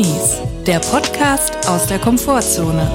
Drinis, 0.00 0.40
der 0.66 0.78
Podcast 0.78 1.68
aus 1.68 1.86
der 1.86 1.98
Komfortzone. 1.98 2.90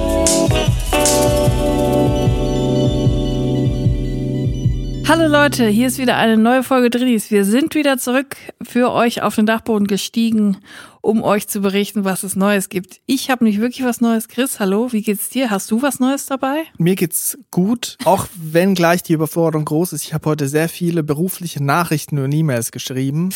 Hallo 5.07 5.27
Leute, 5.27 5.67
hier 5.67 5.85
ist 5.85 5.99
wieder 5.99 6.17
eine 6.17 6.35
neue 6.35 6.63
Folge 6.63 6.89
Drinis. 6.89 7.29
Wir 7.29 7.45
sind 7.45 7.75
wieder 7.75 7.99
zurück 7.99 8.37
für 8.63 8.91
euch 8.91 9.21
auf 9.21 9.35
den 9.35 9.45
Dachboden 9.45 9.85
gestiegen, 9.85 10.57
um 11.01 11.21
euch 11.21 11.47
zu 11.47 11.61
berichten, 11.61 12.05
was 12.05 12.23
es 12.23 12.35
Neues 12.35 12.69
gibt. 12.69 13.01
Ich 13.05 13.29
habe 13.29 13.43
nicht 13.43 13.61
wirklich 13.61 13.85
was 13.85 14.01
Neues. 14.01 14.27
Chris, 14.27 14.59
hallo, 14.59 14.91
wie 14.91 15.03
geht's 15.03 15.29
dir? 15.29 15.51
Hast 15.51 15.69
du 15.69 15.83
was 15.83 15.99
Neues 15.99 16.25
dabei? 16.25 16.63
Mir 16.79 16.95
geht's 16.95 17.37
gut, 17.51 17.99
auch 18.05 18.25
wenn 18.35 18.73
gleich 18.73 19.03
die 19.03 19.13
Überforderung 19.13 19.65
groß 19.65 19.93
ist. 19.93 20.05
Ich 20.05 20.15
habe 20.15 20.27
heute 20.27 20.47
sehr 20.47 20.69
viele 20.69 21.03
berufliche 21.03 21.63
Nachrichten 21.63 22.17
und 22.17 22.31
E-Mails 22.31 22.71
geschrieben. 22.71 23.29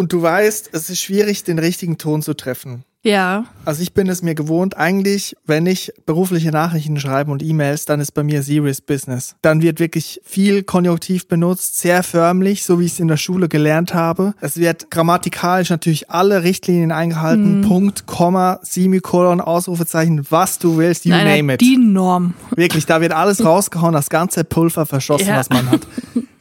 Und 0.00 0.14
du 0.14 0.22
weißt, 0.22 0.70
es 0.72 0.88
ist 0.88 1.02
schwierig, 1.02 1.44
den 1.44 1.58
richtigen 1.58 1.98
Ton 1.98 2.22
zu 2.22 2.32
treffen. 2.32 2.84
Ja. 3.02 3.46
Also 3.64 3.82
ich 3.82 3.94
bin 3.94 4.08
es 4.10 4.22
mir 4.22 4.34
gewohnt, 4.34 4.76
eigentlich, 4.76 5.34
wenn 5.46 5.64
ich 5.66 5.90
berufliche 6.04 6.50
Nachrichten 6.50 6.98
schreibe 7.00 7.30
und 7.30 7.42
E-Mails, 7.42 7.86
dann 7.86 7.98
ist 8.00 8.12
bei 8.12 8.22
mir 8.22 8.42
Serious 8.42 8.80
Business. 8.82 9.36
Dann 9.40 9.62
wird 9.62 9.80
wirklich 9.80 10.20
viel 10.24 10.62
Konjunktiv 10.64 11.26
benutzt, 11.26 11.78
sehr 11.78 12.02
förmlich, 12.02 12.62
so 12.64 12.78
wie 12.78 12.84
ich 12.84 12.92
es 12.92 13.00
in 13.00 13.08
der 13.08 13.16
Schule 13.16 13.48
gelernt 13.48 13.94
habe. 13.94 14.34
Es 14.42 14.58
wird 14.58 14.90
grammatikalisch 14.90 15.70
natürlich 15.70 16.10
alle 16.10 16.42
Richtlinien 16.42 16.92
eingehalten, 16.92 17.60
Mhm. 17.60 17.68
Punkt, 17.68 18.06
Komma, 18.06 18.58
Semikolon, 18.62 19.40
Ausrufezeichen, 19.40 20.26
was 20.30 20.58
du 20.58 20.76
willst, 20.76 21.04
you 21.06 21.12
Nein, 21.12 21.38
name 21.38 21.54
it. 21.54 21.60
Die 21.62 21.78
Norm. 21.78 22.34
Wirklich, 22.54 22.84
da 22.84 23.00
wird 23.00 23.12
alles 23.12 23.42
rausgehauen, 23.44 23.94
das 23.94 24.10
ganze 24.10 24.44
Pulver 24.44 24.84
verschossen, 24.84 25.28
Ja. 25.28 25.38
was 25.38 25.48
man 25.48 25.70
hat. 25.70 25.80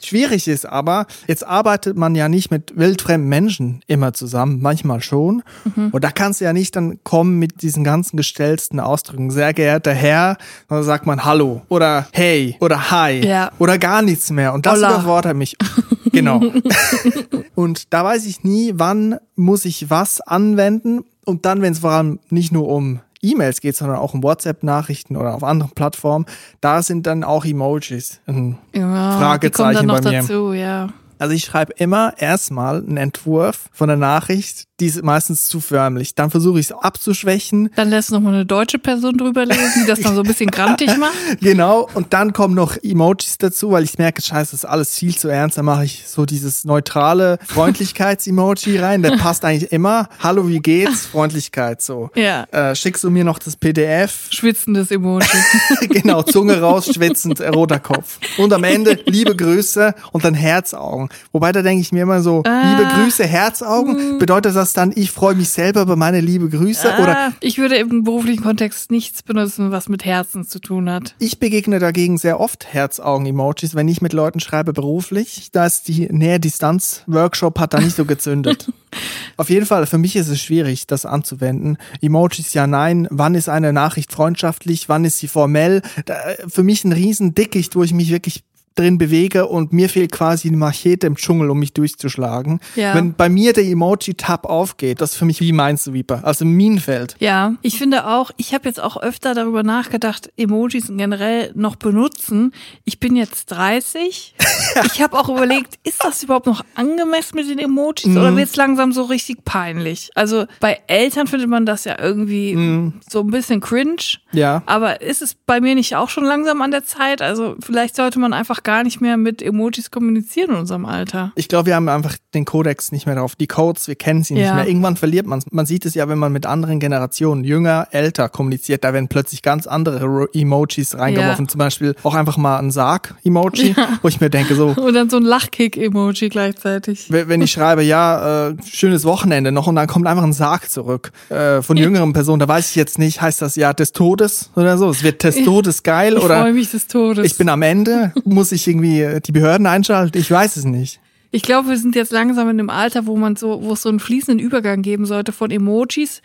Schwierig 0.01 0.47
ist 0.47 0.65
aber, 0.65 1.07
jetzt 1.27 1.45
arbeitet 1.45 1.97
man 1.97 2.15
ja 2.15 2.29
nicht 2.29 2.51
mit 2.51 2.77
wildfremden 2.77 3.27
Menschen 3.27 3.81
immer 3.85 4.13
zusammen, 4.13 4.59
manchmal 4.61 5.01
schon. 5.01 5.43
Mhm. 5.75 5.89
Und 5.91 6.03
da 6.05 6.11
kannst 6.11 6.39
du 6.39 6.45
ja 6.45 6.48
nicht 6.53 6.75
dann 6.75 6.99
kommen 7.03 7.39
mit 7.39 7.61
diesen 7.61 7.83
ganzen 7.83 8.17
gestellten 8.17 8.79
Ausdrücken. 8.79 9.31
Sehr 9.31 9.53
geehrter 9.53 9.93
Herr, 9.93 10.37
dann 10.67 10.83
sagt 10.83 11.05
man 11.05 11.23
Hallo 11.25 11.61
oder 11.69 12.07
Hey 12.11 12.55
oder 12.59 12.91
Hi 12.91 13.25
Ja. 13.25 13.51
oder 13.59 13.77
gar 13.77 14.01
nichts 14.01 14.29
mehr. 14.31 14.53
Und 14.53 14.65
das 14.65 14.77
Hola. 14.77 14.89
überfordert 14.95 15.35
mich. 15.37 15.55
Genau. 16.11 16.41
Und 17.55 17.93
da 17.93 18.03
weiß 18.03 18.25
ich 18.25 18.43
nie, 18.43 18.73
wann 18.75 19.17
muss 19.35 19.63
ich 19.65 19.91
was 19.91 20.21
anwenden. 20.21 21.01
Und 21.23 21.45
dann, 21.45 21.61
wenn 21.61 21.73
es 21.73 21.79
vor 21.79 21.91
allem 21.91 22.17
nicht 22.31 22.51
nur 22.51 22.67
um 22.67 22.99
E-Mails 23.21 23.61
geht, 23.61 23.75
sondern 23.75 23.97
auch 23.97 24.15
um 24.15 24.23
WhatsApp-Nachrichten 24.23 25.15
oder 25.15 25.35
auf 25.35 25.43
anderen 25.43 25.71
Plattformen, 25.71 26.25
da 26.61 26.81
sind 26.81 27.05
dann 27.05 27.23
auch 27.23 27.45
Emojis. 27.45 28.21
ein 28.25 28.57
Ja, 28.73 29.19
Fragezeichen 29.19 29.69
die 29.69 29.75
kommen 29.75 29.87
dann 29.87 29.97
noch 29.97 30.01
bei 30.03 30.09
mir. 30.09 30.21
dazu, 30.21 30.53
ja. 30.53 30.87
Also 31.19 31.35
ich 31.35 31.43
schreibe 31.43 31.73
immer 31.77 32.13
erstmal 32.17 32.77
einen 32.77 32.95
Entwurf 32.95 33.65
von 33.73 33.89
der 33.89 33.97
Nachricht, 33.97 34.69
die 34.79 34.85
ist 34.85 35.03
meistens 35.03 35.47
zu 35.47 35.59
förmlich. 35.59 36.15
Dann 36.15 36.31
versuche 36.31 36.59
ich 36.59 36.67
es 36.67 36.71
abzuschwächen. 36.71 37.69
Dann 37.75 37.89
lässt 37.89 38.11
noch 38.11 38.21
mal 38.21 38.33
eine 38.33 38.45
deutsche 38.45 38.79
Person 38.79 39.17
drüber 39.17 39.45
lesen, 39.45 39.81
die 39.81 39.85
das 39.85 39.99
dann 39.99 40.15
so 40.15 40.21
ein 40.21 40.27
bisschen 40.27 40.49
grantig 40.49 40.95
macht. 40.97 41.13
Genau, 41.41 41.89
und 41.93 42.13
dann 42.13 42.31
kommen 42.31 42.55
noch 42.55 42.77
Emojis 42.81 43.37
dazu, 43.37 43.71
weil 43.71 43.83
ich 43.83 43.97
merke, 43.97 44.21
scheiße, 44.21 44.51
das 44.51 44.63
ist 44.63 44.65
alles 44.65 44.97
viel 44.97 45.15
zu 45.15 45.27
ernst. 45.27 45.57
Dann 45.57 45.65
mache 45.65 45.83
ich 45.83 46.05
so 46.07 46.25
dieses 46.25 46.63
neutrale 46.63 47.37
Freundlichkeits-Emoji 47.45 48.77
rein. 48.77 49.03
Der 49.03 49.17
passt 49.17 49.43
eigentlich 49.43 49.73
immer. 49.73 50.07
Hallo, 50.19 50.47
wie 50.47 50.59
geht's? 50.59 51.05
Freundlichkeit 51.05 51.81
so. 51.81 52.09
Ja. 52.15 52.45
Äh, 52.51 52.73
schickst 52.75 53.03
du 53.03 53.09
mir 53.09 53.25
noch 53.25 53.39
das 53.39 53.57
PDF? 53.57 54.27
Schwitzendes 54.29 54.91
Emoji. 54.91 55.27
genau, 55.89 56.23
Zunge 56.23 56.61
raus, 56.61 56.89
schwitzend, 56.93 57.41
äh, 57.41 57.49
roter 57.49 57.79
Kopf. 57.79 58.19
Und 58.37 58.53
am 58.53 58.63
Ende 58.63 58.97
liebe 59.05 59.35
Grüße 59.35 59.93
und 60.13 60.23
dann 60.23 60.33
Herzaugen. 60.33 61.08
Wobei 61.31 61.51
da 61.51 61.61
denke 61.61 61.81
ich 61.81 61.91
mir 61.91 62.03
immer 62.03 62.21
so, 62.21 62.43
Ah. 62.45 62.75
liebe 62.77 62.89
Grüße, 62.93 63.25
Herzaugen, 63.25 64.17
bedeutet 64.19 64.55
das 64.55 64.73
dann, 64.73 64.91
ich 64.95 65.11
freue 65.11 65.35
mich 65.35 65.49
selber 65.49 65.81
über 65.81 65.95
meine 65.95 66.21
liebe 66.21 66.49
Grüße? 66.49 66.87
Oder 67.01 67.17
ah, 67.17 67.31
ich 67.39 67.57
würde 67.57 67.75
im 67.75 68.03
beruflichen 68.03 68.43
Kontext 68.43 68.91
nichts 68.91 69.23
benutzen, 69.23 69.71
was 69.71 69.89
mit 69.89 70.05
Herzen 70.05 70.47
zu 70.47 70.59
tun 70.59 70.89
hat. 70.89 71.15
ich 71.19 71.39
begegne 71.39 71.79
dagegen 71.79 72.17
sehr 72.17 72.39
oft 72.39 72.73
Herzaugen-Emojis, 72.73 73.75
wenn 73.75 73.87
ich 73.87 74.01
mit 74.01 74.13
Leuten 74.13 74.39
schreibe 74.39 74.73
beruflich. 74.73 75.49
Da 75.51 75.65
ist 75.65 75.87
die 75.87 76.07
Nähe-Distanz-Workshop 76.11 77.59
hat 77.59 77.73
da 77.73 77.79
nicht 77.79 77.95
so 77.95 78.05
gezündet. 78.05 78.71
Auf 79.37 79.49
jeden 79.49 79.65
Fall, 79.65 79.85
für 79.85 79.97
mich 79.97 80.15
ist 80.15 80.27
es 80.29 80.41
schwierig, 80.41 80.87
das 80.87 81.05
anzuwenden. 81.05 81.77
Emojis 82.01 82.53
ja, 82.53 82.67
nein. 82.67 83.07
Wann 83.11 83.35
ist 83.35 83.49
eine 83.49 83.71
Nachricht 83.73 84.11
freundschaftlich? 84.11 84.89
Wann 84.89 85.05
ist 85.05 85.19
sie 85.19 85.27
formell? 85.27 85.81
Da, 86.05 86.15
für 86.47 86.63
mich 86.63 86.83
ein 86.83 86.91
riesen 86.91 87.35
Dickicht, 87.35 87.75
wo 87.75 87.83
ich 87.83 87.93
mich 87.93 88.09
wirklich 88.11 88.43
drin 88.79 88.97
bewege 88.97 89.47
und 89.47 89.73
mir 89.73 89.89
fehlt 89.89 90.11
quasi 90.11 90.47
eine 90.47 90.57
Machete 90.57 91.07
im 91.07 91.15
Dschungel, 91.15 91.49
um 91.49 91.59
mich 91.59 91.73
durchzuschlagen. 91.73 92.59
Ja. 92.75 92.95
Wenn 92.95 93.13
bei 93.13 93.29
mir 93.29 93.53
der 93.53 93.65
Emoji-Tab 93.65 94.45
aufgeht, 94.45 95.01
das 95.01 95.11
ist 95.11 95.17
für 95.17 95.25
mich 95.25 95.41
wie 95.41 95.51
Minesweeper, 95.51 96.21
also 96.23 96.45
ein 96.45 96.51
Minenfeld. 96.51 97.15
Ja, 97.19 97.53
ich 97.61 97.77
finde 97.77 98.07
auch, 98.07 98.31
ich 98.37 98.53
habe 98.53 98.67
jetzt 98.67 98.79
auch 98.81 98.97
öfter 99.01 99.33
darüber 99.35 99.63
nachgedacht, 99.63 100.31
Emojis 100.37 100.87
generell 100.87 101.51
noch 101.55 101.75
benutzen. 101.75 102.53
Ich 102.85 102.99
bin 102.99 103.15
jetzt 103.15 103.47
30. 103.51 104.35
Ich 104.85 105.01
habe 105.01 105.17
auch 105.17 105.29
überlegt, 105.29 105.79
ist 105.83 106.03
das 106.03 106.21
überhaupt 106.23 106.45
noch 106.45 106.63
angemessen 106.75 107.35
mit 107.35 107.49
den 107.49 107.57
Emojis 107.59 108.05
Mhm. 108.05 108.17
oder 108.17 108.35
wird 108.37 108.49
es 108.49 108.55
langsam 108.55 108.91
so 108.93 109.03
richtig 109.03 109.43
peinlich? 109.43 110.11
Also 110.15 110.45
bei 110.59 110.79
Eltern 110.87 111.25
findet 111.27 111.49
man 111.49 111.65
das 111.65 111.85
ja 111.85 111.97
irgendwie 111.99 112.91
so 113.09 113.21
ein 113.21 113.27
bisschen 113.31 113.61
cringe. 113.61 113.95
Mhm. 114.31 114.37
Ja. 114.37 114.63
Aber 114.67 115.01
ist 115.01 115.21
es 115.23 115.33
bei 115.33 115.59
mir 115.59 115.73
nicht 115.75 115.95
auch 115.95 116.09
schon 116.09 116.23
langsam 116.23 116.61
an 116.61 116.69
der 116.71 116.85
Zeit? 116.85 117.21
Also 117.21 117.55
vielleicht 117.59 117.95
sollte 117.95 118.19
man 118.19 118.31
einfach 118.33 118.61
gar 118.69 118.83
nicht 118.83 119.01
mehr 119.01 119.17
mit 119.17 119.41
Emojis 119.41 119.89
kommunizieren 119.89 120.51
in 120.51 120.55
unserem 120.57 120.85
Alter. 120.85 121.31
Ich 121.35 121.47
glaube, 121.47 121.65
wir 121.67 121.75
haben 121.75 121.89
einfach 121.89 122.15
den 122.35 122.45
Kodex 122.45 122.91
nicht 122.91 123.07
mehr 123.07 123.15
drauf. 123.15 123.35
Die 123.35 123.47
Codes, 123.47 123.87
wir 123.87 123.95
kennen 123.95 124.21
sie 124.23 124.35
nicht 124.35 124.43
Ja. 124.43 124.53
mehr. 124.53 124.67
Irgendwann 124.67 124.95
verliert 124.95 125.25
man 125.25 125.41
Man 125.49 125.65
sieht 125.65 125.85
es 125.87 125.95
ja, 125.95 126.07
wenn 126.07 126.19
man 126.19 126.31
mit 126.31 126.45
anderen 126.45 126.79
Generationen, 126.79 127.43
jünger, 127.43 127.87
älter 127.89 128.29
kommuniziert, 128.29 128.83
da 128.83 128.93
werden 128.93 129.07
plötzlich 129.07 129.41
ganz 129.41 129.65
andere 129.65 130.27
Emojis 130.35 130.95
reingeworfen. 130.95 131.45
Ja. 131.45 131.49
Zum 131.49 131.57
Beispiel 131.57 131.95
auch 132.03 132.13
einfach 132.13 132.37
mal 132.37 132.59
ein 132.59 132.69
Sarg-Emoji, 132.69 133.75
wo 134.03 134.07
ich 134.07 134.21
mir 134.21 134.29
denke, 134.29 134.53
so, 134.53 134.67
Und 134.77 134.93
dann 134.93 135.09
so 135.09 135.17
ein 135.17 135.23
Lachkick-Emoji 135.23 136.29
gleichzeitig. 136.29 137.07
wenn 137.09 137.41
ich 137.41 137.51
schreibe, 137.51 137.81
ja, 137.83 138.49
äh, 138.49 138.55
schönes 138.71 139.03
Wochenende 139.05 139.51
noch 139.51 139.65
und 139.67 139.75
dann 139.75 139.87
kommt 139.87 140.05
einfach 140.05 140.23
ein 140.23 140.33
Sarg 140.33 140.69
zurück 140.69 141.11
äh, 141.29 141.61
von 141.63 141.75
jüngeren 141.77 142.13
Personen, 142.13 142.39
da 142.39 142.47
weiß 142.47 142.69
ich 142.69 142.75
jetzt 142.75 142.99
nicht, 142.99 143.19
heißt 143.21 143.41
das 143.41 143.55
ja 143.55 143.73
des 143.73 143.93
Todes 143.93 144.51
oder 144.55 144.77
so? 144.77 144.89
Es 144.89 145.01
wird 145.03 145.23
des 145.23 145.43
Todes 145.43 145.81
geil 145.83 146.15
Ich 146.17 146.23
oder 146.23 146.41
freue 146.41 146.53
mich 146.53 146.69
des 146.71 146.87
Todes. 146.87 147.25
ich 147.25 147.37
bin 147.37 147.49
am 147.49 147.61
Ende, 147.61 148.13
muss 148.25 148.48
ich 148.51 148.67
irgendwie 148.67 149.01
äh, 149.01 149.21
die 149.21 149.31
Behörden 149.31 149.67
einschalten? 149.67 150.17
Ich 150.17 150.29
weiß 150.31 150.55
es 150.57 150.65
nicht. 150.65 150.99
Ich 151.31 151.43
glaube, 151.43 151.69
wir 151.69 151.77
sind 151.77 151.95
jetzt 151.95 152.11
langsam 152.11 152.49
in 152.49 152.59
einem 152.59 152.69
Alter, 152.69 153.05
wo 153.05 153.15
man 153.15 153.35
so, 153.35 153.61
wo 153.63 153.73
es 153.73 153.83
so 153.83 153.89
einen 153.89 153.99
fließenden 153.99 154.39
Übergang 154.43 154.81
geben 154.81 155.05
sollte 155.05 155.31
von 155.31 155.51
Emojis, 155.51 156.21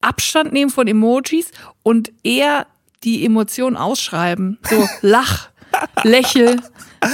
Abstand 0.00 0.52
nehmen 0.52 0.70
von 0.70 0.88
Emojis 0.88 1.52
und 1.84 2.12
eher 2.24 2.66
die 3.04 3.24
Emotionen 3.24 3.76
ausschreiben. 3.76 4.58
So 4.68 4.88
Lach, 5.02 5.48
Lächel, 6.02 6.60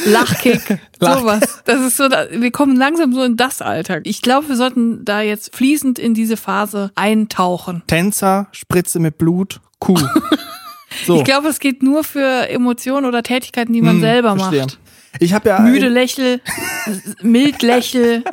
Lachkick, 0.06 0.78
Lach- 1.00 1.18
sowas. 1.20 1.62
Das 1.66 1.80
ist 1.82 1.96
so, 1.98 2.04
wir 2.04 2.50
kommen 2.50 2.76
langsam 2.76 3.12
so 3.12 3.22
in 3.22 3.36
das 3.36 3.60
Alter. 3.60 4.00
Ich 4.04 4.22
glaube, 4.22 4.48
wir 4.48 4.56
sollten 4.56 5.04
da 5.04 5.20
jetzt 5.20 5.54
fließend 5.54 5.98
in 5.98 6.14
diese 6.14 6.38
Phase 6.38 6.92
eintauchen. 6.94 7.82
Tänzer, 7.86 8.48
Spritze 8.52 9.00
mit 9.00 9.18
Blut, 9.18 9.60
Kuh. 9.80 9.98
So. 11.06 11.18
Ich 11.18 11.24
glaube, 11.24 11.48
es 11.48 11.58
geht 11.60 11.82
nur 11.82 12.04
für 12.04 12.48
Emotionen 12.48 13.06
oder 13.06 13.22
Tätigkeiten, 13.22 13.72
die 13.72 13.82
man 13.82 13.94
Hm, 13.96 14.00
selber 14.00 14.36
verstehe. 14.36 14.60
macht. 14.62 14.78
Ich 15.20 15.32
habe 15.32 15.48
ja 15.48 15.58
Müde 15.60 15.88
Lächel, 15.88 16.40
mild 17.22 17.62
Lächel. 17.62 18.24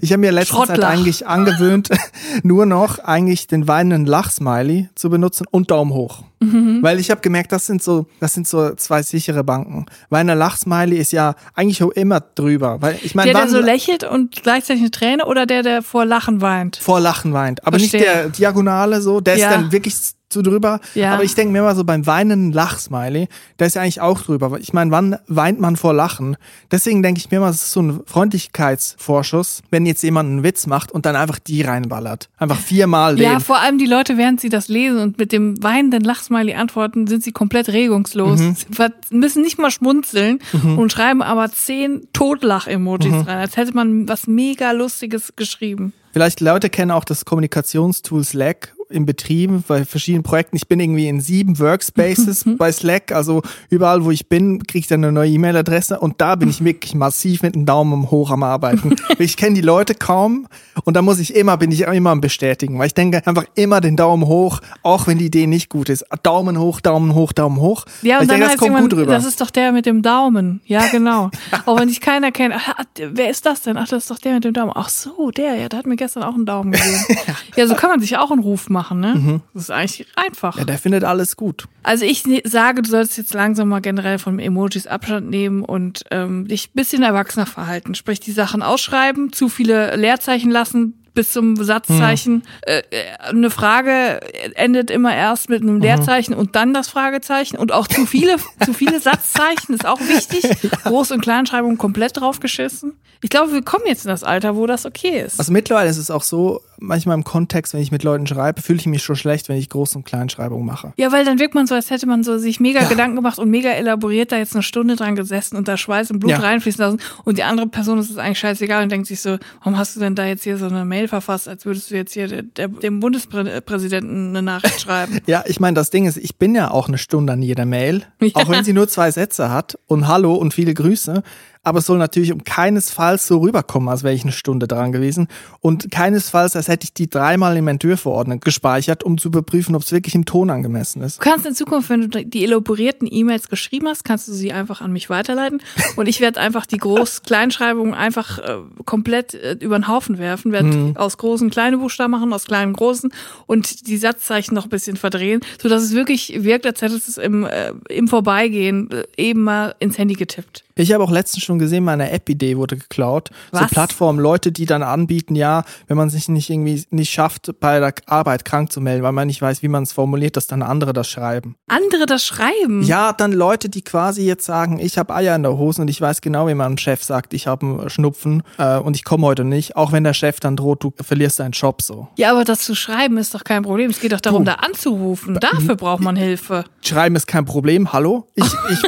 Ich 0.00 0.10
habe 0.10 0.20
mir 0.20 0.32
letzte 0.32 0.56
Zeit 0.64 0.82
eigentlich 0.82 1.26
angewöhnt, 1.26 1.90
nur 2.42 2.64
noch 2.64 2.98
eigentlich 2.98 3.46
den 3.46 3.68
weinenden 3.68 4.06
Lachsmiley 4.06 4.88
zu 4.94 5.10
benutzen 5.10 5.46
und 5.50 5.70
Daumen 5.70 5.92
hoch. 5.92 6.22
Mhm. 6.40 6.78
Weil 6.82 6.98
ich 6.98 7.10
habe 7.10 7.20
gemerkt, 7.20 7.52
das 7.52 7.66
sind 7.66 7.82
so, 7.82 8.06
das 8.18 8.32
sind 8.32 8.48
so 8.48 8.74
zwei 8.76 9.02
sichere 9.02 9.44
Banken. 9.44 9.84
Weinender 10.08 10.34
Lachsmiley 10.34 10.96
ist 10.96 11.12
ja 11.12 11.34
eigentlich 11.54 11.82
auch 11.82 11.90
immer 11.90 12.20
drüber. 12.20 12.78
Weil 12.80 12.98
ich 13.02 13.14
meine, 13.14 13.32
Der, 13.32 13.42
der 13.42 13.50
so 13.50 13.60
lächelt 13.60 14.02
und 14.02 14.42
gleichzeitig 14.42 14.80
eine 14.80 14.90
Träne 14.92 15.26
oder 15.26 15.44
der, 15.44 15.62
der 15.62 15.82
vor 15.82 16.06
Lachen 16.06 16.40
weint? 16.40 16.76
vor 16.76 16.98
Lachen 17.00 17.34
weint. 17.34 17.66
Aber 17.66 17.76
nicht 17.76 17.90
Verstehe. 17.90 18.10
der 18.10 18.28
Diagonale 18.30 19.02
so, 19.02 19.20
der 19.20 19.36
Ja. 19.36 19.50
ist 19.50 19.54
dann 19.56 19.72
wirklich 19.72 19.94
zu 20.36 20.42
drüber. 20.42 20.80
Ja. 20.94 21.14
Aber 21.14 21.24
ich 21.24 21.34
denke 21.34 21.52
mir 21.52 21.60
immer 21.60 21.74
so 21.74 21.82
beim 21.84 22.06
weinenden 22.06 22.52
Lachsmiley, 22.52 23.28
der 23.58 23.66
ist 23.68 23.74
ja 23.74 23.80
eigentlich 23.82 24.02
auch 24.02 24.20
drüber. 24.20 24.58
Ich 24.60 24.74
meine, 24.74 24.90
wann 24.90 25.16
weint 25.28 25.58
man 25.60 25.76
vor 25.76 25.94
Lachen? 25.94 26.36
Deswegen 26.70 27.02
denke 27.02 27.18
ich 27.20 27.30
mir 27.30 27.38
immer, 27.38 27.48
es 27.48 27.56
ist 27.56 27.72
so 27.72 27.80
ein 27.80 28.00
Freundlichkeitsvorschuss, 28.04 29.62
wenn 29.70 29.86
jetzt 29.86 30.02
jemand 30.02 30.28
einen 30.28 30.42
Witz 30.42 30.66
macht 30.66 30.92
und 30.92 31.06
dann 31.06 31.16
einfach 31.16 31.38
die 31.38 31.62
reinballert. 31.62 32.28
Einfach 32.36 32.58
viermal 32.58 33.16
den. 33.16 33.24
Ja, 33.24 33.40
vor 33.40 33.58
allem 33.60 33.78
die 33.78 33.86
Leute, 33.86 34.18
während 34.18 34.40
sie 34.40 34.50
das 34.50 34.68
lesen 34.68 34.98
und 34.98 35.18
mit 35.18 35.32
dem 35.32 35.62
weinenden 35.62 36.02
Lachsmiley 36.04 36.54
antworten, 36.54 37.06
sind 37.06 37.22
sie 37.24 37.32
komplett 37.32 37.68
regungslos. 37.68 38.40
Mhm. 38.40 38.56
Sie 38.56 39.16
müssen 39.16 39.42
nicht 39.42 39.58
mal 39.58 39.70
schmunzeln 39.70 40.40
und 40.76 40.92
schreiben 40.92 41.22
aber 41.22 41.50
zehn 41.50 42.06
Totlach-Emojis 42.12 43.06
Mhm. 43.12 43.20
rein, 43.22 43.38
als 43.38 43.56
hätte 43.56 43.72
man 43.74 44.08
was 44.08 44.26
mega 44.26 44.72
Lustiges 44.72 45.32
geschrieben. 45.36 45.92
Vielleicht 46.12 46.40
Leute 46.40 46.70
kennen 46.70 46.90
auch 46.90 47.04
das 47.04 47.24
Kommunikationstool 47.24 48.24
Slack, 48.24 48.74
in 48.90 49.06
Betrieben, 49.06 49.64
bei 49.66 49.84
verschiedenen 49.84 50.22
Projekten. 50.22 50.56
Ich 50.56 50.68
bin 50.68 50.80
irgendwie 50.80 51.08
in 51.08 51.20
sieben 51.20 51.58
Workspaces 51.58 52.44
bei 52.58 52.70
Slack, 52.72 53.12
also 53.12 53.42
überall, 53.70 54.04
wo 54.04 54.10
ich 54.10 54.28
bin, 54.28 54.66
kriege 54.66 54.80
ich 54.80 54.86
dann 54.86 55.02
eine 55.02 55.12
neue 55.12 55.30
E-Mail-Adresse 55.30 55.98
und 56.00 56.20
da 56.20 56.36
bin 56.36 56.48
ich 56.48 56.64
wirklich 56.64 56.94
massiv 56.94 57.42
mit 57.42 57.54
dem 57.54 57.66
Daumen 57.66 58.10
hoch 58.10 58.30
am 58.30 58.42
Arbeiten. 58.42 58.96
ich 59.18 59.36
kenne 59.36 59.54
die 59.54 59.60
Leute 59.60 59.94
kaum 59.94 60.46
und 60.84 60.94
da 60.94 61.02
muss 61.02 61.18
ich 61.18 61.34
immer, 61.34 61.56
bin 61.56 61.70
ich 61.70 61.82
immer 61.82 62.10
am 62.10 62.20
Bestätigen, 62.20 62.78
weil 62.78 62.88
ich 62.88 62.94
denke 62.94 63.26
einfach 63.26 63.44
immer 63.54 63.80
den 63.80 63.96
Daumen 63.96 64.26
hoch, 64.26 64.60
auch 64.82 65.06
wenn 65.06 65.18
die 65.18 65.26
Idee 65.26 65.46
nicht 65.46 65.68
gut 65.68 65.88
ist. 65.88 66.04
Daumen 66.22 66.58
hoch, 66.58 66.80
Daumen 66.80 67.14
hoch, 67.14 67.32
Daumen 67.32 67.60
hoch. 67.60 67.84
Ja, 68.02 68.18
und 68.18 68.24
ich 68.24 68.28
dann 68.28 68.40
denke, 68.40 68.56
das 68.56 68.60
kommt 68.60 68.78
gut 68.78 68.94
rüber. 68.94 69.12
das 69.12 69.24
ist 69.24 69.40
doch 69.40 69.50
der 69.50 69.72
mit 69.72 69.86
dem 69.86 70.02
Daumen. 70.02 70.60
Ja, 70.66 70.86
genau. 70.88 71.30
Auch 71.66 71.80
wenn 71.80 71.88
ich 71.88 72.00
keiner 72.00 72.32
kennt. 72.32 72.54
Ah, 72.54 72.84
wer 72.96 73.30
ist 73.30 73.46
das 73.46 73.62
denn? 73.62 73.76
Ach, 73.76 73.88
das 73.88 74.04
ist 74.04 74.10
doch 74.10 74.18
der 74.18 74.34
mit 74.34 74.44
dem 74.44 74.52
Daumen. 74.52 74.72
Ach 74.74 74.88
so, 74.88 75.30
der, 75.30 75.56
ja, 75.56 75.68
der 75.68 75.78
hat 75.78 75.86
mir 75.86 75.96
gestern 75.96 76.22
auch 76.22 76.34
einen 76.34 76.46
Daumen 76.46 76.72
gegeben. 76.72 77.04
ja, 77.56 77.66
so 77.66 77.74
kann 77.74 77.90
man 77.90 78.00
sich 78.00 78.16
auch 78.16 78.30
einen 78.30 78.42
Ruf 78.42 78.68
machen, 78.68 78.75
ne? 78.94 79.40
Das 79.54 79.64
ist 79.64 79.70
eigentlich 79.70 80.06
einfach. 80.16 80.54
Mhm. 80.56 80.60
ja, 80.60 80.64
der 80.66 80.78
findet 80.78 81.04
alles 81.04 81.36
gut. 81.36 81.66
Also 81.82 82.04
ich 82.04 82.26
ne- 82.26 82.42
sage, 82.44 82.82
du 82.82 82.90
solltest 82.90 83.18
jetzt 83.18 83.34
langsam 83.34 83.68
mal 83.68 83.80
generell 83.80 84.18
von 84.18 84.38
Emojis 84.38 84.86
Abstand 84.86 85.30
nehmen 85.30 85.62
und 85.62 86.04
ähm, 86.10 86.46
dich 86.48 86.68
ein 86.68 86.74
bisschen 86.74 87.02
erwachsener 87.02 87.46
verhalten. 87.46 87.94
Sprich, 87.94 88.20
die 88.20 88.32
Sachen 88.32 88.62
ausschreiben, 88.62 89.32
zu 89.32 89.48
viele 89.48 89.96
Leerzeichen 89.96 90.50
lassen 90.50 90.94
bis 91.16 91.32
zum 91.32 91.56
Satzzeichen. 91.56 92.42
Äh, 92.60 92.82
äh, 92.90 93.04
eine 93.18 93.50
Frage 93.50 94.20
endet 94.54 94.92
immer 94.92 95.12
erst 95.16 95.48
mit 95.48 95.62
einem 95.62 95.80
Leerzeichen 95.80 96.34
und 96.34 96.54
dann 96.54 96.72
das 96.72 96.88
Fragezeichen. 96.88 97.56
Und 97.56 97.72
auch 97.72 97.88
zu 97.88 98.06
viele, 98.06 98.36
zu 98.64 98.72
viele 98.72 99.00
Satzzeichen 99.00 99.74
ist 99.74 99.84
auch 99.84 99.98
wichtig. 100.00 100.44
Groß- 100.84 101.12
und 101.12 101.22
Kleinschreibung 101.22 101.78
komplett 101.78 102.20
draufgeschissen. 102.20 102.92
Ich 103.22 103.30
glaube, 103.30 103.52
wir 103.52 103.62
kommen 103.62 103.84
jetzt 103.86 104.04
in 104.04 104.10
das 104.10 104.22
Alter, 104.22 104.56
wo 104.56 104.66
das 104.66 104.84
okay 104.84 105.22
ist. 105.22 105.40
Also 105.40 105.50
mittlerweile 105.50 105.88
ist 105.88 105.96
es 105.96 106.10
auch 106.10 106.22
so, 106.22 106.60
manchmal 106.78 107.16
im 107.16 107.24
Kontext, 107.24 107.74
wenn 107.74 107.80
ich 107.80 107.90
mit 107.92 108.02
Leuten 108.02 108.26
schreibe, 108.26 108.62
fühle 108.62 108.78
ich 108.78 108.86
mich 108.86 109.02
schon 109.02 109.16
schlecht, 109.16 109.48
wenn 109.48 109.56
ich 109.56 109.68
Groß- 109.68 109.96
und 109.96 110.04
Kleinschreibung 110.04 110.64
mache. 110.64 110.92
Ja, 110.96 111.12
weil 111.12 111.24
dann 111.24 111.38
wirkt 111.38 111.54
man 111.54 111.66
so, 111.66 111.74
als 111.74 111.90
hätte 111.90 112.06
man 112.06 112.22
so 112.24 112.38
sich 112.38 112.60
mega 112.60 112.84
Gedanken 112.84 113.16
gemacht 113.16 113.38
und 113.38 113.50
mega 113.50 113.70
elaboriert 113.70 114.32
da 114.32 114.38
jetzt 114.38 114.54
eine 114.54 114.62
Stunde 114.62 114.96
dran 114.96 115.16
gesessen 115.16 115.56
und 115.56 115.68
da 115.68 115.76
Schweiß 115.76 116.10
und 116.10 116.18
Blut 116.20 116.32
Ja. 116.32 116.38
reinfließen 116.38 116.82
lassen 116.84 117.00
und 117.24 117.38
die 117.38 117.42
andere 117.44 117.66
Person 117.66 117.98
ist 117.98 118.10
es 118.10 118.18
eigentlich 118.18 118.38
scheißegal 118.38 118.82
und 118.82 118.90
denkt 118.92 119.06
sich 119.06 119.20
so, 119.20 119.38
warum 119.60 119.78
hast 119.78 119.96
du 119.96 120.00
denn 120.00 120.14
da 120.14 120.26
jetzt 120.26 120.44
hier 120.44 120.58
so 120.58 120.66
eine 120.66 120.84
Mail 120.84 121.08
verfasst, 121.08 121.48
als 121.48 121.64
würdest 121.66 121.90
du 121.90 121.94
jetzt 121.96 122.12
hier 122.14 122.28
der, 122.28 122.42
der, 122.42 122.68
dem 122.68 123.00
Bundespräsidenten 123.00 124.28
eine 124.30 124.42
Nachricht 124.42 124.80
schreiben. 124.80 125.20
Ja, 125.26 125.42
ich 125.46 125.60
meine, 125.60 125.74
das 125.74 125.90
Ding 125.90 126.06
ist, 126.06 126.16
ich 126.18 126.36
bin 126.36 126.54
ja 126.54 126.70
auch 126.70 126.88
eine 126.88 126.98
Stunde 126.98 127.32
an 127.32 127.42
jeder 127.42 127.64
Mail, 127.66 128.04
Ja. 128.20 128.30
auch 128.34 128.48
wenn 128.48 128.64
sie 128.64 128.72
nur 128.72 128.88
zwei 128.88 129.10
Sätze 129.10 129.50
hat 129.50 129.78
und 129.86 130.06
Hallo 130.08 130.34
und 130.34 130.54
viele 130.54 130.72
Grüße. 130.74 131.22
Aber 131.66 131.80
es 131.80 131.86
soll 131.86 131.98
natürlich 131.98 132.32
um 132.32 132.44
keinesfalls 132.44 133.26
so 133.26 133.38
rüberkommen, 133.38 133.88
als 133.88 134.04
wäre 134.04 134.14
ich 134.14 134.22
eine 134.22 134.30
Stunde 134.30 134.68
dran 134.68 134.92
gewesen. 134.92 135.26
Und 135.60 135.90
keinesfalls, 135.90 136.54
als 136.54 136.68
hätte 136.68 136.84
ich 136.84 136.94
die 136.94 137.10
dreimal 137.10 137.56
im 137.56 137.66
Entwürfeordner 137.66 138.36
gespeichert, 138.36 139.02
um 139.02 139.18
zu 139.18 139.26
überprüfen, 139.26 139.74
ob 139.74 139.82
es 139.82 139.90
wirklich 139.90 140.14
im 140.14 140.26
Ton 140.26 140.50
angemessen 140.50 141.02
ist. 141.02 141.18
Du 141.18 141.28
kannst 141.28 141.44
in 141.44 141.56
Zukunft, 141.56 141.90
wenn 141.90 142.08
du 142.08 142.24
die 142.24 142.44
elaborierten 142.44 143.08
E-Mails 143.10 143.48
geschrieben 143.48 143.88
hast, 143.88 144.04
kannst 144.04 144.28
du 144.28 144.32
sie 144.32 144.52
einfach 144.52 144.80
an 144.80 144.92
mich 144.92 145.10
weiterleiten 145.10 145.60
und 145.96 146.06
ich 146.06 146.20
werde 146.20 146.38
einfach 146.38 146.66
die 146.66 146.78
Groß-Kleinschreibung 146.78 147.94
einfach 147.94 148.38
äh, 148.38 148.58
komplett 148.84 149.34
äh, 149.34 149.56
über 149.58 149.76
den 149.76 149.88
Haufen 149.88 150.18
werfen, 150.18 150.52
werde 150.52 150.94
aus 150.94 151.18
großen 151.18 151.50
kleine 151.50 151.78
Buchstaben 151.78 152.12
machen, 152.12 152.32
aus 152.32 152.44
kleinen 152.44 152.74
großen 152.74 153.10
und 153.46 153.88
die 153.88 153.96
Satzzeichen 153.96 154.54
noch 154.54 154.66
ein 154.66 154.70
bisschen 154.70 154.96
verdrehen, 154.96 155.40
so 155.60 155.68
dass 155.68 155.82
es 155.82 155.94
wirklich 155.94 156.44
wirkt, 156.44 156.64
als 156.64 156.80
hättest 156.80 157.08
du 157.08 157.10
es 157.10 157.18
im, 157.18 157.44
äh, 157.44 157.72
im 157.88 158.06
Vorbeigehen 158.06 158.88
äh, 158.92 159.02
eben 159.16 159.42
mal 159.42 159.74
ins 159.80 159.98
Handy 159.98 160.14
getippt. 160.14 160.62
Ich 160.78 160.92
habe 160.92 161.02
auch 161.02 161.10
letztens 161.10 161.42
schon 161.42 161.55
gesehen, 161.58 161.84
meine 161.84 162.10
App-Idee 162.10 162.56
wurde 162.56 162.76
geklaut. 162.76 163.30
So 163.52 163.60
Was? 163.60 163.70
Plattformen, 163.70 164.18
Leute, 164.20 164.52
die 164.52 164.66
dann 164.66 164.82
anbieten, 164.82 165.34
ja, 165.34 165.64
wenn 165.86 165.96
man 165.96 166.10
sich 166.10 166.28
nicht 166.28 166.50
irgendwie 166.50 166.84
nicht 166.90 167.10
schafft, 167.12 167.50
bei 167.60 167.80
der 167.80 167.94
Arbeit 168.06 168.44
krank 168.44 168.72
zu 168.72 168.80
melden, 168.80 169.02
weil 169.02 169.12
man 169.12 169.26
nicht 169.26 169.40
weiß, 169.42 169.62
wie 169.62 169.68
man 169.68 169.82
es 169.84 169.92
formuliert, 169.92 170.36
dass 170.36 170.46
dann 170.46 170.62
andere 170.62 170.92
das 170.92 171.08
schreiben. 171.08 171.56
Andere 171.68 172.06
das 172.06 172.24
schreiben. 172.24 172.82
Ja, 172.82 173.12
dann 173.12 173.32
Leute, 173.32 173.68
die 173.68 173.82
quasi 173.82 174.24
jetzt 174.26 174.44
sagen, 174.44 174.78
ich 174.78 174.98
habe 174.98 175.14
Eier 175.14 175.34
in 175.36 175.42
der 175.42 175.56
Hose 175.56 175.82
und 175.82 175.88
ich 175.88 176.00
weiß 176.00 176.20
genau, 176.20 176.48
wie 176.48 176.54
man 176.54 176.66
einem 176.66 176.78
Chef 176.78 177.02
sagt, 177.04 177.34
ich 177.34 177.46
habe 177.46 177.66
einen 177.66 177.90
Schnupfen 177.90 178.42
äh, 178.58 178.78
und 178.78 178.96
ich 178.96 179.04
komme 179.04 179.26
heute 179.26 179.44
nicht, 179.44 179.76
auch 179.76 179.92
wenn 179.92 180.04
der 180.04 180.14
Chef 180.14 180.40
dann 180.40 180.56
droht, 180.56 180.82
du 180.84 180.92
verlierst 181.02 181.38
deinen 181.40 181.52
Job 181.52 181.82
so. 181.82 182.08
Ja, 182.16 182.32
aber 182.32 182.44
das 182.44 182.60
zu 182.60 182.74
schreiben 182.74 183.18
ist 183.18 183.34
doch 183.34 183.44
kein 183.44 183.62
Problem. 183.62 183.90
Es 183.90 184.00
geht 184.00 184.12
doch 184.12 184.20
darum, 184.20 184.44
Du. 184.44 184.50
da 184.50 184.56
anzurufen. 184.56 185.38
Dafür 185.40 185.76
braucht 185.76 186.02
man 186.02 186.16
Hilfe. 186.16 186.64
Schreiben 186.82 187.16
ist 187.16 187.26
kein 187.26 187.44
Problem, 187.44 187.92
hallo? 187.92 188.28
Ich, 188.34 188.44
ich 188.44 188.80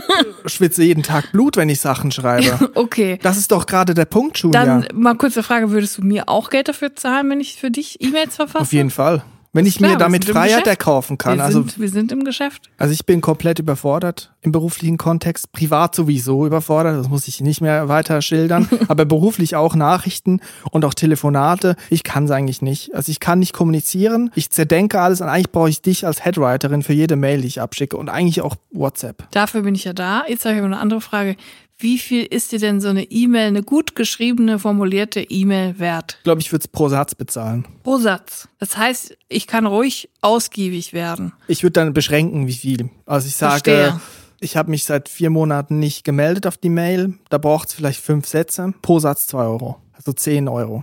schwitze 0.52 0.82
jeden 0.84 1.02
Tag 1.02 1.32
Blut, 1.32 1.56
wenn 1.56 1.68
ich 1.68 1.80
Sachen 1.80 2.10
schreibe. 2.10 2.57
Okay. 2.74 3.18
Das 3.22 3.36
ist 3.36 3.50
doch 3.52 3.66
gerade 3.66 3.94
der 3.94 4.04
Punkt, 4.04 4.38
Julia. 4.38 4.64
Dann 4.64 4.86
mal 4.94 5.14
kurze 5.16 5.42
Frage, 5.42 5.70
würdest 5.70 5.98
du 5.98 6.02
mir 6.02 6.28
auch 6.28 6.50
Geld 6.50 6.68
dafür 6.68 6.94
zahlen, 6.94 7.28
wenn 7.30 7.40
ich 7.40 7.56
für 7.56 7.70
dich 7.70 8.00
E-Mails 8.00 8.36
verfasse? 8.36 8.62
Auf 8.62 8.72
jeden 8.72 8.90
Fall. 8.90 9.22
Wenn 9.54 9.64
ich 9.64 9.78
Klar, 9.78 9.92
mir 9.92 9.96
damit 9.96 10.26
Freiheit 10.26 10.66
erkaufen 10.66 11.16
kann. 11.16 11.38
wir, 11.38 11.44
Also, 11.44 11.62
sind, 11.62 11.80
wir 11.80 11.88
sind 11.88 12.12
im 12.12 12.22
Geschäft. 12.22 12.68
also 12.76 12.92
ich 12.92 13.06
bin 13.06 13.22
komplett 13.22 13.58
überfordert 13.58 14.34
im 14.42 14.52
beruflichen 14.52 14.98
Kontext, 14.98 15.52
privat 15.52 15.94
sowieso 15.94 16.46
überfordert, 16.46 16.98
das 16.98 17.08
muss 17.08 17.26
ich 17.28 17.40
nicht 17.40 17.62
mehr 17.62 17.88
weiter 17.88 18.20
schildern, 18.20 18.68
aber 18.88 19.06
beruflich 19.06 19.56
auch 19.56 19.74
Nachrichten 19.74 20.40
und 20.70 20.84
auch 20.84 20.92
Telefonate. 20.92 21.76
Ich 21.88 22.04
kann 22.04 22.26
es 22.26 22.30
eigentlich 22.30 22.60
nicht. 22.60 22.94
Also 22.94 23.10
ich 23.10 23.20
kann 23.20 23.38
nicht 23.38 23.54
kommunizieren, 23.54 24.30
ich 24.34 24.50
zerdenke 24.50 25.00
alles 25.00 25.22
und 25.22 25.28
eigentlich 25.28 25.50
brauche 25.50 25.70
ich 25.70 25.80
dich 25.80 26.06
als 26.06 26.24
Headwriterin 26.26 26.82
für 26.82 26.92
jede 26.92 27.16
Mail, 27.16 27.40
die 27.40 27.48
ich 27.48 27.60
abschicke 27.62 27.96
und 27.96 28.10
eigentlich 28.10 28.42
auch 28.42 28.54
WhatsApp. 28.70 29.26
Dafür 29.30 29.62
bin 29.62 29.74
ich 29.74 29.84
ja 29.84 29.94
da. 29.94 30.24
Jetzt 30.28 30.44
habe 30.44 30.54
ich 30.56 30.58
aber 30.58 30.66
eine 30.66 30.78
andere 30.78 31.00
Frage. 31.00 31.36
Wie 31.80 31.98
viel 31.98 32.24
ist 32.24 32.50
dir 32.50 32.58
denn 32.58 32.80
so 32.80 32.88
eine 32.88 33.04
E-Mail, 33.04 33.46
eine 33.46 33.62
gut 33.62 33.94
geschriebene, 33.94 34.58
formulierte 34.58 35.20
E-Mail 35.20 35.78
wert? 35.78 36.16
Ich 36.18 36.24
glaube, 36.24 36.40
ich 36.40 36.50
würde 36.50 36.62
es 36.64 36.68
pro 36.68 36.88
Satz 36.88 37.14
bezahlen. 37.14 37.66
Pro 37.84 37.98
Satz. 37.98 38.48
Das 38.58 38.76
heißt, 38.76 39.16
ich 39.28 39.46
kann 39.46 39.64
ruhig 39.64 40.10
ausgiebig 40.20 40.92
werden. 40.92 41.32
Ich 41.46 41.62
würde 41.62 41.74
dann 41.74 41.92
beschränken, 41.92 42.48
wie 42.48 42.54
viel. 42.54 42.90
Also 43.06 43.28
ich 43.28 43.36
sage, 43.36 43.70
Verstehe. 43.70 44.00
ich 44.40 44.56
habe 44.56 44.70
mich 44.70 44.84
seit 44.84 45.08
vier 45.08 45.30
Monaten 45.30 45.78
nicht 45.78 46.02
gemeldet 46.02 46.48
auf 46.48 46.56
die 46.56 46.68
Mail. 46.68 47.14
Da 47.28 47.38
braucht 47.38 47.68
es 47.68 47.74
vielleicht 47.74 48.00
fünf 48.00 48.26
Sätze. 48.26 48.74
Pro 48.82 48.98
Satz 48.98 49.28
zwei 49.28 49.44
Euro. 49.44 49.80
Also 49.92 50.12
zehn 50.12 50.48
Euro. 50.48 50.82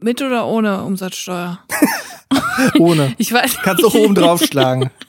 Mit 0.00 0.22
oder 0.22 0.46
ohne 0.46 0.82
Umsatzsteuer? 0.82 1.60
Ohne. 2.78 3.14
Ich 3.18 3.32
weiß. 3.32 3.58
Kannst 3.62 3.82
du 3.82 3.88
oben 3.88 4.14
draufschlagen. 4.14 4.90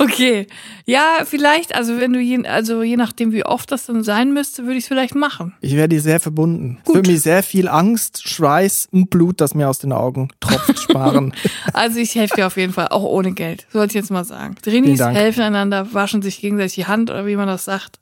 Okay. 0.00 0.48
Ja, 0.86 1.22
vielleicht, 1.24 1.74
also 1.74 2.00
wenn 2.00 2.12
du 2.12 2.20
je, 2.20 2.44
also 2.46 2.82
je 2.82 2.96
nachdem, 2.96 3.32
wie 3.32 3.44
oft 3.44 3.70
das 3.70 3.86
dann 3.86 4.02
sein 4.02 4.32
müsste, 4.32 4.64
würde 4.64 4.76
ich 4.76 4.84
es 4.84 4.88
vielleicht 4.88 5.14
machen. 5.14 5.54
Ich 5.60 5.76
wäre 5.76 5.88
dir 5.88 6.00
sehr 6.00 6.18
verbunden. 6.18 6.78
Gut. 6.84 6.96
Für 6.96 7.12
mich 7.12 7.22
sehr 7.22 7.44
viel 7.44 7.68
Angst, 7.68 8.28
Schweiß 8.28 8.88
und 8.90 9.08
Blut, 9.08 9.40
das 9.40 9.54
mir 9.54 9.68
aus 9.68 9.78
den 9.78 9.92
Augen 9.92 10.30
tropft, 10.40 10.80
sparen. 10.80 11.32
Also 11.72 12.00
ich 12.00 12.16
helfe 12.16 12.34
dir 12.34 12.46
auf 12.48 12.56
jeden 12.56 12.72
Fall, 12.72 12.88
auch 12.88 13.04
ohne 13.04 13.32
Geld. 13.32 13.66
So 13.72 13.78
wollte 13.78 13.92
ich 13.92 14.02
jetzt 14.02 14.10
mal 14.10 14.24
sagen. 14.24 14.56
Drinis 14.62 15.00
helfen 15.00 15.42
einander, 15.42 15.94
waschen 15.94 16.22
sich 16.22 16.40
gegenseitig 16.40 16.74
die 16.74 16.86
Hand 16.86 17.10
oder 17.10 17.24
wie 17.24 17.36
man 17.36 17.46
das 17.46 17.64
sagt. 17.64 18.00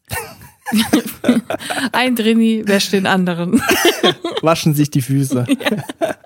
Ein 1.93 2.17
Drini 2.17 2.63
wäscht 2.67 2.93
den 2.93 3.07
anderen. 3.07 3.61
Waschen 4.43 4.75
sich 4.75 4.91
die 4.91 5.03
Füße. 5.03 5.47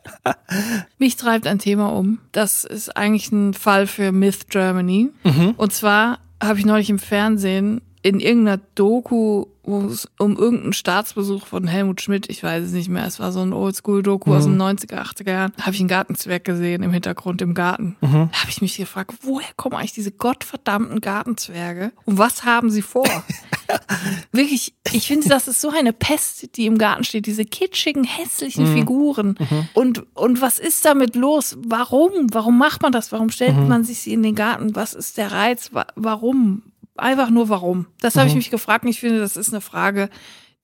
Mich 0.98 1.16
treibt 1.16 1.46
ein 1.46 1.58
Thema 1.58 1.88
um. 1.88 2.18
Das 2.32 2.64
ist 2.64 2.96
eigentlich 2.96 3.30
ein 3.32 3.54
Fall 3.54 3.86
für 3.86 4.12
Myth 4.12 4.48
Germany. 4.48 5.10
Und 5.56 5.72
zwar 5.72 6.18
habe 6.42 6.58
ich 6.58 6.66
neulich 6.66 6.90
im 6.90 6.98
Fernsehen 6.98 7.80
in 8.02 8.20
irgendeiner 8.20 8.60
Doku, 8.74 9.46
wo 9.68 9.82
es 9.86 10.08
um 10.18 10.36
irgendeinen 10.36 10.72
Staatsbesuch 10.72 11.46
von 11.46 11.66
Helmut 11.66 12.00
Schmidt, 12.00 12.28
ich 12.30 12.42
weiß 12.42 12.64
es 12.64 12.72
nicht 12.72 12.88
mehr, 12.88 13.04
es 13.06 13.20
war 13.20 13.32
so 13.32 13.40
ein 13.40 13.52
Oldschool-Doku 13.52 14.34
aus 14.34 14.44
den 14.44 14.56
90er, 14.60 15.02
80er 15.02 15.30
Jahren, 15.30 15.52
habe 15.60 15.72
ich 15.74 15.80
einen 15.80 15.88
Gartenzwerg 15.88 16.42
gesehen 16.44 16.82
im 16.82 16.92
Hintergrund 16.92 17.42
im 17.42 17.54
Garten. 17.54 17.96
Da 18.00 18.08
habe 18.40 18.50
ich 18.50 18.60
mich 18.62 18.76
gefragt, 18.76 19.14
woher 19.22 19.46
kommen 19.56 19.76
eigentlich 19.76 19.92
diese 19.92 20.10
gottverdammten 20.12 21.00
Gartenzwerge 21.00 21.92
und 22.04 22.18
was 22.18 22.44
haben 22.44 22.70
sie 22.70 22.82
vor? 22.82 23.06
Wirklich, 24.32 24.74
ich 24.92 25.06
finde, 25.06 25.28
das 25.28 25.48
ist 25.48 25.60
so 25.60 25.70
eine 25.70 25.92
Pest, 25.92 26.56
die 26.56 26.66
im 26.66 26.78
Garten 26.78 27.04
steht, 27.04 27.26
diese 27.26 27.44
kitschigen, 27.44 28.04
hässlichen 28.04 28.66
Figuren. 28.74 29.36
Und, 29.74 30.04
und 30.16 30.40
was 30.40 30.58
ist 30.58 30.84
damit 30.84 31.14
los? 31.16 31.56
Warum? 31.66 32.10
Warum 32.32 32.56
macht 32.58 32.82
man 32.82 32.92
das? 32.92 33.12
Warum 33.12 33.30
stellt 33.30 33.56
man 33.68 33.84
sich 33.84 33.98
sie 34.00 34.12
in 34.14 34.22
den 34.22 34.34
Garten? 34.34 34.74
Was 34.74 34.94
ist 34.94 35.18
der 35.18 35.32
Reiz? 35.32 35.70
Wa- 35.72 35.86
Warum? 35.96 36.62
Einfach 36.98 37.30
nur 37.30 37.48
warum. 37.48 37.86
Das 38.00 38.16
habe 38.16 38.28
ich 38.28 38.34
mich 38.34 38.50
gefragt 38.50 38.84
und 38.84 38.90
ich 38.90 39.00
finde, 39.00 39.20
das 39.20 39.36
ist 39.36 39.50
eine 39.50 39.60
Frage, 39.60 40.10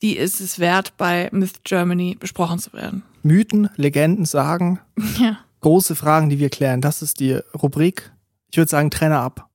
die 0.03 0.17
ist 0.17 0.41
es 0.41 0.59
wert, 0.59 0.97
bei 0.97 1.29
Myth 1.33 1.65
Germany 1.65 2.17
besprochen 2.19 2.59
zu 2.59 2.73
werden. 2.73 3.03
Mythen, 3.23 3.71
Legenden, 3.77 4.25
Sagen. 4.27 4.81
Ja. 5.19 5.39
Große 5.61 5.97
Fragen, 5.97 6.29
die 6.29 6.39
wir 6.39 6.51
klären. 6.51 6.83
Das 6.83 7.01
ist 7.01 7.21
die 7.21 7.41
Rubrik. 7.55 8.13
Ich 8.51 8.59
würde 8.59 8.69
sagen, 8.69 8.91
Trenner 8.91 9.21
ab. 9.21 9.49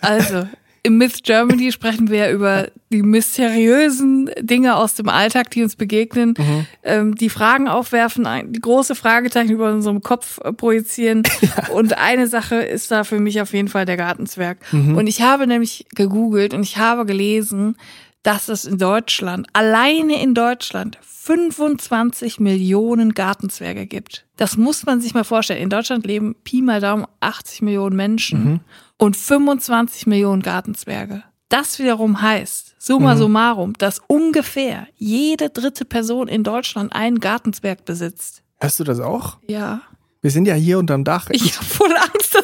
Also, 0.00 0.46
Im 0.82 0.96
Myth 0.96 1.24
Germany 1.24 1.72
sprechen 1.72 2.08
wir 2.08 2.16
ja 2.18 2.30
über 2.30 2.68
die 2.90 3.02
mysteriösen 3.02 4.30
Dinge 4.40 4.76
aus 4.76 4.94
dem 4.94 5.08
Alltag, 5.10 5.50
die 5.50 5.62
uns 5.62 5.76
begegnen, 5.76 6.34
Mhm. 6.38 6.66
ähm, 6.84 7.14
die 7.16 7.28
Fragen 7.28 7.68
aufwerfen, 7.68 8.26
die 8.48 8.60
große 8.60 8.94
Fragezeichen 8.94 9.50
über 9.50 9.70
unserem 9.72 10.00
Kopf 10.00 10.38
äh, 10.42 10.52
projizieren. 10.54 11.22
Und 11.74 11.98
eine 11.98 12.26
Sache 12.28 12.56
ist 12.56 12.90
da 12.90 13.04
für 13.04 13.20
mich 13.20 13.42
auf 13.42 13.52
jeden 13.52 13.68
Fall 13.68 13.84
der 13.84 13.98
Gartenzwerg. 13.98 14.56
Mhm. 14.72 14.96
Und 14.96 15.06
ich 15.06 15.20
habe 15.20 15.46
nämlich 15.46 15.84
gegoogelt 15.94 16.54
und 16.54 16.62
ich 16.62 16.78
habe 16.78 17.04
gelesen, 17.04 17.76
dass 18.22 18.48
es 18.48 18.64
in 18.64 18.78
Deutschland, 18.78 19.46
alleine 19.52 20.22
in 20.22 20.34
Deutschland, 20.34 20.98
25 21.02 22.40
Millionen 22.40 23.12
Gartenzwerge 23.14 23.86
gibt. 23.86 24.26
Das 24.36 24.56
muss 24.56 24.86
man 24.86 25.00
sich 25.00 25.14
mal 25.14 25.24
vorstellen. 25.24 25.62
In 25.62 25.70
Deutschland 25.70 26.06
leben 26.06 26.34
Pi 26.44 26.62
mal 26.62 26.80
Daumen 26.80 27.06
80 27.20 27.62
Millionen 27.62 27.96
Menschen 27.96 28.60
und 28.96 29.16
25 29.16 30.06
Millionen 30.06 30.42
Gartenzwerge. 30.42 31.22
Das 31.50 31.78
wiederum 31.78 32.22
heißt, 32.22 32.76
summa 32.78 33.16
summarum, 33.16 33.72
dass 33.74 34.00
ungefähr 34.06 34.86
jede 34.96 35.50
dritte 35.50 35.84
Person 35.84 36.28
in 36.28 36.44
Deutschland 36.44 36.94
einen 36.94 37.18
Gartenzwerg 37.18 37.84
besitzt. 37.84 38.42
Hörst 38.60 38.78
du 38.78 38.84
das 38.84 39.00
auch? 39.00 39.38
Ja. 39.48 39.82
Wir 40.22 40.30
sind 40.30 40.46
ja 40.46 40.54
hier 40.54 40.78
unterm 40.78 41.02
Dach. 41.02 41.28
Habe 41.28 41.64
voll 41.64 41.92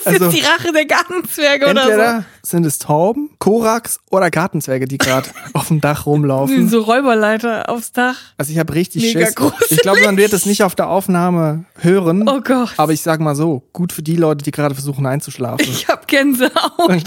Dass 0.04 0.06
Also, 0.06 0.24
jetzt 0.26 0.36
die 0.36 0.40
Rache 0.44 0.72
der 0.72 0.84
Gartenzwerge 0.86 1.66
oder 1.70 1.82
Entweder 1.82 2.24
sind 2.42 2.64
es 2.66 2.78
Tauben, 2.78 3.30
Koraks 3.38 3.98
oder 4.10 4.30
Gartenzwerge, 4.30 4.86
die 4.86 4.98
gerade 4.98 5.28
auf 5.52 5.68
dem 5.68 5.80
Dach 5.80 6.04
so. 6.04 6.10
rumlaufen. 6.10 6.68
So 6.68 6.80
Räuberleiter 6.80 7.68
aufs 7.68 7.92
Dach. 7.92 8.16
Also 8.36 8.52
ich 8.52 8.58
habe 8.58 8.74
richtig 8.74 9.02
Mega 9.14 9.26
Schiss. 9.26 9.34
gruselig. 9.34 9.70
Ich 9.72 9.78
glaube, 9.80 10.00
man 10.04 10.16
wird 10.16 10.32
es 10.32 10.46
nicht 10.46 10.62
auf 10.62 10.74
der 10.74 10.88
Aufnahme 10.88 11.64
hören. 11.78 12.28
Oh 12.28 12.40
Gott. 12.40 12.74
Aber 12.76 12.92
ich 12.92 13.02
sag 13.02 13.20
mal 13.20 13.34
so, 13.34 13.62
gut 13.72 13.92
für 13.92 14.02
die 14.02 14.16
Leute, 14.16 14.44
die 14.44 14.50
gerade 14.50 14.74
versuchen 14.74 15.06
einzuschlafen. 15.06 15.66
Ich 15.68 15.88
habe 15.88 16.02
Gänsehaut. 16.06 16.52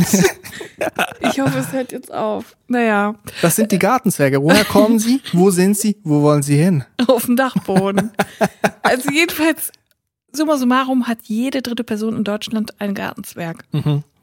Ich 1.21 1.39
hoffe, 1.41 1.59
es 1.59 1.71
hört 1.73 1.91
jetzt 1.91 2.13
auf. 2.13 2.55
Naja, 2.67 3.13
Das 3.41 3.55
sind 3.57 3.71
die 3.71 3.79
Gartenzwerge. 3.79 4.41
Woher 4.41 4.63
kommen 4.63 4.97
sie? 4.99 5.21
Wo 5.33 5.51
sind 5.51 5.77
sie? 5.77 5.97
Wo 6.03 6.21
wollen 6.21 6.41
sie 6.41 6.55
hin? 6.55 6.85
auf 7.07 7.25
dem 7.25 7.35
Dachboden. 7.35 8.11
Also 8.81 9.11
jedenfalls, 9.11 9.71
summa 10.31 10.57
summarum 10.57 11.07
hat 11.07 11.19
jede 11.23 11.61
dritte 11.61 11.83
Person 11.83 12.15
in 12.15 12.23
Deutschland 12.23 12.79
einen 12.79 12.93
Gartenzwerg. 12.93 13.65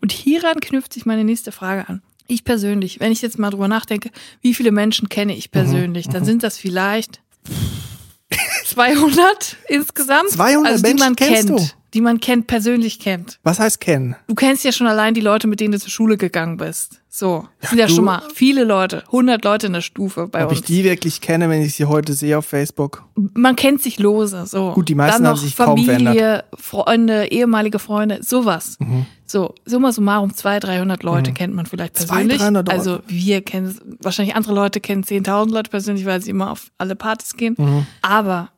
Und 0.01 0.13
hieran 0.13 0.61
knüpft 0.61 0.93
sich 0.93 1.07
meine 1.07 1.25
nächste 1.25 1.53
Frage 1.53 1.89
an. 1.89 2.03
Ich 2.29 2.45
persönlich, 2.45 3.01
wenn 3.01 3.13
ich 3.13 3.23
jetzt 3.23 3.39
mal 3.39 3.51
drüber 3.51 3.69
nachdenke, 3.69 4.11
wie 4.41 4.55
viele 4.55 4.73
Menschen 4.73 5.09
kenne 5.09 5.37
ich 5.37 5.51
persönlich, 5.51 6.09
dann 6.09 6.25
sind 6.25 6.43
das 6.43 6.59
vielleicht 6.59 7.21
200 8.67 9.57
insgesamt. 9.69 10.31
200 10.31 10.73
also 10.73 10.83
die 10.83 10.89
Menschen 10.89 11.05
man 11.05 11.17
kennst 11.17 11.47
kennt, 11.49 11.61
du? 11.61 11.65
Die 11.97 12.03
man 12.03 12.21
kennt, 12.21 12.47
persönlich 12.47 13.01
kennt. 13.01 13.39
Was 13.43 13.59
heißt 13.59 13.81
kennen? 13.81 14.15
Du 14.29 14.35
kennst 14.35 14.63
ja 14.65 14.71
schon 14.73 14.87
allein 14.87 15.15
die 15.15 15.23
Leute, 15.23 15.49
mit 15.49 15.61
denen 15.61 15.73
du 15.73 15.79
zur 15.81 15.91
Schule 15.91 16.17
gegangen 16.19 16.59
bist. 16.59 17.01
So, 17.09 17.49
das 17.63 17.71
sind 17.71 17.79
ja 17.79 17.89
schon 17.89 18.05
mal 18.05 18.21
viele 18.35 18.65
Leute, 18.65 19.03
100 19.07 19.43
Leute 19.43 19.69
in 19.69 19.73
der 19.73 19.81
Stufe 19.81 20.29
bei 20.29 20.45
Ob 20.45 20.51
uns. 20.51 20.61
ich 20.61 20.67
die 20.67 20.85
wirklich 20.85 21.23
kenne, 21.23 21.49
wenn 21.49 21.63
ich 21.63 21.75
sie 21.75 21.87
heute 21.87 22.13
sehe 22.13 22.37
auf 22.37 22.45
Facebook? 22.45 23.05
Man 23.33 23.57
kennt 23.57 23.83
sich 23.83 23.99
lose, 23.99 24.45
so. 24.45 24.73
Gut, 24.73 24.91
die 24.91 24.95
meisten 24.95 25.23
Dann 25.23 25.29
haben 25.31 25.35
noch 25.37 25.43
sich 25.43 25.57
kaum 25.57 25.79
Familie, 25.83 26.45
Freunde, 26.55 27.29
ehemalige 27.33 27.79
Freunde, 27.79 28.19
sowas. 28.23 28.77
Mhm. 28.81 29.07
So, 29.25 29.55
summa 29.65 29.93
summarum, 29.93 30.35
200, 30.35 30.65
300 30.65 31.03
Leute 31.03 31.33
kennt 31.33 31.55
man 31.55 31.65
vielleicht 31.65 31.97
200, 31.97 32.09
persönlich. 32.39 32.39
300 32.39 32.67
Leute. 32.69 32.79
Also 32.79 32.99
wir 33.09 33.41
kennen, 33.41 33.67
es- 33.69 33.81
wahrscheinlich 34.05 34.37
andere 34.37 34.53
Leute 34.55 34.81
kennen 34.81 35.03
10.000 35.03 35.51
Leute 35.51 35.71
persönlich, 35.71 36.05
weil 36.05 36.21
sie 36.21 36.31
immer 36.31 36.51
auf 36.51 36.71
alle 36.77 36.97
Partys 36.97 37.35
gehen. 37.35 37.55
Mhm. 37.57 37.87
Aber 38.03 38.51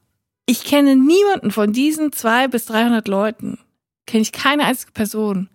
ich 0.48 0.64
kenne 0.64 0.96
niemanden 0.96 1.50
von 1.50 1.72
diesen 1.72 2.10
200 2.12 2.50
bis 2.50 2.64
300 2.66 3.06
Leuten, 3.06 3.58
kenne 4.06 4.22
ich 4.22 4.32
keine 4.32 4.64
einzige 4.64 4.92
Person, 4.92 5.48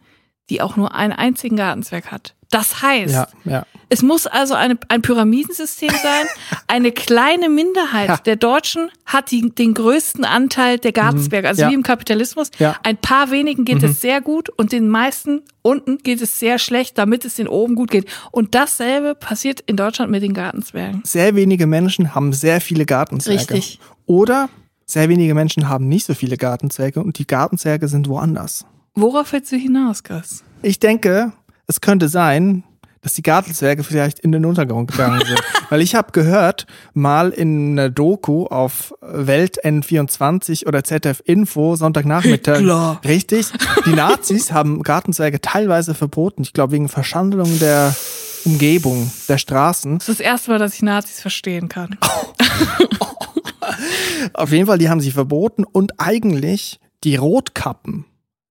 die 0.49 0.61
auch 0.61 0.75
nur 0.77 0.93
einen 0.93 1.13
einzigen 1.13 1.55
Gartenzwerg 1.57 2.11
hat. 2.11 2.35
Das 2.51 2.83
heißt, 2.83 3.11
Ja, 3.11 3.27
ja. 3.45 3.65
es 3.89 4.03
muss 4.03 4.27
also 4.27 4.53
eine, 4.53 4.77
ein 4.87 5.01
Pyramidensystem 5.01 5.89
sein. 5.89 6.25
Eine 6.67 6.91
kleine 6.91 7.49
Minderheit 7.49 8.09
Ja. 8.09 8.17
der 8.17 8.35
Deutschen 8.35 8.91
hat 9.05 9.31
die, 9.31 9.49
den 9.49 9.73
größten 9.73 10.23
Anteil 10.23 10.77
der 10.77 10.91
Gartenzwerge, 10.91 11.47
also 11.47 11.67
wie 11.67 11.73
im 11.73 11.81
Kapitalismus. 11.81 12.51
Ein 12.83 12.97
paar 12.97 13.31
wenigen 13.31 13.65
geht 13.65 13.81
es 13.81 14.01
sehr 14.01 14.21
gut 14.21 14.49
und 14.49 14.71
den 14.71 14.87
meisten 14.87 15.41
unten 15.63 15.97
geht 15.99 16.21
es 16.21 16.39
sehr 16.39 16.59
schlecht, 16.59 16.97
damit 16.99 17.25
es 17.25 17.35
den 17.35 17.47
oben 17.47 17.73
gut 17.73 17.89
geht. 17.89 18.05
Und 18.31 18.53
dasselbe 18.53 19.15
passiert 19.15 19.61
in 19.61 19.75
Deutschland 19.75 20.11
mit 20.11 20.21
den 20.21 20.33
Gartenzwergen. 20.35 21.01
Sehr 21.05 21.35
wenige 21.35 21.65
Menschen 21.65 22.13
haben 22.13 22.33
sehr 22.33 22.61
viele 22.61 22.85
Gartenzwerge. 22.85 23.39
Richtig. 23.55 23.79
Oder 24.05 24.49
sehr 24.85 25.09
wenige 25.09 25.33
Menschen 25.33 25.69
haben 25.69 25.87
nicht 25.87 26.05
so 26.05 26.13
viele 26.13 26.37
Gartenzwerge 26.37 27.01
und 27.01 27.17
die 27.19 27.27
Gartenzwerge 27.27 27.87
sind 27.87 28.07
woanders. 28.07 28.65
Worauf 28.95 29.31
willst 29.33 29.51
du 29.51 29.55
hinaus, 29.55 30.03
Chris? 30.03 30.43
Ich 30.61 30.79
denke, 30.79 31.31
es 31.67 31.81
könnte 31.81 32.09
sein, 32.09 32.63
dass 33.03 33.13
die 33.13 33.21
Gartenzwerge 33.21 33.83
vielleicht 33.83 34.19
in 34.19 34.31
den 34.31 34.45
Untergrund 34.45 34.91
gegangen 34.91 35.21
sind. 35.25 35.41
Weil 35.69 35.81
ich 35.81 35.93
habe 35.93 36.11
gehört, 36.11 36.65
mal 36.93 37.31
in 37.31 37.73
einer 37.73 37.89
Doku 37.89 38.45
auf 38.45 38.93
Welt 39.01 39.63
N24 39.63 40.67
oder 40.67 40.83
ZDF 40.83 41.21
Info 41.25 41.75
Sonntagnachmittag. 41.75 42.57
Hitler. 42.57 43.01
Richtig. 43.03 43.47
Die 43.85 43.93
Nazis 43.93 44.51
haben 44.53 44.83
Gartenzwerge 44.83 45.41
teilweise 45.41 45.93
verboten. 45.93 46.43
Ich 46.43 46.53
glaube 46.53 46.73
wegen 46.73 46.87
Verschandelung 46.87 47.59
der 47.59 47.93
Umgebung, 48.45 49.09
der 49.29 49.37
Straßen. 49.37 49.99
Das 49.99 50.09
ist 50.09 50.19
das 50.19 50.25
erste 50.25 50.51
Mal, 50.51 50.59
dass 50.59 50.73
ich 50.75 50.81
Nazis 50.81 51.21
verstehen 51.21 51.69
kann. 51.69 51.97
Auf 54.33 54.51
jeden 54.51 54.65
Fall, 54.67 54.77
die 54.77 54.89
haben 54.89 55.01
sie 55.01 55.11
verboten 55.11 55.63
und 55.63 55.99
eigentlich 55.99 56.79
die 57.03 57.15
Rotkappen, 57.15 58.05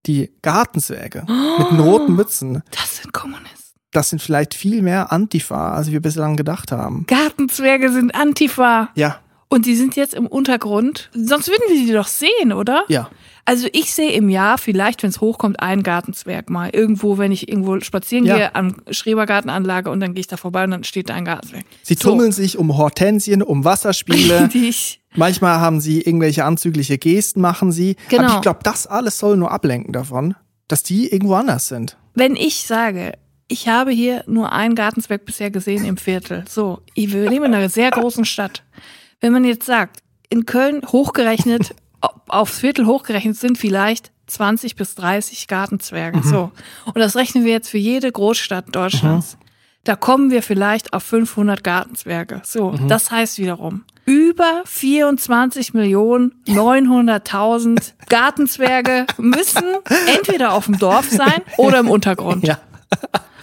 die 0.06 0.30
Gartenzwerge 0.42 1.25
mit 1.58 1.70
den 1.70 1.80
roten 1.80 2.14
Mützen, 2.14 2.62
Das 2.70 2.99
sind 2.99 3.12
Kommunisten. 3.12 3.72
das 3.92 4.11
sind 4.11 4.20
vielleicht 4.22 4.54
viel 4.54 4.82
mehr 4.82 5.12
Antifa, 5.12 5.72
als 5.75 5.90
wir 5.90 6.00
bislang 6.00 6.37
gedacht 6.37 6.72
haben. 6.72 7.04
Gartenzwerge 7.06 7.90
sind 7.90 8.14
Antifa. 8.14 8.90
Ja, 8.94 9.20
Und 9.49 9.66
die 9.66 9.76
sind 9.76 9.96
jetzt 9.96 10.14
im 10.14 10.26
Untergrund. 10.26 11.11
Sonst 11.14 11.49
würden 11.49 11.62
wir 11.68 11.87
die 11.87 11.92
doch 11.92 12.08
sehen, 12.08 12.52
oder? 12.52 12.84
ja. 12.88 13.08
Also 13.44 13.66
ich 13.72 13.92
sehe 13.92 14.12
im 14.12 14.28
Jahr 14.28 14.56
vielleicht, 14.56 15.02
wenn 15.02 15.11
es 15.11 15.20
hochkommt, 15.20 15.58
einen 15.61 15.82
Gartenzwerg 15.82 16.49
mal. 16.49 16.70
Irgendwo, 16.72 17.18
wenn 17.18 17.32
ich 17.32 17.49
irgendwo 17.49 17.80
spazieren 17.80 18.25
Ja. 18.25 18.37
gehe, 18.37 18.54
am 18.54 18.76
Schrebergartenanlage 18.90 19.90
und 19.90 20.00
dann 20.00 20.14
gehe 20.14 20.20
ich 20.20 20.26
da 20.28 20.37
vorbei 20.37 20.64
und 20.64 20.70
dann 20.70 20.84
steht 20.84 21.08
da 21.08 21.14
ein 21.14 21.25
Gartenzwerg. 21.25 21.64
Sie 21.82 21.96
tummeln 21.96 22.30
sich 22.32 22.56
um 22.56 22.76
Hortensien, 22.76 23.42
um 23.42 23.64
Wasserspiele. 23.64 24.49
Ich, 24.54 25.00
Manchmal 25.14 25.61
haben 25.61 25.80
sie 25.80 26.00
irgendwelche 26.00 26.44
anzügliche 26.44 26.96
Gesten, 26.99 27.40
machen 27.42 27.70
sie. 27.72 27.96
Genau. 28.08 28.25
Aber 28.25 28.34
ich 28.37 28.40
glaube, 28.40 28.61
das 28.62 28.87
alles 28.87 29.18
soll 29.18 29.37
nur 29.37 29.50
ablenken 29.50 29.92
davon, 29.92 30.34
dass 30.68 30.82
die 30.82 31.12
irgendwo 31.12 31.34
anders 31.34 31.68
sind. 31.68 31.96
wenn 32.14 32.37
ich 32.37 32.62
sage, 32.66 33.12
ich 33.49 33.68
habe 33.68 33.90
hier 33.90 34.25
nur 34.26 34.52
einen 34.52 34.75
Gartenzwerg 34.75 35.26
bisher 35.26 35.50
gesehen 35.50 35.84
im 35.84 35.96
Viertel. 35.99 36.44
So, 36.49 36.80
ich- 36.94 37.12
wir 37.12 37.28
leben 37.28 37.44
in 37.46 37.54
einer 37.54 37.68
sehr 37.68 37.90
großen 37.90 38.25
Stadt. 38.25 38.62
Wenn 39.20 39.32
man 39.32 39.44
jetzt 39.44 39.66
sagt, 39.66 39.99
in 40.30 40.46
Köln 40.46 40.80
hochgerechnet, 40.87 41.75
aufs 42.28 42.59
Viertel 42.61 42.87
hochgerechnet 42.87 43.37
sind 43.37 43.59
vielleicht 43.59 44.11
20 44.26 44.76
bis 44.76 44.94
30 44.94 45.47
Gartenzwerge. 45.49 46.23
So. 46.23 46.50
Und 46.87 46.99
das 46.99 47.16
rechnen 47.16 47.44
wir 47.44 47.52
jetzt 47.52 47.68
für 47.68 47.78
jede 47.78 48.11
Großstadt 48.11 48.75
Deutschlands. 48.75 49.37
Da 49.85 49.97
kommen 49.97 50.30
wir 50.30 50.42
vielleicht 50.42 50.92
auf 50.92 51.02
500 51.02 51.64
Gartenzwerge. 51.64 52.40
So, 52.44 52.75
das 52.87 53.11
heißt 53.11 53.38
wiederum, 53.38 53.85
über 54.04 54.62
24 54.64 55.75
Millionen 55.75 56.35
900.000 56.47 57.92
Gartenzwerge 58.09 59.06
müssen 59.18 59.64
entweder 60.06 60.52
auf 60.52 60.66
dem 60.66 60.78
Dorf 60.78 61.11
sein 61.11 61.42
oder 61.56 61.80
im 61.80 61.90
Untergrund. 61.90 62.47
Ja. 62.47 62.59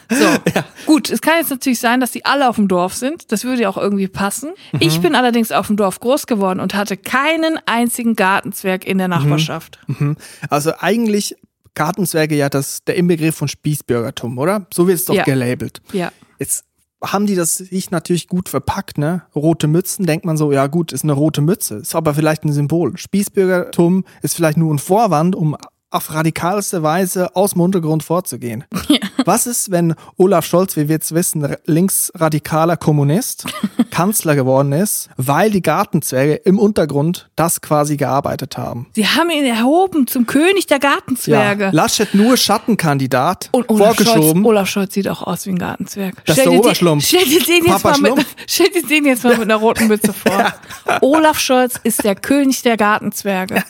So. 0.09 0.25
Gut, 0.85 1.09
es 1.09 1.21
kann 1.21 1.35
jetzt 1.39 1.49
natürlich 1.51 1.79
sein, 1.79 1.99
dass 1.99 2.11
die 2.11 2.25
alle 2.25 2.49
auf 2.49 2.55
dem 2.55 2.67
Dorf 2.67 2.93
sind. 2.95 3.31
Das 3.31 3.43
würde 3.43 3.61
ja 3.61 3.69
auch 3.69 3.77
irgendwie 3.77 4.07
passen. 4.07 4.49
Ich 4.79 4.99
bin 5.01 5.15
allerdings 5.15 5.51
auf 5.51 5.67
dem 5.67 5.77
Dorf 5.77 5.99
groß 5.99 6.25
geworden 6.27 6.59
und 6.59 6.73
hatte 6.73 6.97
keinen 6.97 7.59
einzigen 7.65 8.15
Gartenzwerg 8.15 8.85
in 8.85 8.97
der 8.97 9.07
Nachbarschaft. 9.07 9.79
Mhm. 9.87 10.17
Also 10.49 10.71
eigentlich 10.79 11.35
Gartenzwerge 11.75 12.35
ja 12.35 12.49
das, 12.49 12.83
der 12.85 12.95
Inbegriff 12.95 13.35
von 13.35 13.47
Spießbürgertum, 13.47 14.37
oder? 14.37 14.65
So 14.73 14.87
wird 14.87 14.97
es 14.99 15.05
doch 15.05 15.13
Ja. 15.15 15.23
gelabelt. 15.23 15.81
Ja. 15.93 16.11
Jetzt 16.39 16.65
haben 17.01 17.27
die 17.27 17.35
das 17.35 17.55
sich 17.55 17.91
natürlich 17.91 18.27
gut 18.27 18.49
verpackt, 18.49 18.97
ne? 18.97 19.21
Rote 19.33 19.67
Mützen, 19.67 20.05
denkt 20.05 20.25
man 20.25 20.35
so, 20.35 20.51
ja 20.51 20.67
gut, 20.67 20.91
ist 20.91 21.03
eine 21.03 21.13
rote 21.13 21.39
Mütze, 21.41 21.75
ist 21.75 21.95
aber 21.95 22.13
vielleicht 22.13 22.43
ein 22.43 22.51
Symbol. 22.51 22.97
Spießbürgertum 22.97 24.03
ist 24.21 24.35
vielleicht 24.35 24.57
nur 24.57 24.73
ein 24.73 24.79
Vorwand, 24.79 25.35
um 25.35 25.55
auf 25.91 26.13
radikalste 26.13 26.83
Weise 26.83 27.35
aus 27.35 27.51
dem 27.51 27.61
Untergrund 27.61 28.03
vorzugehen. 28.03 28.65
Was 29.29 29.45
ist, 29.45 29.69
wenn 29.69 29.93
Olaf 30.17 30.43
Scholz, 30.43 30.75
wie 30.75 30.87
wir 30.87 30.95
jetzt 30.95 31.13
wissen, 31.13 31.55
linksradikaler 31.67 32.77
Kommunist, 32.77 33.45
Kanzler 33.91 34.35
geworden 34.35 34.71
ist, 34.71 35.07
weil 35.17 35.51
die 35.51 35.61
Gartenzwerge 35.61 36.33
im 36.33 36.57
Untergrund 36.57 37.29
das 37.35 37.61
quasi 37.61 37.95
gearbeitet 37.95 38.57
haben? 38.57 38.87
Sie 38.95 39.05
haben 39.05 39.29
ihn 39.29 39.45
erhoben 39.45 40.07
zum 40.07 40.25
König 40.25 40.65
der 40.65 40.79
Gartenzwerge. 40.79 41.65
Ja, 41.65 41.69
Laschet 41.71 42.15
nur 42.15 42.37
Schattenkandidat, 42.37 43.49
Und 43.51 43.69
Olaf 43.69 43.97
Scholz, 43.97 44.09
vorgeschoben. 44.09 44.45
Olaf 44.45 44.67
Scholz 44.67 44.95
sieht 44.95 45.07
auch 45.07 45.21
aus 45.21 45.45
wie 45.45 45.51
ein 45.51 45.59
Gartenzwerg. 45.59 46.15
Das 46.25 46.39
ist 46.39 46.45
der 46.45 46.53
Oberschlumpf. 46.53 47.05
Stell 47.05 47.25
dir 47.25 47.43
den 47.43 47.65
jetzt 47.65 47.83
Papa 47.83 47.99
mal 47.99 48.15
mit, 48.15 48.25
stell 48.47 48.69
dir 48.69 48.81
den 48.81 49.05
jetzt 49.05 49.23
mal 49.23 49.33
mit 49.33 49.43
einer 49.43 49.57
roten 49.57 49.89
Mütze 49.89 50.11
vor. 50.11 50.53
Olaf 51.01 51.37
Scholz 51.37 51.79
ist 51.83 52.03
der 52.03 52.15
König 52.15 52.63
der 52.63 52.77
Gartenzwerge. 52.77 53.63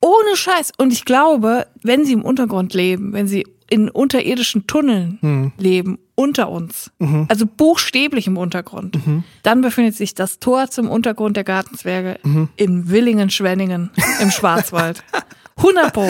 Ohne 0.00 0.36
Scheiß. 0.36 0.70
Und 0.78 0.92
ich 0.92 1.04
glaube, 1.04 1.66
wenn 1.82 2.04
sie 2.04 2.12
im 2.12 2.22
Untergrund 2.22 2.72
leben, 2.72 3.12
wenn 3.12 3.26
sie 3.26 3.44
in 3.70 3.88
unterirdischen 3.88 4.66
Tunneln 4.66 5.18
Hm. 5.22 5.52
leben 5.56 5.98
unter 6.14 6.50
uns. 6.50 6.90
Also 7.28 7.46
buchstäblich 7.46 8.26
im 8.26 8.36
Untergrund. 8.36 8.98
Dann 9.42 9.62
befindet 9.62 9.96
sich 9.96 10.14
das 10.14 10.38
Tor 10.38 10.68
zum 10.68 10.90
Untergrund 10.90 11.36
der 11.38 11.44
Gartenzwerge 11.44 12.18
in 12.56 12.90
Willingen-Schwenningen 12.90 13.90
im 14.20 14.30
Schwarzwald. 14.30 15.02
100 15.56 15.92
Pro. 15.92 16.08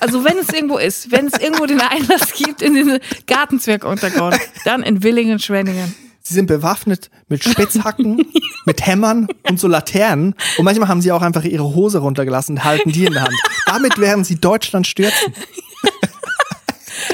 Also 0.00 0.24
wenn 0.24 0.38
es 0.38 0.48
irgendwo 0.52 0.78
ist, 0.78 1.10
wenn 1.12 1.26
es 1.26 1.38
irgendwo 1.40 1.66
den 1.66 1.80
Einlass 1.80 2.32
gibt 2.32 2.62
in 2.62 2.74
den 2.74 2.98
Gartenzwerg-Untergrund, 3.26 4.36
dann 4.64 4.82
in 4.82 5.02
Willingen-Schwenningen. 5.02 5.94
Sie 6.22 6.34
sind 6.34 6.46
bewaffnet 6.46 7.10
mit 7.28 7.42
Spitzhacken, 7.42 8.22
mit 8.66 8.84
Hämmern 8.86 9.28
und 9.48 9.58
so 9.58 9.66
Laternen. 9.66 10.34
Und 10.58 10.64
manchmal 10.64 10.88
haben 10.88 11.00
sie 11.00 11.10
auch 11.12 11.22
einfach 11.22 11.44
ihre 11.44 11.74
Hose 11.74 11.98
runtergelassen 11.98 12.56
und 12.56 12.64
halten 12.64 12.92
die 12.92 13.06
in 13.06 13.14
der 13.14 13.22
Hand. 13.22 13.34
Damit 13.66 13.98
werden 13.98 14.24
sie 14.24 14.36
Deutschland 14.36 14.86
stürzen. 14.86 15.32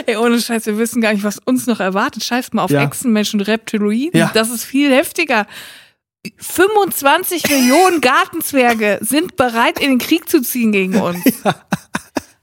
Ey, 0.06 0.16
ohne 0.16 0.40
Scheiß, 0.40 0.66
wir 0.66 0.78
wissen 0.78 1.00
gar 1.00 1.12
nicht, 1.12 1.24
was 1.24 1.38
uns 1.38 1.66
noch 1.66 1.80
erwartet. 1.80 2.24
Scheiß 2.24 2.52
mal 2.52 2.64
auf 2.64 2.70
Ja. 2.70 2.82
Echsenmenschen 2.82 3.40
Reptiloiden. 3.40 4.18
Ja. 4.18 4.30
Das 4.34 4.50
ist 4.50 4.64
viel 4.64 4.92
heftiger. 4.94 5.46
25 6.38 7.48
Millionen 7.50 8.00
Gartenzwerge 8.00 8.98
sind 9.02 9.36
bereit, 9.36 9.78
in 9.78 9.90
den 9.90 9.98
Krieg 9.98 10.28
zu 10.28 10.40
ziehen 10.42 10.72
gegen 10.72 10.96
uns. 11.00 11.18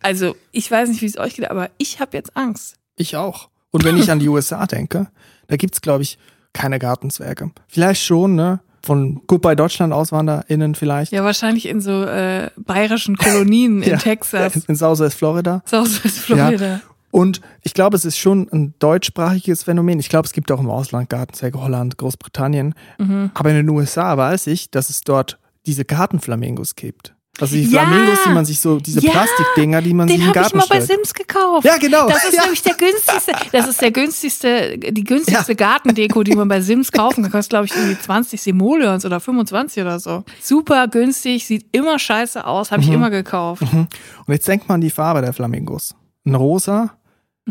Also, 0.03 0.35
ich 0.51 0.71
weiß 0.71 0.89
nicht, 0.89 1.03
wie 1.03 1.05
es 1.05 1.15
euch 1.19 1.35
geht, 1.35 1.47
aber 1.51 1.69
ich 1.77 1.99
habe 1.99 2.17
jetzt 2.17 2.35
Angst. 2.35 2.73
Ich 2.95 3.15
auch. 3.17 3.49
Und 3.69 3.83
wenn 3.83 3.97
ich 3.97 4.09
an 4.09 4.17
die 4.17 4.29
USA 4.29 4.65
denke, 4.65 5.11
da 5.47 5.57
gibt's 5.57 5.79
glaube 5.79 6.01
ich, 6.01 6.17
keine 6.53 6.79
Gartenzwerge. 6.79 7.51
Vielleicht 7.67 8.03
schon, 8.03 8.33
ne? 8.33 8.61
Von 8.83 9.21
Goodbye 9.27 9.55
Deutschland 9.55 9.93
AuswanderInnen 9.93 10.73
vielleicht. 10.73 11.11
Ja, 11.11 11.23
wahrscheinlich 11.23 11.67
in 11.67 11.81
so 11.81 12.01
äh, 12.03 12.49
bayerischen 12.57 13.15
Kolonien 13.15 13.83
in 13.83 13.89
Ja. 13.91 13.97
Texas. 13.97 14.55
In 14.67 14.75
Southwest 14.75 15.19
Florida. 15.19 15.61
Southwest 15.67 16.17
Florida. 16.17 16.65
Ja. 16.65 16.81
Und 17.11 17.41
ich 17.61 17.73
glaube, 17.73 17.95
es 17.97 18.05
ist 18.05 18.17
schon 18.17 18.47
ein 18.51 18.73
deutschsprachiges 18.79 19.63
Phänomen. 19.63 19.99
Ich 19.99 20.09
glaube, 20.09 20.25
es 20.25 20.33
gibt 20.33 20.51
auch 20.51 20.59
im 20.59 20.69
Ausland 20.69 21.09
Gartenzwerge, 21.09 21.61
Holland, 21.61 21.97
Großbritannien. 21.97 22.73
Mhm. 22.97 23.31
Aber 23.33 23.49
in 23.49 23.57
den 23.57 23.69
USA 23.69 24.15
weiß 24.17 24.47
ich, 24.47 24.71
dass 24.71 24.89
es 24.89 25.01
dort 25.01 25.37
diese 25.65 25.85
Gartenflamingos 25.85 26.75
gibt. 26.75 27.13
Also 27.39 27.55
die 27.55 27.63
Ja. 27.63 27.85
Flamingos, 27.85 28.19
die 28.25 28.29
man 28.33 28.45
sich 28.45 28.59
so, 28.59 28.79
diese 28.79 28.99
Ja. 28.99 29.11
Plastikdinger, 29.11 29.81
die 29.81 29.93
man 29.93 30.07
sich 30.07 30.17
Den 30.17 30.21
im 30.23 30.27
habe 30.29 30.37
ich 30.39 30.43
Garten 30.43 30.57
mal 30.57 30.65
bei 30.69 30.75
stellt. 30.83 30.99
Sims 30.99 31.13
gekauft. 31.13 31.65
Ja, 31.65 31.77
genau. 31.77 32.07
Das 32.07 32.25
ist 32.25 32.33
Ja. 32.35 32.41
nämlich 32.43 32.61
der 32.61 32.75
günstigste, 32.75 33.31
das 33.51 33.67
ist 33.67 33.81
der 33.81 33.91
günstigste, 33.91 34.77
die 34.77 35.03
günstigste 35.03 35.51
Ja. 35.53 35.55
Gartendeko, 35.55 36.23
die 36.23 36.35
man 36.35 36.47
bei 36.49 36.61
Sims 36.61 36.91
kaufen 36.91 37.23
kann. 37.23 37.31
Kostet, 37.31 37.49
glaube 37.51 37.65
ich, 37.65 37.75
irgendwie 37.75 37.97
20 37.99 38.41
Simoleons 38.41 39.05
oder 39.05 39.19
25 39.19 39.81
oder 39.81 39.99
so. 39.99 40.23
Super 40.41 40.87
günstig, 40.87 41.47
sieht 41.47 41.65
immer 41.71 41.97
scheiße 41.99 42.45
aus, 42.45 42.69
habe 42.71 42.81
ich 42.81 42.89
Mhm. 42.89 42.95
immer 42.95 43.09
gekauft. 43.09 43.61
Und 43.63 43.87
jetzt 44.27 44.47
denkt 44.47 44.67
man 44.67 44.75
an 44.75 44.81
die 44.81 44.89
Farbe 44.91 45.21
der 45.21 45.33
Flamingos. 45.33 45.95
Ein 46.25 46.35
rosa, 46.35 46.91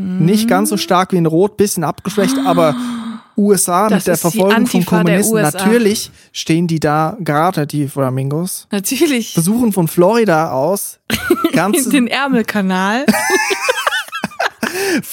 nicht 0.01 0.49
ganz 0.49 0.69
so 0.71 0.77
stark 0.77 1.13
wie 1.13 1.17
ein 1.19 1.27
rot, 1.27 1.57
bisschen 1.57 1.85
abgeschwächt, 1.85 2.37
aber 2.45 2.75
USA 3.37 3.89
Das 3.89 3.99
mit 4.01 4.07
der 4.09 4.17
Verfolgung 4.17 4.67
von 4.67 4.85
Kommunisten. 4.85 5.41
Natürlich 5.41 6.11
stehen 6.33 6.67
die 6.67 6.81
da 6.81 7.17
gerade, 7.21 7.67
die 7.67 7.89
Flamingos. 7.89 8.67
Natürlich. 8.71 9.33
Versuchen 9.35 9.73
von 9.73 9.89
Florida 9.89 10.51
aus 10.53 10.99
ganz, 11.53 11.87
In 11.87 11.91
den 11.91 12.07
Ärmelkanal. 12.07 13.07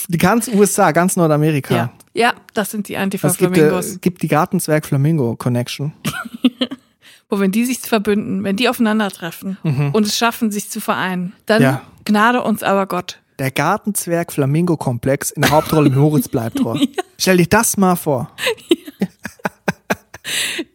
die 0.07 0.17
ganz 0.17 0.47
USA, 0.49 0.91
ganz 0.91 1.15
Nordamerika. 1.15 1.73
Ja. 1.75 1.89
ja, 2.13 2.33
das 2.53 2.71
sind 2.71 2.87
die 2.89 2.95
Es 2.95 2.99
gibt, 2.99 3.03
äh, 3.03 3.03
Antifa-Flamingos. 3.03 4.01
gibt 4.01 4.21
die 4.21 4.27
Gartenzwerg 4.27 4.85
Flamingo 4.85 5.35
Connection. 5.35 5.93
Wo 7.29 7.39
wenn 7.39 7.51
die 7.51 7.65
sich 7.65 7.79
verbünden, 7.79 8.43
wenn 8.45 8.55
die 8.55 8.69
aufeinandertreffen 8.69 9.57
und 9.91 10.05
es 10.05 10.17
schaffen, 10.17 10.49
sich 10.49 10.69
zu 10.69 10.79
vereinen, 10.79 11.33
dann 11.45 11.57
Mhm. 11.61 11.63
Ja. 11.63 11.81
gnade 12.05 12.41
uns 12.41 12.63
aber 12.63 12.85
Gott. 12.87 13.19
Der 13.39 13.51
Gartenzwerg 13.51 14.33
Flamingo 14.33 14.77
Komplex 14.77 15.31
in 15.31 15.43
der 15.43 15.51
Hauptrolle 15.51 15.89
Moritz 15.95 16.27
Bleibtreu. 16.27 16.79
Stell 17.17 17.37
dir 17.37 17.47
das 17.47 17.77
mal 17.77 17.95
vor. 17.95 18.31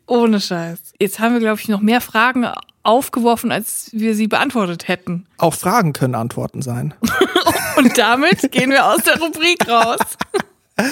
Ohne 0.06 0.40
Scheiß. 0.40 0.78
Jetzt 1.00 1.18
haben 1.18 1.34
wir, 1.34 1.40
glaube 1.40 1.60
ich, 1.60 1.68
noch 1.68 1.80
mehr 1.80 2.00
Fragen 2.00 2.46
aufgeworfen, 2.82 3.50
als 3.52 3.90
wir 3.92 4.14
sie 4.14 4.28
beantwortet 4.28 4.88
hätten. 4.88 5.26
Auch 5.38 5.54
Fragen 5.54 5.92
können 5.92 6.14
Antworten 6.14 6.62
sein. 6.62 6.94
Und 7.76 7.96
damit 7.98 8.52
gehen 8.52 8.70
wir 8.70 8.86
aus 8.86 9.02
der 9.02 9.18
Rubrik 9.18 9.68
raus. 9.68 9.98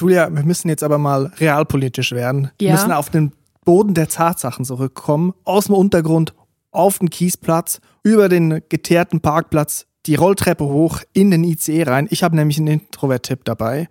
Julia, 0.00 0.28
wir 0.34 0.42
müssen 0.44 0.68
jetzt 0.68 0.82
aber 0.82 0.98
mal 0.98 1.26
realpolitisch 1.38 2.12
werden. 2.12 2.50
Wir 2.58 2.68
Ja. 2.68 2.74
müssen 2.74 2.92
auf 2.92 3.10
den 3.10 3.32
Boden 3.64 3.94
der 3.94 4.08
Tatsachen 4.08 4.64
zurückkommen. 4.64 5.32
Aus 5.44 5.66
dem 5.66 5.74
Untergrund, 5.74 6.34
auf 6.70 6.98
den 6.98 7.10
Kiesplatz, 7.10 7.80
über 8.02 8.28
den 8.28 8.60
geteerten 8.68 9.20
Parkplatz, 9.20 9.86
die 10.06 10.14
Rolltreppe 10.14 10.64
hoch, 10.64 11.00
in 11.12 11.30
den 11.30 11.44
ICE 11.44 11.82
rein. 11.82 12.06
Ich 12.10 12.22
habe 12.22 12.34
nämlich 12.34 12.58
einen 12.58 12.68
Introvert-Tipp 12.80 13.44
dabei. 13.44 13.88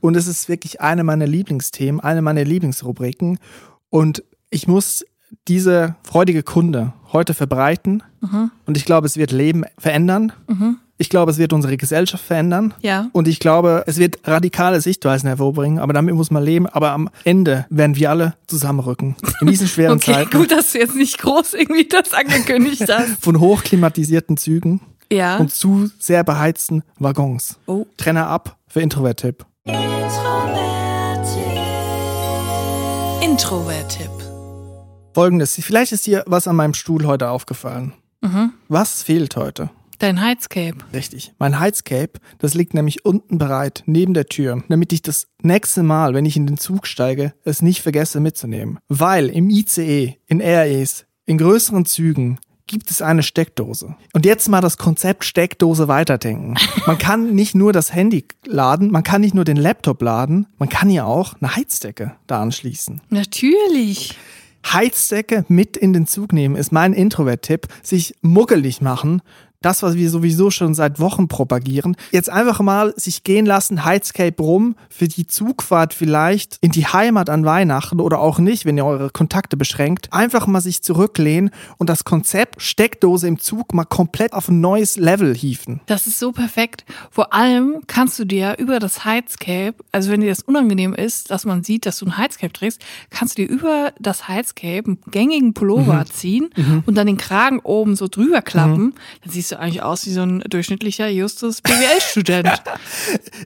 Und 0.00 0.16
es 0.16 0.26
ist 0.26 0.48
wirklich 0.48 0.80
eine 0.80 1.04
meiner 1.04 1.26
Lieblingsthemen, 1.26 2.00
eine 2.00 2.22
meiner 2.22 2.44
Lieblingsrubriken. 2.44 3.38
Und 3.90 4.24
ich 4.50 4.66
muss 4.66 5.04
diese 5.46 5.94
freudige 6.02 6.42
Kunde 6.42 6.92
heute 7.12 7.34
verbreiten. 7.34 8.02
Und 8.66 8.76
ich 8.76 8.84
glaube, 8.84 9.06
es 9.06 9.16
wird 9.16 9.30
Leben 9.30 9.64
verändern. 9.78 10.32
Ich 11.00 11.08
glaube, 11.10 11.30
es 11.30 11.38
wird 11.38 11.52
unsere 11.52 11.76
Gesellschaft 11.76 12.24
verändern. 12.24 12.74
Ja. 12.80 13.08
Und 13.12 13.28
ich 13.28 13.38
glaube, 13.38 13.84
es 13.86 13.98
wird 13.98 14.18
radikale 14.24 14.80
Sichtweisen 14.80 15.28
hervorbringen, 15.28 15.78
aber 15.78 15.92
damit 15.92 16.14
muss 16.16 16.32
man 16.32 16.42
leben. 16.42 16.66
Aber 16.66 16.90
am 16.90 17.08
Ende 17.22 17.66
werden 17.70 17.94
wir 17.94 18.10
alle 18.10 18.34
zusammenrücken. 18.48 19.14
In 19.40 19.46
diesen 19.46 19.68
schweren 19.68 19.92
Okay, 20.02 20.12
Zeiten 20.12 20.36
gut, 20.36 20.50
dass 20.50 20.72
du 20.72 20.78
jetzt 20.78 20.96
nicht 20.96 21.18
groß 21.18 21.54
irgendwie 21.54 21.86
das 21.88 22.12
angekündigt 22.12 22.82
hast. 22.88 23.22
von 23.22 23.38
hochklimatisierten 23.38 24.36
Zügen 24.36 24.80
Ja. 25.12 25.36
und 25.36 25.52
zu 25.54 25.88
sehr 26.00 26.24
beheizten 26.24 26.82
Waggons. 26.98 27.58
Oh. 27.66 27.86
Trenner 27.96 28.26
ab 28.26 28.56
für 28.66 28.80
Introvert-Tipp. 28.80 29.46
Introvert-Tipp. 33.22 34.10
Folgendes, 35.14 35.54
vielleicht 35.62 35.92
ist 35.92 36.06
dir 36.06 36.24
was 36.26 36.46
an 36.48 36.56
meinem 36.56 36.74
Stuhl 36.74 37.06
heute 37.06 37.28
aufgefallen. 37.30 37.92
Mhm. 38.20 38.52
Was 38.68 39.02
fehlt 39.02 39.36
heute? 39.36 39.70
Dein 39.98 40.20
Heizcape. 40.20 40.76
Richtig. 40.92 41.32
Mein 41.38 41.58
Heizcape, 41.58 42.12
das 42.38 42.54
liegt 42.54 42.72
nämlich 42.72 43.04
unten 43.04 43.38
bereit, 43.38 43.82
neben 43.86 44.14
der 44.14 44.26
Tür, 44.26 44.62
damit 44.68 44.92
ich 44.92 45.02
das 45.02 45.26
nächste 45.42 45.82
Mal, 45.82 46.14
wenn 46.14 46.24
ich 46.24 46.36
in 46.36 46.46
den 46.46 46.56
Zug 46.56 46.86
steige, 46.86 47.34
es 47.44 47.62
nicht 47.62 47.82
vergesse 47.82 48.20
mitzunehmen. 48.20 48.78
Weil 48.88 49.28
im 49.28 49.50
ICE, 49.50 50.16
in 50.26 50.40
RAEs, 50.40 51.06
in 51.26 51.38
größeren 51.38 51.84
Zügen 51.84 52.38
gibt 52.68 52.90
es 52.90 53.02
eine 53.02 53.24
Steckdose. 53.24 53.96
Und 54.12 54.24
jetzt 54.24 54.48
mal 54.48 54.60
das 54.60 54.76
Konzept 54.76 55.24
Steckdose 55.24 55.88
weiterdenken. 55.88 56.54
Man 56.86 56.98
kann 56.98 57.34
nicht 57.34 57.56
nur 57.56 57.72
das 57.72 57.92
Handy 57.92 58.26
laden, 58.46 58.92
man 58.92 59.02
kann 59.02 59.22
nicht 59.22 59.34
nur 59.34 59.44
den 59.44 59.56
Laptop 59.56 60.00
laden, 60.02 60.46
man 60.58 60.68
kann 60.68 60.90
ja 60.90 61.04
auch 61.06 61.34
eine 61.40 61.56
Heizdecke 61.56 62.14
da 62.26 62.40
anschließen. 62.40 63.00
Natürlich. 63.08 64.16
Heizdecke 64.66 65.44
mit 65.48 65.76
in 65.76 65.92
den 65.92 66.06
Zug 66.06 66.32
nehmen, 66.32 66.56
ist 66.56 66.72
mein 66.72 66.92
Introvert-Tipp. 66.92 67.68
Sich 67.82 68.14
muckelig 68.20 68.80
machen. 68.80 69.22
Das, 69.60 69.82
was 69.82 69.96
wir 69.96 70.08
sowieso 70.08 70.50
schon 70.50 70.74
seit 70.74 71.00
Wochen 71.00 71.26
propagieren. 71.26 71.96
Jetzt 72.12 72.30
einfach 72.30 72.60
mal 72.60 72.94
sich 72.96 73.24
gehen 73.24 73.44
lassen, 73.44 73.84
Heizcape 73.84 74.40
rum, 74.40 74.76
für 74.88 75.08
die 75.08 75.26
Zugfahrt 75.26 75.94
vielleicht 75.94 76.58
in 76.60 76.70
die 76.70 76.86
Heimat 76.86 77.28
an 77.28 77.44
Weihnachten 77.44 78.00
oder 78.00 78.20
auch 78.20 78.38
nicht, 78.38 78.66
wenn 78.66 78.76
ihr 78.76 78.84
eure 78.84 79.10
Kontakte 79.10 79.56
beschränkt. 79.56 80.12
Einfach 80.12 80.46
mal 80.46 80.60
sich 80.60 80.84
zurücklehnen 80.84 81.50
und 81.76 81.88
das 81.90 82.04
Konzept 82.04 82.62
Steckdose 82.62 83.26
im 83.26 83.40
Zug 83.40 83.74
mal 83.74 83.84
komplett 83.84 84.32
auf 84.32 84.48
ein 84.48 84.60
neues 84.60 84.96
Level 84.96 85.34
hieven. 85.34 85.80
Das 85.86 86.06
ist 86.06 86.20
so 86.20 86.30
perfekt. 86.30 86.84
Vor 87.10 87.34
allem 87.34 87.80
kannst 87.88 88.16
du 88.20 88.24
dir 88.24 88.56
über 88.58 88.78
das 88.78 89.04
Heizcape, 89.04 89.74
also 89.90 90.12
wenn 90.12 90.20
dir 90.20 90.30
das 90.30 90.42
unangenehm 90.42 90.94
ist, 90.94 91.32
dass 91.32 91.44
man 91.44 91.64
sieht, 91.64 91.84
dass 91.84 91.98
du 91.98 92.06
ein 92.06 92.16
Heizcape 92.16 92.52
trägst, 92.52 92.80
kannst 93.10 93.36
du 93.36 93.42
dir 93.44 93.52
über 93.52 93.92
das 93.98 94.28
Heizcape 94.28 94.84
einen 94.86 94.98
gängigen 95.10 95.52
Pullover 95.52 96.04
ziehen 96.06 96.50
und 96.86 96.94
dann 96.94 97.08
den 97.08 97.16
Kragen 97.16 97.58
oben 97.58 97.96
so 97.96 98.06
drüber 98.06 98.40
klappen. 98.40 98.94
Dann 99.24 99.32
siehst 99.32 99.47
siehst 99.48 99.52
du 99.52 99.58
eigentlich 99.60 99.82
aus 99.82 100.04
wie 100.06 100.10
so 100.12 100.22
ein 100.22 100.40
durchschnittlicher 100.40 101.08
Justus 101.08 101.60
BWL-Student. 101.62 102.48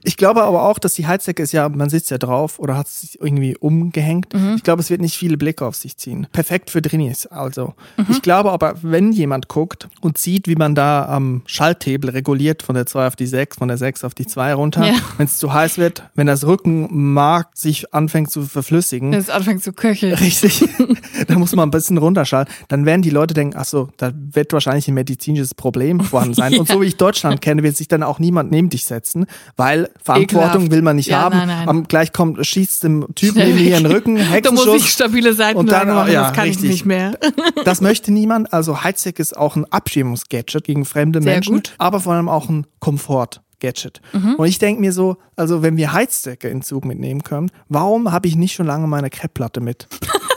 Ich 0.03 0.17
glaube 0.17 0.43
aber 0.43 0.63
auch, 0.63 0.79
dass 0.79 0.95
die 0.95 1.07
Heizdecke 1.07 1.43
ist 1.43 1.51
ja, 1.53 1.69
man 1.69 1.89
sitzt 1.89 2.11
ja 2.11 2.17
drauf 2.17 2.59
oder 2.59 2.75
hat 2.77 2.87
sich 2.87 3.19
irgendwie 3.21 3.55
umgehängt. 3.55 4.33
Mhm. 4.33 4.55
Ich 4.57 4.63
glaube, 4.63 4.81
es 4.81 4.89
wird 4.89 5.01
nicht 5.01 5.15
viele 5.15 5.37
Blicke 5.37 5.65
auf 5.65 5.75
sich 5.75 5.97
ziehen. 5.97 6.27
Perfekt 6.31 6.69
für 6.69 6.81
Drinis, 6.81 7.25
also. 7.27 7.73
Mhm. 7.97 8.07
Ich 8.09 8.21
glaube 8.21 8.51
aber, 8.51 8.75
wenn 8.81 9.11
jemand 9.11 9.47
guckt 9.47 9.87
und 10.01 10.17
sieht, 10.17 10.47
wie 10.47 10.55
man 10.55 10.75
da 10.75 11.05
am 11.05 11.43
Schalthebel 11.45 12.09
reguliert 12.09 12.63
von 12.63 12.75
der 12.75 12.85
2 12.85 13.07
auf 13.07 13.15
die 13.15 13.27
6, 13.27 13.57
von 13.57 13.67
der 13.67 13.77
6 13.77 14.03
auf 14.03 14.13
die 14.13 14.25
2 14.25 14.53
runter, 14.55 14.85
Ja. 14.85 14.93
wenn 15.17 15.25
es 15.27 15.37
zu 15.37 15.53
heiß 15.53 15.77
wird, 15.77 16.03
wenn 16.15 16.27
das 16.27 16.45
Rückenmark 16.45 17.49
sich 17.53 17.93
anfängt 17.93 18.31
zu 18.31 18.43
verflüssigen, 18.43 19.11
Wenn 19.11 19.19
es 19.19 19.29
anfängt 19.29 19.63
zu 19.63 19.73
köcheln. 19.73 20.13
Richtig. 20.15 20.67
da 21.27 21.37
muss 21.37 21.55
man 21.55 21.67
ein 21.67 21.71
bisschen 21.71 21.97
runterschalten. 21.97 22.53
Dann 22.67 22.85
werden 22.85 23.01
die 23.03 23.09
Leute 23.11 23.33
denken, 23.33 23.55
ach 23.57 23.65
so, 23.65 23.89
da 23.97 24.11
wird 24.15 24.51
wahrscheinlich 24.53 24.87
ein 24.87 24.95
medizinisches 24.95 25.53
Problem 25.53 25.92
vorhanden 26.01 26.33
sein. 26.33 26.53
Und 26.59 26.67
so 26.67 26.81
wie 26.81 26.85
ich 26.85 26.97
Deutschland 26.97 27.41
kenne, 27.41 27.63
wird 27.63 27.77
sich 27.77 27.87
dann 27.87 28.03
auch 28.03 28.19
niemand 28.19 28.51
neben 28.51 28.69
dich 28.69 28.85
setzen, 28.85 29.25
weil 29.57 29.89
Verantwortung 30.03 30.49
Ekelhaft. 30.51 30.71
will 30.71 30.81
man 30.81 30.95
nicht 30.95 31.09
Ja, 31.09 31.21
haben. 31.21 31.37
nein, 31.37 31.47
nein. 31.47 31.69
Am, 31.69 31.87
gleich 31.87 32.11
kommt, 32.13 32.45
schießt 32.45 32.83
dem 32.83 33.05
Typen 33.15 33.39
neben 33.43 33.55
mir 33.55 33.77
in 33.77 33.83
den. 33.83 33.91
Rücken, 33.91 34.15
Da 34.15 34.21
muss 34.21 34.31
ich 34.31 34.31
Hexenschuss. 34.33 34.87
stabile 34.89 35.33
Seitenlage 35.33 35.85
dann- 35.87 35.95
machen, 35.95 36.11
ja, 36.13 36.23
das 36.23 36.33
kann 36.33 36.45
richtig. 36.45 36.63
ich 36.65 36.71
nicht 36.71 36.85
mehr. 36.85 37.17
Das 37.65 37.79
möchte 37.81 38.11
niemand. 38.11 38.51
Also 38.53 38.83
Heizdeck 38.83 39.19
ist 39.19 39.37
auch 39.37 39.55
ein 39.55 39.65
Abschirmungsgadget 39.71 40.63
gegen 40.63 40.85
fremde 40.85 41.21
Sehr 41.21 41.33
Menschen, 41.33 41.55
gut. 41.55 41.73
aber 41.77 41.99
vor 41.99 42.13
allem 42.13 42.27
auch 42.27 42.49
ein 42.49 42.65
Komfort-Gadget. 42.79 44.01
Mhm. 44.11 44.35
Und 44.35 44.47
ich 44.47 44.59
denke 44.59 44.81
mir 44.81 44.91
so, 44.91 45.17
also 45.35 45.61
wenn 45.61 45.77
wir 45.77 45.93
Heizdecke 45.93 46.49
in 46.49 46.61
Zug 46.61 46.85
mitnehmen 46.85 47.23
können, 47.23 47.51
warum 47.69 48.11
habe 48.11 48.27
ich 48.27 48.35
nicht 48.35 48.53
schon 48.53 48.65
lange 48.67 48.87
meine 48.87 49.09
Kreppplatte 49.09 49.61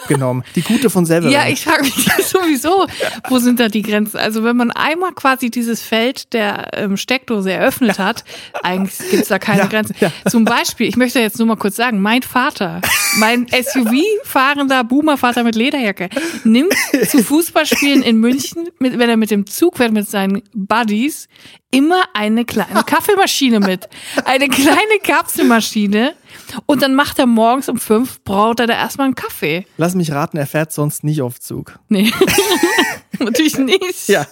mitgenommen? 0.08 0.44
Die 0.54 0.62
gute 0.62 0.90
von 0.90 1.04
Severin. 1.06 1.32
Ja, 1.32 1.46
ich 1.48 1.64
frage 1.64 1.82
mich 1.84 1.94
sowieso, 2.26 2.86
wo 3.28 3.38
sind 3.38 3.60
da 3.60 3.68
die 3.68 3.82
Grenzen? 3.82 4.16
Also 4.18 4.44
wenn 4.44 4.56
man 4.56 4.70
einmal 4.70 5.12
quasi 5.12 5.50
dieses 5.50 5.82
Feld 5.82 6.32
der 6.32 6.70
ähm, 6.74 6.96
Steckdose 6.96 7.52
eröffnet 7.52 7.98
hat, 7.98 8.24
eigentlich 8.62 8.98
gibt's 9.10 9.28
da 9.28 9.38
keine 9.38 9.62
Ja, 9.62 9.66
Grenzen. 9.66 9.94
ja. 10.00 10.12
Zum 10.28 10.44
Beispiel, 10.44 10.88
ich 10.88 10.96
möchte 10.96 11.20
jetzt 11.20 11.38
nur 11.38 11.46
mal 11.48 11.56
kurz 11.56 11.76
sagen, 11.76 12.00
mein 12.00 12.22
Vater, 12.22 12.80
mein 13.18 13.46
SUV-fahrender 13.48 14.84
Boomer-Vater 14.84 15.44
mit 15.44 15.54
Lederjacke, 15.54 16.08
nimmt 16.44 16.74
zu 17.08 17.22
Fußballspielen 17.22 18.02
in 18.02 18.18
München, 18.18 18.68
mit, 18.78 18.98
wenn 18.98 19.08
er 19.08 19.16
mit 19.16 19.30
dem 19.30 19.46
Zug 19.46 19.76
fährt 19.78 19.92
mit 19.92 20.08
seinen 20.08 20.42
Buddies, 20.54 21.28
immer 21.70 22.04
eine 22.14 22.44
kleine 22.44 22.82
Kaffeemaschine 22.84 23.60
mit. 23.60 23.88
Eine 24.24 24.48
kleine 24.48 24.98
Kapselmaschine. 25.02 26.14
Und 26.66 26.82
dann 26.82 26.94
macht 26.94 27.18
er 27.18 27.26
morgens 27.26 27.68
um 27.68 27.78
fünf, 27.78 28.22
braut 28.22 28.60
er 28.60 28.66
da 28.66 28.74
erstmal 28.74 29.06
einen 29.06 29.14
Kaffee. 29.14 29.66
Lass 29.76 29.94
mich 29.94 30.12
raten, 30.12 30.36
er 30.36 30.46
fährt 30.46 30.72
sonst 30.72 31.02
nicht 31.02 31.22
auf 31.22 31.40
Zug. 31.40 31.78
Nee. 31.88 32.12
Natürlich 33.18 33.58
nicht. 33.58 34.08
Ja. 34.08 34.26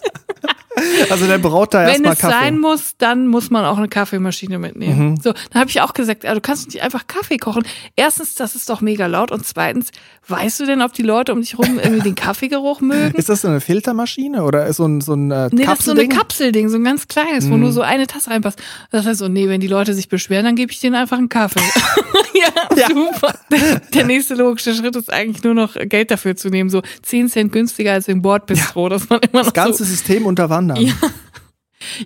Also 1.11 1.27
der 1.27 1.39
braut 1.39 1.73
da 1.75 1.81
Wenn 1.83 1.89
erstmal 2.05 2.13
es 2.15 2.19
Kaffee. 2.19 2.35
sein 2.35 2.59
muss, 2.59 2.95
dann 2.99 3.27
muss 3.29 3.51
man 3.51 3.65
auch 3.65 3.79
eine 3.79 3.89
Kaffeemaschine 3.89 4.59
mitnehmen. 4.59 5.19
So, 5.23 5.33
dann 5.51 5.61
habe 5.61 5.71
ich 5.71 5.81
auch 5.81 5.93
gesagt, 5.95 6.25
ah, 6.27 6.35
du 6.35 6.41
kannst 6.41 6.67
nicht 6.69 6.83
einfach 6.83 7.07
Kaffee 7.07 7.37
kochen. 7.37 7.63
Erstens, 7.97 8.35
das 8.35 8.55
ist 8.57 8.69
doch 8.69 8.81
mega 8.81 9.07
laut. 9.07 9.31
Und 9.31 9.47
zweitens, 9.47 9.91
weißt 10.29 10.61
du 10.61 10.67
denn, 10.67 10.83
ob 10.83 10.93
die 10.93 11.03
Leute 11.03 11.33
um 11.33 11.41
dich 11.41 11.59
rum 11.59 11.79
irgendwie 11.83 12.03
den 12.03 12.15
Kaffeegeruch 12.15 12.81
mögen? 12.81 13.17
Ist 13.17 13.29
das 13.29 13.43
so 13.43 13.49
eine 13.49 13.61
Filtermaschine 13.61 14.43
oder 14.43 14.67
ist 14.67 14.77
so 14.79 14.87
ein, 14.87 15.01
so 15.01 15.15
ein 15.15 15.31
äh, 15.31 15.49
Nee, 15.53 15.65
das 15.65 15.81
ist 15.81 15.85
so 15.87 15.93
eine 15.93 16.09
Kapselding? 16.09 16.67
Mhm. 16.67 16.71
So 16.71 16.77
ein 16.77 16.85
ganz 16.85 17.07
kleines, 17.09 17.49
wo 17.51 17.57
nur 17.57 17.73
so 17.73 17.83
eine 17.83 18.07
Tasse 18.07 18.31
reinpasst. 18.31 18.61
Das 18.91 19.07
heißt 19.07 19.19
so, 19.21 19.29
nee, 19.29 19.49
wenn 19.49 19.61
die 19.61 19.69
Leute 19.69 19.95
sich 19.95 20.09
beschweren, 20.09 20.45
dann 20.45 20.57
gebe 20.57 20.73
ich 20.73 20.81
denen 20.81 20.95
einfach 20.97 21.19
einen 21.19 21.29
Kaffee. 21.29 21.61
ja, 22.35 22.77
Ja. 22.77 22.89
super. 22.89 23.35
Der 23.95 24.05
nächste 24.05 24.35
logische 24.35 24.75
Schritt 24.75 24.97
ist 24.97 25.13
eigentlich 25.13 25.45
nur 25.45 25.55
noch 25.55 25.75
Geld 25.75 26.11
dafür 26.11 26.35
zu 26.37 26.49
nehmen, 26.49 26.71
so 26.71 26.83
10 27.03 27.29
Cent 27.29 27.53
günstiger 27.53 27.93
als 27.93 28.09
im 28.09 28.23
Bordbistro, 28.23 28.89
dass 28.89 29.09
man 29.09 29.21
immer 29.21 29.41
noch 29.41 29.53
das 29.53 29.55
ganze 29.55 29.85
so 29.85 29.91
System 29.91 30.27
unterwandern. 30.71 30.97
Ja. 31.03 31.11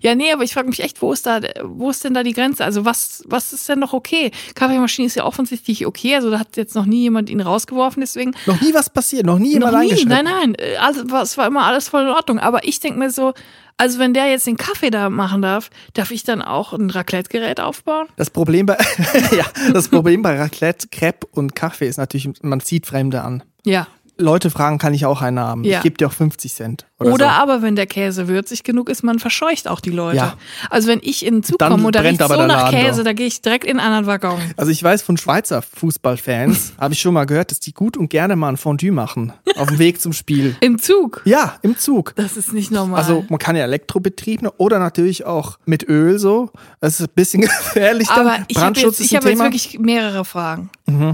Ja, 0.03 0.17
nee, 0.17 0.33
aber 0.33 0.43
ich 0.43 0.55
frage 0.55 0.69
mich 0.69 0.83
echt, 0.83 1.01
wo 1.03 1.13
ist 1.13 1.25
da, 1.25 1.41
wo 1.63 1.91
ist 1.91 2.03
denn 2.03 2.13
da 2.13 2.25
die 2.25 2.33
Grenze? 2.33 2.65
Also 2.65 2.85
was, 2.85 3.23
was 3.27 3.53
ist 3.53 3.69
denn 3.69 3.79
noch 3.79 3.93
okay? 3.93 4.33
Kaffeemaschine 4.57 5.07
ist 5.07 5.15
ja 5.15 5.25
offensichtlich 5.25 5.87
okay, 5.87 6.17
also 6.17 6.31
da 6.33 6.41
hat 6.41 6.57
jetzt 6.57 6.75
noch 6.75 6.85
nie 6.85 7.03
jemand 7.03 7.31
ihn 7.31 7.41
rausgeworfen, 7.41 8.01
deswegen. 8.01 8.35
Noch 8.47 8.61
nie 8.61 8.75
was 8.75 8.91
passiert, 8.91 9.25
noch 9.25 9.39
nie 9.39 9.53
jemand 9.53 9.75
noch 9.75 9.81
nie, 9.81 10.05
nein, 10.05 10.25
nein, 10.25 10.55
äh, 10.59 10.77
also, 10.79 11.03
es 11.19 11.39
war 11.39 11.47
immer 11.47 11.65
alles 11.65 11.89
voll 11.89 12.03
in 12.03 12.09
Ordnung. 12.09 12.41
Aber 12.41 12.67
ich 12.67 12.81
denke 12.81 12.99
mir 12.99 13.11
so, 13.13 13.35
also 13.77 14.01
wenn 14.01 14.15
der 14.15 14.29
jetzt 14.29 14.49
den 14.49 14.57
Kaffee 14.57 14.91
da 14.91 15.11
machen 15.11 15.43
darf, 15.43 15.71
darf 15.95 16.11
ich 16.11 16.25
dann 16.25 16.43
auch 16.43 16.73
ein 16.73 16.91
Raclette-Gerät 16.91 17.61
aufbauen? 17.61 18.09
Das 18.17 18.31
Problem 18.31 18.67
bei, 18.67 18.77
ja, 19.31 19.45
das 19.73 19.89
Problem 19.89 20.23
bei 20.23 20.37
Raclette, 20.37 20.89
Crepe 20.89 21.29
und 21.31 21.55
Kaffee 21.55 21.87
ist 21.87 21.99
natürlich, 21.99 22.29
man 22.43 22.61
zieht 22.61 22.87
Fremde 22.87 23.23
an. 23.23 23.45
Ja. 23.65 23.87
Leute 24.19 24.51
fragen, 24.51 24.79
kann 24.79 24.95
ich 24.95 25.07
auch 25.07 25.23
einen 25.23 25.39
haben? 25.39 25.65
Ja. 25.65 25.79
Ich 25.79 25.83
gebe 25.85 25.97
dir 25.97 26.09
auch 26.09 26.13
50 26.13 26.53
Cent. 26.53 26.87
Oder, 26.99 27.13
Oder 27.13 27.25
so. 27.27 27.31
aber 27.31 27.63
wenn 27.63 27.77
der 27.77 27.87
Käse 27.87 28.27
würzig 28.27 28.65
genug 28.65 28.89
ist, 28.89 29.05
man 29.05 29.21
verscheucht 29.21 29.69
auch 29.69 29.79
die 29.79 29.91
Leute. 29.91 30.17
Ja. 30.17 30.35
Also 30.69 30.89
wenn 30.89 30.99
ich 31.03 31.25
in 31.25 31.37
den 31.37 31.43
Zug 31.45 31.61
Dann 31.61 31.71
komme 31.71 31.87
und 31.87 31.95
da 31.95 32.01
riecht 32.01 32.21
so 32.21 32.47
nach 32.47 32.71
Käse, 32.71 32.99
doch. 32.99 33.05
da 33.05 33.13
gehe 33.13 33.27
ich 33.27 33.41
direkt 33.41 33.65
in 33.65 33.79
einen 33.79 33.95
anderen 33.95 34.07
Waggon. 34.07 34.41
Also 34.57 34.73
ich 34.73 34.83
weiß 34.83 35.03
von 35.03 35.17
Schweizer 35.17 35.63
Fußballfans, 35.63 36.73
habe 36.79 36.95
ich 36.95 37.01
schon 37.01 37.15
mal 37.15 37.25
gehört, 37.25 37.53
dass 37.53 37.61
die 37.61 37.73
gut 37.73 37.97
und 37.97 38.11
gerne 38.11 38.35
mal 38.35 38.49
ein 38.49 38.57
Fondue 38.57 38.91
machen. 38.91 39.33
Auf 39.57 39.69
dem 39.69 39.79
Weg 39.79 40.01
zum 40.01 40.13
Spiel. 40.13 40.57
Im 40.61 40.81
Zug. 40.81 41.23
Ja, 41.25 41.57
im 41.63 41.79
Zug. 41.79 42.15
Das 42.17 42.37
ist 42.37 42.53
nicht 42.53 42.71
normal. 42.71 42.99
Also 42.99 43.25
man 43.29 43.39
kann 43.39 43.55
ja 43.55 43.63
Elektrobetriebene 43.65 44.53
oder 44.53 44.79
natürlich 44.79 45.25
auch 45.25 45.59
mit 45.67 45.89
Öl 45.89 46.19
so. 46.19 46.51
Das 46.81 46.99
ist 46.99 47.09
ein 47.09 47.13
bisschen 47.15 47.41
gefährlich 47.43 48.09
dann. 48.09 48.27
Aber 48.27 48.45
ich 48.49 48.59
habe 48.59 48.79
jetzt, 48.79 49.01
ich 49.01 49.15
hab 49.15 49.25
jetzt 49.25 49.39
wirklich 49.39 49.79
mehrere 49.79 50.25
Fragen. 50.25 50.71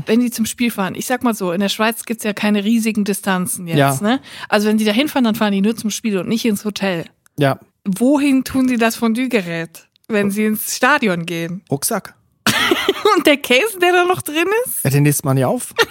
Wenn 0.06 0.20
die 0.20 0.30
zum 0.30 0.46
Spiel 0.46 0.70
fahren, 0.70 0.94
ich 0.94 1.06
sag 1.06 1.22
mal 1.24 1.34
so, 1.34 1.50
in 1.52 1.60
der 1.60 1.68
Schweiz 1.68 2.04
gibt's 2.04 2.22
ja 2.24 2.32
keine 2.32 2.62
riesigen 2.64 3.04
Distanzen 3.04 3.66
jetzt. 3.66 3.78
Ja. 3.78 3.98
Ne? 4.00 4.20
Also 4.48 4.68
wenn 4.68 4.78
die 4.78 4.84
da 4.84 4.92
hinfahren, 4.92 5.24
dann 5.24 5.34
fahren 5.34 5.52
die 5.52 5.60
nur 5.60 5.74
zum 5.76 5.90
Spiel 5.90 6.16
und 6.18 6.28
nicht 6.28 6.44
ins 6.44 6.64
Hotel. 6.64 7.06
ja, 7.38 7.58
Wohin 7.86 8.44
tun 8.44 8.66
sie 8.66 8.78
das 8.78 8.96
Fondue-Gerät, 8.96 9.88
wenn 10.08 10.30
sie 10.30 10.46
ins 10.46 10.74
Stadion 10.74 11.26
gehen? 11.26 11.62
Rucksack. 11.70 12.14
Und 13.16 13.26
der 13.26 13.36
Käse, 13.36 13.78
der 13.78 13.92
da 13.92 14.04
noch 14.06 14.22
drin 14.22 14.48
ist? 14.64 14.84
Ja, 14.84 14.90
den 14.90 15.04
lässt 15.04 15.22
man 15.24 15.36
ja 15.36 15.48
auf. 15.48 15.74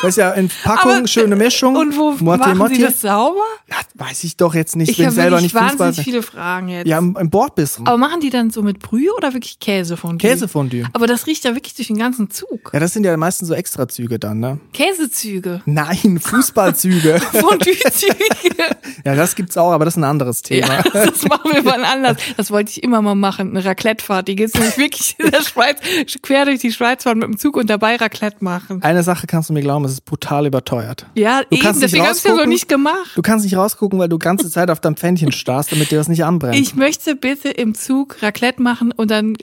Das 0.00 0.10
ist 0.10 0.16
ja 0.16 0.30
in 0.32 0.48
Packung, 0.62 0.92
Aber- 0.92 1.06
schöne 1.08 1.34
Mischung. 1.36 1.74
Und 1.76 1.96
wo 1.96 2.12
Moitié, 2.12 2.54
machen 2.54 2.74
sie 2.74 2.82
moitié. 2.82 2.86
das 2.86 3.00
sauber? 3.00 3.40
Ja, 3.68 3.76
weiß 3.94 4.22
ich 4.24 4.36
doch 4.36 4.54
jetzt 4.54 4.76
nicht. 4.76 4.90
Ich 4.90 4.96
bin 4.98 5.10
selber 5.10 5.40
nicht 5.40 5.52
Fußball. 5.52 5.78
wahnsinnig 5.78 6.04
viele 6.04 6.22
Fragen 6.22 6.68
jetzt. 6.68 6.86
Ja, 6.86 6.98
im, 6.98 7.16
im 7.18 7.30
Bordbissen. 7.30 7.86
Aber 7.86 7.96
machen 7.98 8.20
die 8.20 8.30
dann 8.30 8.50
so 8.50 8.62
mit 8.62 8.78
Brühe 8.78 9.12
oder 9.16 9.34
wirklich 9.34 9.58
Käsefondue? 9.58 10.18
Käsefondue. 10.30 10.84
Aber 10.92 11.06
das 11.08 11.26
riecht 11.26 11.44
ja 11.44 11.54
wirklich 11.54 11.74
durch 11.74 11.88
den 11.88 11.98
ganzen 11.98 12.30
Zug. 12.30 12.70
Ja, 12.72 12.78
das 12.80 12.92
sind 12.92 13.04
ja 13.04 13.16
meistens 13.16 13.48
so 13.48 13.54
Extrazüge 13.54 14.18
dann, 14.20 14.38
ne? 14.38 14.60
Käsezüge. 14.72 15.62
Nein, 15.66 16.18
Fußballzüge. 16.22 17.20
Fondue-Züge. 17.32 18.14
ja, 19.04 19.14
das 19.14 19.34
gibt's 19.34 19.56
auch, 19.56 19.72
aber 19.72 19.84
das 19.84 19.94
ist 19.94 19.98
ein 19.98 20.04
anderes 20.04 20.42
Thema. 20.42 20.66
Ja, 20.76 20.82
das 21.06 21.24
machen 21.24 21.50
wir 21.52 21.62
mal 21.62 21.84
anders. 21.84 22.16
Das 22.36 22.50
wollte 22.50 22.70
ich 22.70 22.82
immer 22.82 23.02
mal 23.02 23.14
machen, 23.14 23.50
eine 23.50 23.64
Raclette-Fahrt. 23.64 24.28
Die 24.28 24.36
geht's 24.36 24.54
nämlich 24.54 24.78
wirklich 24.78 25.16
in 25.18 25.30
der 25.30 25.42
Schweiz, 25.42 25.78
quer 26.22 26.44
durch 26.44 26.60
die 26.60 26.72
Schweiz 26.72 27.02
fahren 27.02 27.18
mit 27.18 27.28
dem 27.28 27.38
Zug 27.38 27.56
und 27.56 27.68
dabei 27.68 27.96
Raclette 27.96 28.36
machen. 28.40 28.82
Eine 28.82 29.02
Sache 29.02 29.26
kannst 29.26 29.48
du 29.50 29.54
mir 29.54 29.60
glauben, 29.62 29.87
es 29.88 29.94
ist 29.94 30.04
brutal 30.04 30.46
überteuert. 30.46 31.06
Ja, 31.14 31.42
Du 31.42 31.56
eben, 31.56 31.62
kannst 31.62 31.82
deswegen 31.82 32.06
habe 32.06 32.16
ich 32.16 32.24
ja 32.24 32.36
so 32.36 32.44
nicht 32.44 32.68
gemacht. 32.68 33.10
Du 33.14 33.22
kannst 33.22 33.44
nicht 33.44 33.56
rausgucken, 33.56 33.98
weil 33.98 34.08
du 34.08 34.18
ganze 34.18 34.50
Zeit 34.50 34.70
auf 34.70 34.80
deinem 34.80 34.96
Pfännchen 34.96 35.32
starrst, 35.32 35.72
damit 35.72 35.90
dir 35.90 35.98
das 35.98 36.08
nicht 36.08 36.24
anbrennt. 36.24 36.56
Ich 36.56 36.74
möchte 36.74 37.16
bitte 37.16 37.48
im 37.48 37.74
Zug 37.74 38.22
Raclette 38.22 38.62
machen 38.62 38.92
und 38.92 39.10
dann. 39.10 39.36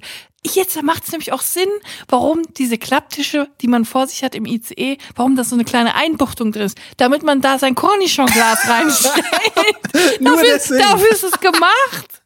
Jetzt 0.54 0.80
macht 0.84 1.06
es 1.06 1.12
nämlich 1.12 1.34
auch 1.34 1.42
Sinn, 1.42 1.70
warum 2.08 2.44
diese 2.56 2.78
Klapptische, 2.78 3.48
die 3.62 3.68
man 3.68 3.84
vor 3.84 4.06
sich 4.06 4.24
hat 4.24 4.36
im 4.36 4.46
ICE, 4.46 5.00
warum 5.16 5.36
das 5.36 5.50
so 5.50 5.56
eine 5.56 5.66
kleine 5.66 5.96
Einbuchtung 5.96 6.52
drin 6.52 6.62
ist, 6.68 6.78
damit 6.98 7.24
man 7.24 7.42
da 7.42 7.58
sein 7.58 7.74
Cornichon-Glas 7.74 8.60
reinstellt. 8.70 10.22
Nur 10.22 10.36
dafür, 10.36 10.78
dafür 10.78 11.12
ist 11.12 11.24
es 11.24 11.40
gemacht. 11.40 12.22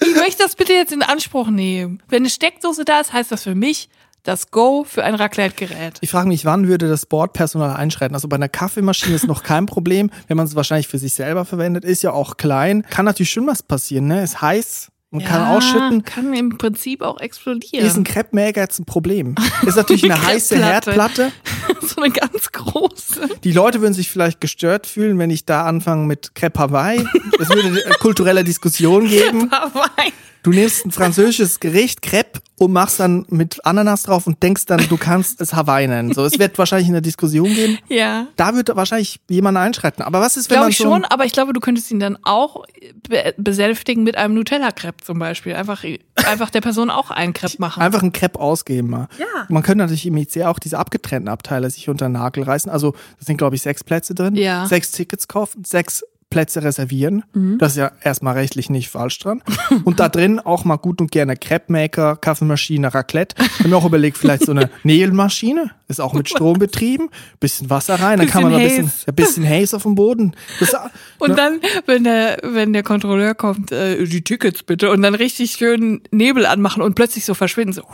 Ich 0.00 0.14
möchte 0.14 0.42
das 0.42 0.56
bitte 0.56 0.72
jetzt 0.72 0.92
in 0.92 1.02
Anspruch 1.02 1.48
nehmen. 1.48 2.02
Wenn 2.08 2.22
eine 2.22 2.30
Steckdose 2.30 2.86
da 2.86 3.00
ist, 3.00 3.12
heißt 3.12 3.30
das 3.30 3.42
für 3.42 3.54
mich 3.54 3.90
das 4.24 4.50
Go 4.50 4.84
für 4.88 5.04
ein 5.04 5.14
Raclette-Gerät. 5.14 5.98
Ich 6.00 6.10
frage 6.10 6.28
mich, 6.28 6.44
wann 6.44 6.66
würde 6.66 6.88
das 6.88 7.06
Bordpersonal 7.06 7.76
einschreiten? 7.76 8.14
Also 8.14 8.26
bei 8.26 8.36
einer 8.36 8.48
Kaffeemaschine 8.48 9.14
ist 9.14 9.26
noch 9.26 9.42
kein 9.42 9.66
Problem, 9.66 10.10
wenn 10.26 10.36
man 10.36 10.46
es 10.46 10.56
wahrscheinlich 10.56 10.88
für 10.88 10.98
sich 10.98 11.14
selber 11.14 11.44
verwendet, 11.44 11.84
ist 11.84 12.02
ja 12.02 12.10
auch 12.12 12.36
klein. 12.36 12.84
Kann 12.90 13.04
natürlich 13.04 13.30
schon 13.30 13.46
was 13.46 13.62
passieren, 13.62 14.06
ne? 14.06 14.22
Ist 14.22 14.40
heiß, 14.40 14.90
man 15.10 15.24
kann 15.24 15.46
ausschütten. 15.46 16.02
Kann 16.02 16.34
im 16.34 16.58
Prinzip 16.58 17.02
auch 17.02 17.20
explodieren. 17.20 17.86
Ist 17.86 17.96
ein 17.96 18.02
Crepe-Maker 18.02 18.62
jetzt 18.62 18.80
ein 18.80 18.84
Problem? 18.84 19.36
Ist 19.64 19.76
natürlich 19.76 20.04
eine 20.04 20.20
heiße. 20.26 20.56
Herdplatte. 20.56 21.30
so 21.82 22.02
eine 22.02 22.12
ganz 22.12 22.50
große. 22.50 23.28
Die 23.44 23.52
Leute 23.52 23.80
würden 23.80 23.94
sich 23.94 24.10
vielleicht 24.10 24.40
gestört 24.40 24.88
fühlen, 24.88 25.16
wenn 25.18 25.30
ich 25.30 25.44
da 25.44 25.66
anfange 25.66 26.06
mit 26.06 26.34
Crepe 26.34 26.58
Hawaii. 26.58 27.06
Es 27.38 27.48
würde 27.48 27.68
eine 27.68 27.94
kulturelle 28.00 28.42
Diskussion 28.42 29.06
geben. 29.06 29.50
Hawaii. 29.52 30.12
Du 30.44 30.50
nimmst 30.50 30.84
ein 30.84 30.90
französisches 30.90 31.58
Gericht, 31.58 32.02
Crepe, 32.02 32.40
und 32.58 32.70
machst 32.70 33.00
dann 33.00 33.24
mit 33.30 33.64
Ananas 33.64 34.04
drauf 34.04 34.26
und 34.26 34.42
denkst 34.42 34.66
dann, 34.66 34.86
du 34.88 34.96
kannst 34.96 35.40
es 35.40 35.54
Hawaii 35.54 35.88
nennen. 35.88 36.12
So, 36.12 36.24
es 36.24 36.38
wird 36.38 36.56
wahrscheinlich 36.58 36.88
eine 36.88 37.02
Diskussion 37.02 37.52
geben. 37.52 37.78
Ja. 37.88 38.26
Da 38.36 38.54
wird 38.54 38.74
wahrscheinlich 38.76 39.20
jemand 39.28 39.56
einschreiten. 39.56 40.04
Aber 40.04 40.20
was 40.20 40.36
ist, 40.36 40.50
wenn 40.50 40.56
Glaube 40.56 40.64
man 40.66 40.70
ich 40.70 40.76
so 40.76 40.84
schon, 40.84 41.04
aber 41.06 41.24
ich 41.24 41.32
glaube, 41.32 41.52
du 41.52 41.60
könntest 41.60 41.90
ihn 41.90 41.98
dann 41.98 42.18
auch 42.22 42.64
be 43.08 43.34
besänftigen 43.38 44.04
mit 44.04 44.16
einem 44.16 44.34
Nutella-Crepe 44.34 45.02
zum 45.02 45.18
Beispiel. 45.18 45.54
Einfach, 45.54 45.82
einfach 46.26 46.50
der 46.50 46.60
Person 46.60 46.90
auch 46.90 47.10
einen 47.10 47.32
Crepe 47.32 47.56
machen. 47.58 47.82
einfach 47.82 48.02
ein 48.02 48.12
Crepe 48.12 48.38
ausgeben 48.38 48.90
mal. 48.90 49.08
Ja. 49.18 49.46
Man 49.48 49.62
könnte 49.62 49.78
natürlich 49.78 50.06
im 50.06 50.16
IC 50.16 50.42
auch 50.44 50.58
diese 50.58 50.78
abgetrennten 50.78 51.28
Abteile 51.28 51.68
sich 51.70 51.88
unter 51.88 52.06
den 52.06 52.12
Nagel 52.12 52.44
reißen. 52.44 52.70
Also, 52.70 52.94
das 53.18 53.26
sind, 53.26 53.38
glaube 53.38 53.56
ich, 53.56 53.62
sechs 53.62 53.82
Plätze 53.82 54.14
drin. 54.14 54.36
Ja. 54.36 54.66
Sechs 54.66 54.92
Tickets 54.92 55.26
kaufen, 55.26 55.64
sechs 55.64 56.04
Plätze 56.34 56.64
reservieren. 56.64 57.22
Mhm. 57.32 57.58
Das 57.58 57.72
ist 57.72 57.78
ja 57.78 57.92
erstmal 58.02 58.34
rechtlich 58.34 58.68
nicht 58.68 58.88
falsch 58.88 59.20
dran. 59.20 59.40
Und 59.84 60.00
da 60.00 60.08
drin 60.08 60.40
auch 60.40 60.64
mal 60.64 60.78
gut 60.78 61.00
und 61.00 61.12
gerne 61.12 61.36
Crepe-Maker, 61.36 62.16
Kaffeemaschine, 62.16 62.92
Raclette. 62.92 63.36
Ich 63.38 63.58
habe 63.60 63.68
mir 63.68 63.76
auch 63.76 63.84
überlegt, 63.84 64.18
vielleicht 64.18 64.44
so 64.44 64.50
eine 64.50 64.68
Nählmaschine. 64.82 65.70
Ist 65.86 66.00
auch 66.00 66.12
mit 66.12 66.28
Strom 66.28 66.58
betrieben. 66.58 67.08
Bisschen 67.38 67.70
Wasser 67.70 68.00
rein, 68.00 68.18
dann 68.18 68.26
kann 68.26 68.42
man 68.42 68.54
ein 68.54 68.62
Bisschen 68.62 68.90
ein 69.06 69.14
bisschen 69.14 69.48
Haze 69.48 69.76
auf 69.76 69.84
dem 69.84 69.94
Boden. 69.94 70.34
Das, 70.58 70.74
Und 71.18 71.30
ne? 71.30 71.36
dann, 71.36 71.60
wenn 71.86 72.02
der, 72.02 72.38
wenn 72.42 72.72
der 72.72 72.82
Kontrolleur 72.82 73.36
kommt, 73.36 73.70
äh, 73.70 74.04
die 74.04 74.24
Tickets 74.24 74.64
bitte, 74.64 74.90
und 74.90 75.02
dann 75.02 75.14
richtig 75.14 75.52
schön 75.52 76.00
Nebel 76.10 76.46
anmachen 76.46 76.82
und 76.82 76.96
plötzlich 76.96 77.24
so 77.24 77.34
verschwinden, 77.34 77.74
so. 77.74 77.84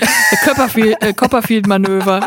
Der 0.00 0.38
Copperfield, 0.44 1.02
äh, 1.02 1.12
Copperfield-Manöver. 1.12 2.26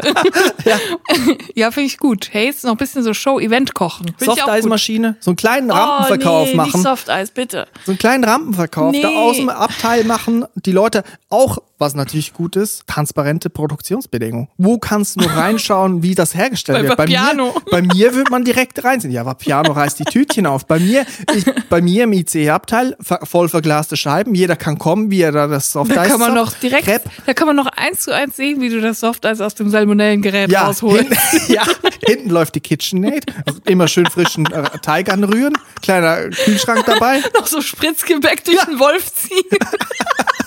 ja, 1.55 1.71
finde 1.71 1.87
ich 1.87 1.97
gut. 1.97 2.29
Hey, 2.31 2.49
ist 2.49 2.63
noch 2.63 2.71
ein 2.71 2.77
bisschen 2.77 3.03
so 3.03 3.13
Show-Event 3.13 3.73
kochen. 3.73 4.13
Softeismaschine, 4.17 5.17
so 5.19 5.31
einen 5.31 5.35
kleinen 5.35 5.71
Rampenverkauf 5.71 6.47
oh, 6.47 6.51
nee, 6.51 6.55
machen. 6.55 6.71
Nicht 6.73 6.83
Softeis, 6.83 7.31
bitte. 7.31 7.67
so 7.85 7.91
einen 7.91 7.99
kleinen 7.99 8.23
Rampenverkauf 8.23 8.95
da 9.01 9.09
Nee. 9.09 9.17
aus 9.17 9.37
dem 9.37 9.49
Abteil 9.49 10.03
machen. 10.03 10.45
Die 10.55 10.71
Leute 10.71 11.03
auch, 11.29 11.57
was 11.79 11.93
natürlich 11.93 12.33
gut 12.33 12.55
ist, 12.55 12.87
transparente 12.87 13.49
Produktionsbedingungen. 13.49 14.47
Wo 14.57 14.77
kannst 14.79 15.15
du 15.15 15.21
noch 15.21 15.35
reinschauen, 15.35 16.01
wie 16.03 16.15
das 16.15 16.33
hergestellt 16.35 16.79
Bei 16.79 16.87
wird? 16.87 16.97
Bei 16.97 17.05
mir, 17.07 17.17
Vapiano. 17.19 17.55
bei 17.71 17.81
mir 17.81 18.15
wird 18.15 18.29
man 18.31 18.43
direkt 18.43 18.83
reinsehen. 18.83 19.13
Ja, 19.13 19.25
Vapiano 19.25 19.71
reißt 19.73 19.99
die 19.99 20.03
Tütchen 20.05 20.45
auf. 20.47 20.65
Bei 20.65 20.79
mir, 20.79 21.05
ich, 21.35 21.45
bei 21.69 21.81
mir 21.81 22.05
im 22.05 22.13
IC-Abteil 22.13 22.95
ver- 22.99 23.19
voll 23.25 23.47
verglaste 23.49 23.95
Scheiben. 23.97 24.33
Jeder 24.33 24.55
kann 24.55 24.77
kommen, 24.79 25.11
wie 25.11 25.21
er 25.21 25.31
da 25.31 25.47
das 25.47 25.71
Softeis 25.71 25.95
Da 25.95 26.05
kann 26.07 26.19
man 26.19 26.33
noch 26.33 26.53
direkt, 26.53 26.85
Crepe. 26.85 27.09
da 27.25 27.33
kann 27.33 27.47
man 27.47 27.55
noch 27.55 27.67
eins 27.67 28.01
zu 28.01 28.13
eins 28.13 28.35
sehen, 28.35 28.59
wie 28.61 28.69
du 28.69 28.81
das 28.81 28.99
Softeis 28.99 29.39
aus 29.41 29.53
dem 29.55 29.69
Salmonellengerät 29.69 30.51
Ja, 30.51 30.65
rausholst. 30.65 31.05
hinten, 31.13 31.53
ja, 31.53 31.63
hinten 32.05 32.29
läuft 32.29 32.55
die 32.55 32.61
KitchenAid. 32.61 33.25
Also 33.45 33.59
immer 33.65 33.87
schön 33.87 34.07
frischen 34.07 34.45
äh, 34.47 34.63
Teig 34.81 35.11
anrühren. 35.11 35.53
Kleiner 35.81 36.29
Kühlschrank 36.29 36.85
dabei. 36.85 37.21
noch 37.35 37.45
so 37.47 37.61
Spritzgebäck 37.61 38.43
durch 38.45 38.63
den 38.65 38.79
Wolf 38.79 39.13
ziehen. 39.13 39.43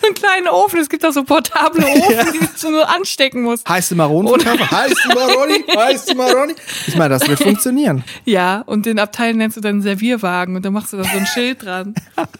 so 0.00 0.06
einen 0.06 0.14
kleinen 0.14 0.48
Ofen. 0.48 0.80
Es 0.80 0.88
gibt 0.88 1.04
auch 1.04 1.12
so 1.12 1.24
portable 1.24 1.84
Ofen, 1.86 2.32
die 2.32 2.60
du 2.60 2.70
nur 2.70 2.88
anstecken 2.88 3.42
musst. 3.42 3.68
Heiße 3.68 3.94
Maronen 3.94 4.40
verkaufen. 4.40 4.70
Heiße 4.70 5.08
Maroni, 5.14 5.64
heiße 5.74 6.14
Maroni. 6.14 6.54
Ich 6.86 6.96
meine, 6.96 7.10
das 7.18 7.28
wird 7.28 7.40
funktionieren. 7.42 8.04
Ja, 8.24 8.62
und 8.66 8.86
den 8.86 8.98
Abteil 8.98 9.34
nennst 9.34 9.56
du 9.56 9.60
dann 9.60 9.82
Servierwagen 9.82 10.56
und 10.56 10.64
dann 10.64 10.72
machst 10.72 10.92
du 10.92 10.96
da 10.96 11.04
so 11.04 11.16
ein 11.16 11.26
Schild 11.26 11.64
dran. 11.64 11.94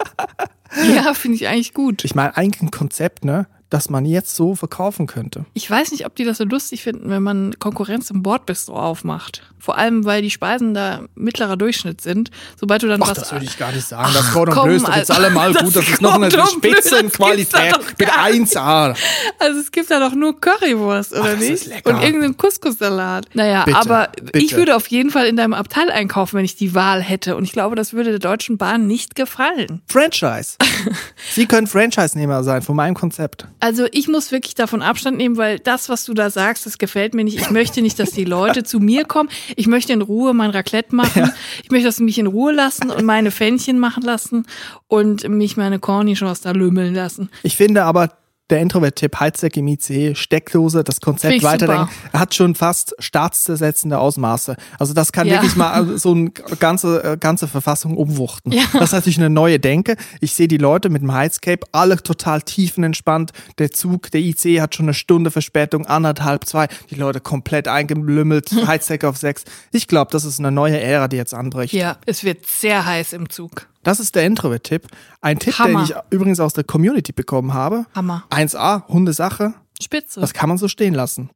Ja, 0.94 1.14
finde 1.14 1.36
ich 1.36 1.48
eigentlich 1.48 1.72
gut. 1.72 2.04
Ich 2.04 2.14
meine, 2.14 2.36
eigentlich 2.36 2.60
ein 2.60 2.70
Konzept, 2.70 3.24
ne, 3.24 3.46
das 3.70 3.90
man 3.90 4.04
jetzt 4.06 4.34
so 4.34 4.54
verkaufen 4.54 5.06
könnte. 5.06 5.44
Ich 5.54 5.70
weiß 5.70 5.90
nicht, 5.92 6.06
ob 6.06 6.14
die 6.16 6.24
das 6.24 6.38
so 6.38 6.44
lustig 6.44 6.82
finden, 6.82 7.10
wenn 7.10 7.22
man 7.22 7.58
Konkurrenz 7.58 8.10
im 8.10 8.22
Bordbistro 8.22 8.74
aufmacht. 8.78 9.42
Vor 9.58 9.76
allem, 9.76 10.04
weil 10.04 10.22
die 10.22 10.30
Speisen 10.30 10.72
da 10.72 11.02
mittlerer 11.16 11.56
Durchschnitt 11.56 12.00
sind. 12.00 12.30
Sobald 12.58 12.82
du 12.82 12.86
dann 12.86 13.02
Ach, 13.02 13.08
was. 13.08 13.18
das 13.18 13.32
würde 13.32 13.44
ich 13.44 13.58
gar 13.58 13.72
nicht 13.72 13.86
sagen. 13.86 14.10
Das 14.14 14.32
Cordon 14.32 14.54
Bleu 14.54 14.74
ist 14.76 14.86
doch 14.86 14.96
jetzt 14.96 15.10
allemal 15.10 15.52
gut. 15.52 15.74
Das 15.78 15.88
ist 15.88 16.00
noch 16.00 16.14
eine 16.14 16.30
Spitzenqualität 16.30 17.76
mit 17.86 17.98
gar 17.98 18.26
1A. 18.26 18.96
Also 19.38 19.60
es 19.60 19.70
gibt 19.70 19.90
da 19.90 20.00
doch 20.00 20.14
nur 20.14 20.40
Currywurst, 20.40 21.12
oder 21.12 21.34
das 21.34 21.42
ist 21.42 21.50
nicht? 21.50 21.66
lecker. 21.66 21.90
Und 21.90 22.02
irgendeinen 22.02 22.36
Couscous-Salat. 22.36 23.26
Naja, 23.34 23.64
Bitte, 23.64 23.78
aber 23.78 24.08
bitte. 24.20 24.38
ich 24.38 24.56
würde 24.56 24.74
auf 24.76 24.86
jeden 24.88 25.10
Fall 25.10 25.26
in 25.26 25.36
deinem 25.36 25.54
Abteil 25.54 25.90
einkaufen, 25.90 26.36
wenn 26.38 26.44
ich 26.44 26.56
die 26.56 26.74
Wahl 26.74 27.02
hätte. 27.02 27.36
Und 27.36 27.44
ich 27.44 27.52
glaube, 27.52 27.76
das 27.76 27.92
würde 27.92 28.10
der 28.10 28.18
Deutschen 28.18 28.56
Bahn 28.58 28.86
nicht 28.86 29.14
gefallen. 29.14 29.82
Franchise. 29.86 30.56
Sie 31.32 31.46
können 31.46 31.66
Franchise-Nehmer 31.66 32.42
sein 32.42 32.62
von 32.62 32.76
meinem 32.76 32.94
Konzept. 32.94 33.46
Also 33.60 33.86
ich 33.92 34.08
muss 34.08 34.30
wirklich 34.32 34.54
davon 34.54 34.82
Abstand 34.82 35.16
nehmen, 35.16 35.36
weil 35.36 35.58
das, 35.58 35.88
was 35.88 36.04
du 36.04 36.14
da 36.14 36.30
sagst, 36.30 36.66
das 36.66 36.78
gefällt 36.78 37.14
mir 37.14 37.24
nicht. 37.24 37.38
Ich 37.38 37.50
möchte 37.50 37.82
nicht, 37.82 37.98
dass 37.98 38.10
die 38.10 38.24
Leute 38.24 38.62
zu 38.62 38.78
mir 38.78 39.04
kommen. 39.04 39.28
Ich 39.56 39.66
möchte 39.66 39.92
in 39.92 40.02
Ruhe 40.02 40.34
mein 40.34 40.50
Raclette 40.50 40.94
machen. 40.94 41.32
Ich 41.62 41.70
möchte, 41.70 41.86
dass 41.86 41.96
sie 41.96 42.04
mich 42.04 42.18
in 42.18 42.26
Ruhe 42.26 42.52
lassen 42.52 42.90
und 42.90 43.04
meine 43.04 43.30
Fännchen 43.30 43.78
machen 43.78 44.02
lassen 44.02 44.46
und 44.86 45.28
mich 45.28 45.56
meine 45.56 45.78
Cornichons 45.78 46.40
da 46.40 46.52
lümmeln 46.52 46.94
lassen. 46.94 47.30
Ich 47.42 47.56
finde 47.56 47.84
aber, 47.84 48.12
der 48.50 48.60
Introvert-Tipp, 48.60 49.20
Heizdeck 49.20 49.56
im 49.56 49.68
ICE, 49.68 50.14
Steckdose, 50.14 50.82
das 50.84 51.00
Konzept 51.00 51.42
weiterdenken, 51.42 51.88
super. 52.04 52.18
hat 52.18 52.34
schon 52.34 52.54
fast 52.54 52.94
staatszersetzende 52.98 53.98
Ausmaße. 53.98 54.56
Also 54.78 54.94
das 54.94 55.12
kann 55.12 55.26
Ja. 55.26 55.34
wirklich 55.34 55.56
mal 55.56 55.98
so 55.98 56.12
eine 56.12 56.30
ganze, 56.58 57.04
äh, 57.04 57.16
ganze 57.18 57.46
Verfassung 57.48 57.96
umwuchten. 57.96 58.52
Ja. 58.52 58.64
Das 58.72 58.84
ist 58.84 58.92
natürlich 58.92 59.18
eine 59.18 59.30
neue 59.30 59.58
Denke. 59.58 59.96
Ich 60.20 60.34
sehe 60.34 60.48
die 60.48 60.56
Leute 60.56 60.88
mit 60.88 61.02
dem 61.02 61.12
Heizcape, 61.12 61.66
alle 61.72 62.02
total 62.02 62.42
tiefenentspannt. 62.42 63.32
Der 63.58 63.70
Zug, 63.70 64.10
der 64.10 64.20
ICE 64.20 64.60
hat 64.60 64.74
schon 64.74 64.86
eine 64.86 64.94
Stunde 64.94 65.30
Verspätung, 65.30 65.86
anderthalb, 65.86 66.46
zwei. 66.46 66.68
Die 66.90 66.94
Leute 66.94 67.20
komplett 67.20 67.68
eingelümmelt, 67.68 68.50
Heizdeck 68.66 69.04
auf 69.04 69.16
sechs. 69.18 69.44
Ich 69.72 69.86
glaube, 69.88 70.10
das 70.12 70.24
ist 70.24 70.38
eine 70.38 70.50
neue 70.50 70.80
Ära, 70.80 71.08
die 71.08 71.16
jetzt 71.16 71.34
anbricht. 71.34 71.74
Ja, 71.74 71.96
es 72.06 72.24
wird 72.24 72.46
sehr 72.46 72.84
heiß 72.86 73.12
im 73.12 73.28
Zug. 73.28 73.66
Das 73.88 74.00
ist 74.00 74.14
der 74.16 74.26
Introvert-Tipp. 74.26 74.86
Ein 75.22 75.38
Tipp, 75.38 75.58
Hammer. 75.58 75.78
den 75.78 75.84
ich 75.84 75.94
übrigens 76.10 76.40
aus 76.40 76.52
der 76.52 76.62
Community 76.62 77.10
bekommen 77.10 77.54
habe. 77.54 77.86
Hammer. 77.94 78.24
1a, 78.28 78.86
Hundesache. 78.86 79.54
Spitze. 79.80 80.20
Das 80.20 80.34
kann 80.34 80.50
man 80.50 80.58
so 80.58 80.68
stehen 80.68 80.92
lassen. 80.92 81.30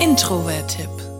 Introvert-Tipp. 0.00 1.15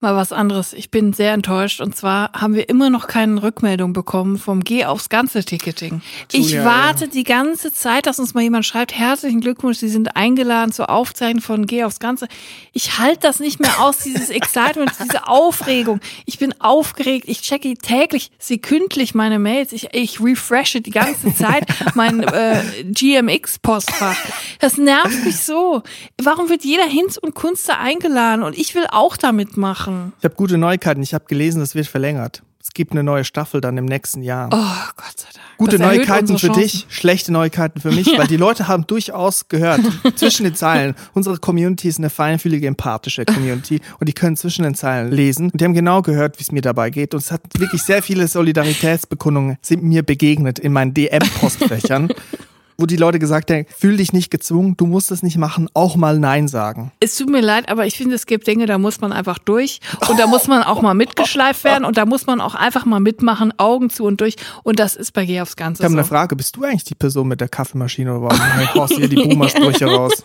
Mal 0.00 0.14
was 0.14 0.30
anderes. 0.30 0.74
Ich 0.74 0.92
bin 0.92 1.12
sehr 1.12 1.32
enttäuscht. 1.32 1.80
Und 1.80 1.96
zwar 1.96 2.30
haben 2.32 2.54
wir 2.54 2.68
immer 2.68 2.88
noch 2.88 3.08
keine 3.08 3.42
Rückmeldung 3.42 3.92
bekommen 3.92 4.38
vom 4.38 4.62
Geh 4.62 4.84
aufs 4.84 5.08
ganze 5.08 5.44
Ticketing. 5.44 6.02
Ich 6.30 6.50
Julia, 6.50 6.64
warte 6.64 7.08
die 7.08 7.24
ganze 7.24 7.72
Zeit, 7.72 8.06
dass 8.06 8.20
uns 8.20 8.32
mal 8.32 8.42
jemand 8.42 8.64
schreibt, 8.64 8.96
herzlichen 8.96 9.40
Glückwunsch, 9.40 9.78
Sie 9.78 9.88
sind 9.88 10.14
eingeladen 10.14 10.70
zur 10.70 10.88
Aufzeichnung 10.90 11.42
von 11.42 11.66
Geh 11.66 11.82
aufs 11.82 11.98
Ganze. 11.98 12.28
Ich 12.72 13.00
halte 13.00 13.22
das 13.22 13.40
nicht 13.40 13.58
mehr 13.58 13.80
aus, 13.80 13.98
dieses 13.98 14.30
Excitement, 14.30 14.92
diese 15.02 15.26
Aufregung. 15.26 15.98
Ich 16.26 16.38
bin 16.38 16.54
aufgeregt. 16.60 17.24
Ich 17.26 17.42
checke 17.42 17.74
täglich, 17.74 18.30
sekündlich 18.38 19.16
meine 19.16 19.40
Mails. 19.40 19.72
Ich, 19.72 19.88
ich 19.94 20.20
refreshe 20.20 20.80
die 20.80 20.92
ganze 20.92 21.34
Zeit 21.36 21.66
mein 21.96 22.22
äh, 22.22 22.62
GMX-Postfach. 22.84 24.16
Das 24.60 24.76
nervt 24.76 25.24
mich 25.24 25.38
so. 25.38 25.82
Warum 26.22 26.50
wird 26.50 26.62
jeder 26.62 26.86
Hinz 26.86 27.16
und 27.16 27.34
Kunst 27.34 27.68
da 27.68 27.78
eingeladen? 27.78 28.44
Und 28.44 28.56
ich 28.56 28.76
will 28.76 28.86
auch 28.92 29.16
da 29.16 29.32
mitmachen. 29.88 30.12
Ich 30.18 30.24
habe 30.24 30.34
gute 30.34 30.58
Neuigkeiten. 30.58 31.02
Ich 31.02 31.14
habe 31.14 31.24
gelesen, 31.26 31.62
es 31.62 31.74
wird 31.74 31.86
verlängert. 31.86 32.42
Es 32.60 32.74
gibt 32.74 32.92
eine 32.92 33.02
neue 33.02 33.24
Staffel 33.24 33.60
dann 33.60 33.78
im 33.78 33.86
nächsten 33.86 34.22
Jahr. 34.22 34.48
Oh, 34.52 34.92
Gott 34.96 35.18
sei 35.18 35.28
Dank. 35.32 35.46
Gute 35.58 35.78
Neuigkeiten 35.78 36.38
für 36.38 36.50
dich, 36.50 36.86
schlechte 36.88 37.32
Neuigkeiten 37.32 37.80
für 37.80 37.90
mich, 37.90 38.06
weil 38.18 38.26
die 38.26 38.36
Leute 38.36 38.68
haben 38.68 38.86
durchaus 38.86 39.48
gehört, 39.48 39.80
zwischen 40.16 40.44
den 40.44 40.54
Zeilen. 40.54 40.94
Unsere 41.14 41.38
Community 41.38 41.88
ist 41.88 41.98
eine 41.98 42.10
feinfühlige, 42.10 42.66
empathische 42.66 43.24
Community 43.24 43.80
und 43.98 44.08
die 44.08 44.12
können 44.12 44.36
zwischen 44.36 44.64
den 44.64 44.74
Zeilen 44.74 45.10
lesen. 45.10 45.50
Und 45.50 45.60
die 45.60 45.64
haben 45.64 45.74
genau 45.74 46.02
gehört, 46.02 46.38
wie 46.38 46.42
es 46.42 46.52
mir 46.52 46.60
dabei 46.60 46.90
geht. 46.90 47.14
Und 47.14 47.20
es 47.20 47.32
hat 47.32 47.42
wirklich 47.56 47.82
sehr 47.82 48.02
viele 48.02 48.28
Solidaritätsbekundungen 48.28 49.56
sind 49.62 49.82
mir 49.82 50.02
begegnet 50.02 50.58
in 50.58 50.72
meinen 50.72 50.94
DM-Postfächern. 50.94 52.08
wo 52.80 52.86
die 52.86 52.96
Leute 52.96 53.18
gesagt 53.18 53.50
haben, 53.50 53.66
fühl 53.76 53.96
dich 53.96 54.12
nicht 54.12 54.30
gezwungen, 54.30 54.76
du 54.76 54.86
musst 54.86 55.10
es 55.10 55.24
nicht 55.24 55.36
machen, 55.36 55.68
auch 55.74 55.96
mal 55.96 56.20
Nein 56.20 56.46
sagen. 56.46 56.92
Es 57.00 57.16
tut 57.16 57.28
mir 57.28 57.40
leid, 57.40 57.68
aber 57.68 57.86
ich 57.86 57.96
finde, 57.96 58.14
es 58.14 58.24
gibt 58.24 58.46
Dinge, 58.46 58.66
da 58.66 58.78
muss 58.78 59.00
man 59.00 59.12
einfach 59.12 59.38
durch 59.38 59.80
und 60.08 60.18
da 60.18 60.28
muss 60.28 60.46
man 60.46 60.62
auch 60.62 60.80
mal 60.80 60.94
mitgeschleift 60.94 61.64
werden 61.64 61.84
und 61.84 61.96
da 61.96 62.06
muss 62.06 62.26
man 62.26 62.40
auch 62.40 62.54
einfach 62.54 62.84
mal 62.86 63.00
mitmachen, 63.00 63.52
Augen 63.58 63.90
zu 63.90 64.04
und 64.04 64.20
durch 64.20 64.36
und 64.62 64.78
das 64.78 64.94
ist 64.94 65.12
bei 65.12 65.26
Geh 65.26 65.40
aufs 65.40 65.56
Ganze 65.56 65.82
Ich 65.82 65.84
habe 65.84 65.92
so. 65.94 65.98
eine 65.98 66.06
Frage, 66.06 66.36
bist 66.36 66.54
du 66.56 66.62
eigentlich 66.62 66.84
die 66.84 66.94
Person 66.94 67.26
mit 67.26 67.40
der 67.40 67.48
Kaffeemaschine 67.48 68.16
oder 68.16 68.28
warum 68.28 68.74
haust 68.74 68.92
du 68.92 68.98
hier 68.98 69.08
die 69.08 69.16
Boomer-Sprüche 69.28 69.86
raus? 69.86 70.22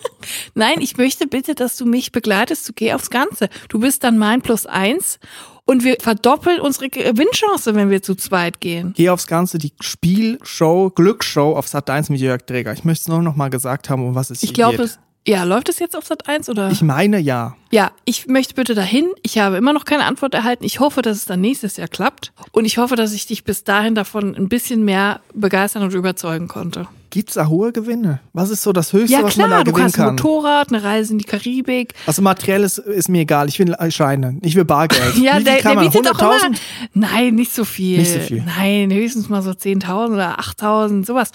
Nein, 0.54 0.80
ich 0.80 0.96
möchte 0.96 1.26
bitte, 1.26 1.56
dass 1.56 1.76
du 1.76 1.86
mich 1.88 2.12
begleitest 2.12 2.66
zu 2.66 2.74
Geh 2.74 2.94
aufs 2.94 3.10
Ganze. 3.10 3.50
Du 3.70 3.80
bist 3.80 4.04
dann 4.04 4.20
mein 4.20 4.44
Plus 4.44 4.68
eins 4.68 5.18
und 5.66 5.84
wir 5.84 5.98
verdoppeln 6.00 6.60
unsere 6.60 6.90
Gewinnchance, 6.90 7.74
wenn 7.76 7.90
wir 7.90 8.02
zu 8.02 8.16
zweit 8.16 8.60
gehen. 8.60 8.94
Geh 8.96 9.10
aufs 9.10 9.28
Ganze, 9.28 9.58
die 9.58 9.72
Spielshow, 9.80 10.92
Glücksshow 10.94 11.56
auf 11.56 11.68
Sat 11.68 11.90
1 11.90 12.10
mit 12.10 12.20
Jörg 12.20 12.42
Träger. 12.46 12.74
Ich 12.74 12.84
möchte 12.84 13.04
es 13.04 13.08
nur 13.08 13.22
noch 13.22 13.36
mal 13.36 13.50
gesagt 13.50 13.90
haben, 13.90 14.06
um 14.06 14.16
was 14.16 14.30
es 14.30 14.44
Ich 14.44 14.50
hier 14.50 14.54
glaube, 14.56 14.78
geht. 14.78 14.86
es 14.86 15.00
ja, 15.26 15.44
läuft 15.46 15.70
es 15.70 15.80
jetzt 15.80 15.96
auf 15.96 16.06
Sat 16.06 16.28
1 16.28 16.50
oder? 16.50 16.70
Ich 16.70 16.82
meine 16.82 17.18
ja. 17.18 17.56
Ja, 17.72 17.92
ich 18.04 18.28
möchte 18.28 18.56
bitte 18.56 18.76
dahin. 18.76 19.10
Ich 19.22 19.38
habe 19.38 19.56
immer 19.56 19.72
noch 19.72 19.86
keine 19.86 20.04
Antwort 20.04 20.34
erhalten. 20.34 20.66
Ich 20.66 20.82
hoffe, 20.82 21.02
dass 21.02 21.16
es 21.16 21.26
dann 21.26 21.40
nächstes 21.40 21.78
Jahr 21.78 21.88
klappt. 21.88 22.34
Und 22.52 22.66
ich 22.66 22.78
hoffe, 22.78 22.98
dass 22.98 23.14
ich 23.14 23.26
dich 23.26 23.46
bis 23.46 23.64
dahin 23.64 23.96
davon 23.96 24.36
ein 24.36 24.50
bisschen 24.50 24.84
mehr 24.84 25.22
begeistern 25.34 25.84
und 25.84 25.94
überzeugen 25.94 26.50
konnte. 26.50 26.88
Gibt's 27.14 27.36
da 27.36 27.46
hohe 27.48 27.72
Gewinne? 27.72 28.22
Was 28.34 28.50
ist 28.50 28.64
so 28.64 28.74
das 28.74 28.92
Höchste, 28.92 29.14
Ja 29.16 29.22
was 29.24 29.38
man 29.38 29.48
da 29.52 29.58
klar, 29.58 29.64
du 29.66 29.72
gewinnen 29.72 29.84
kannst 29.92 30.00
ein 30.00 30.06
kann? 30.06 30.16
Motorrad, 30.16 30.74
eine 30.74 30.84
Reise 30.84 31.14
in 31.14 31.20
die 31.20 31.26
Karibik. 31.26 31.94
Also 32.08 32.24
materielles 32.24 32.80
ist 32.80 33.08
mir 33.08 33.20
egal. 33.22 33.50
Ich 33.50 33.60
will 33.60 33.76
Scheine. 33.92 34.40
Ich 34.42 34.56
will 34.56 34.66
Bargeld. 34.66 35.16
Ja, 35.22 35.38
Wie 35.38 35.44
der, 35.44 35.58
kann 35.58 35.78
der 35.78 35.84
bietet 35.92 36.08
auch 36.08 36.20
100.000? 36.20 36.46
immer. 36.48 36.56
Nein, 36.96 37.36
nicht 37.36 37.54
so 37.54 37.66
viel. 37.66 38.00
Nicht 38.00 38.14
so 38.14 38.20
viel. 38.20 38.42
Nein, 38.44 38.92
höchstens 38.92 39.30
mal 39.30 39.44
so 39.44 39.52
10.000 39.52 40.14
oder 40.14 40.40
8.000, 40.40 41.06
sowas. 41.06 41.30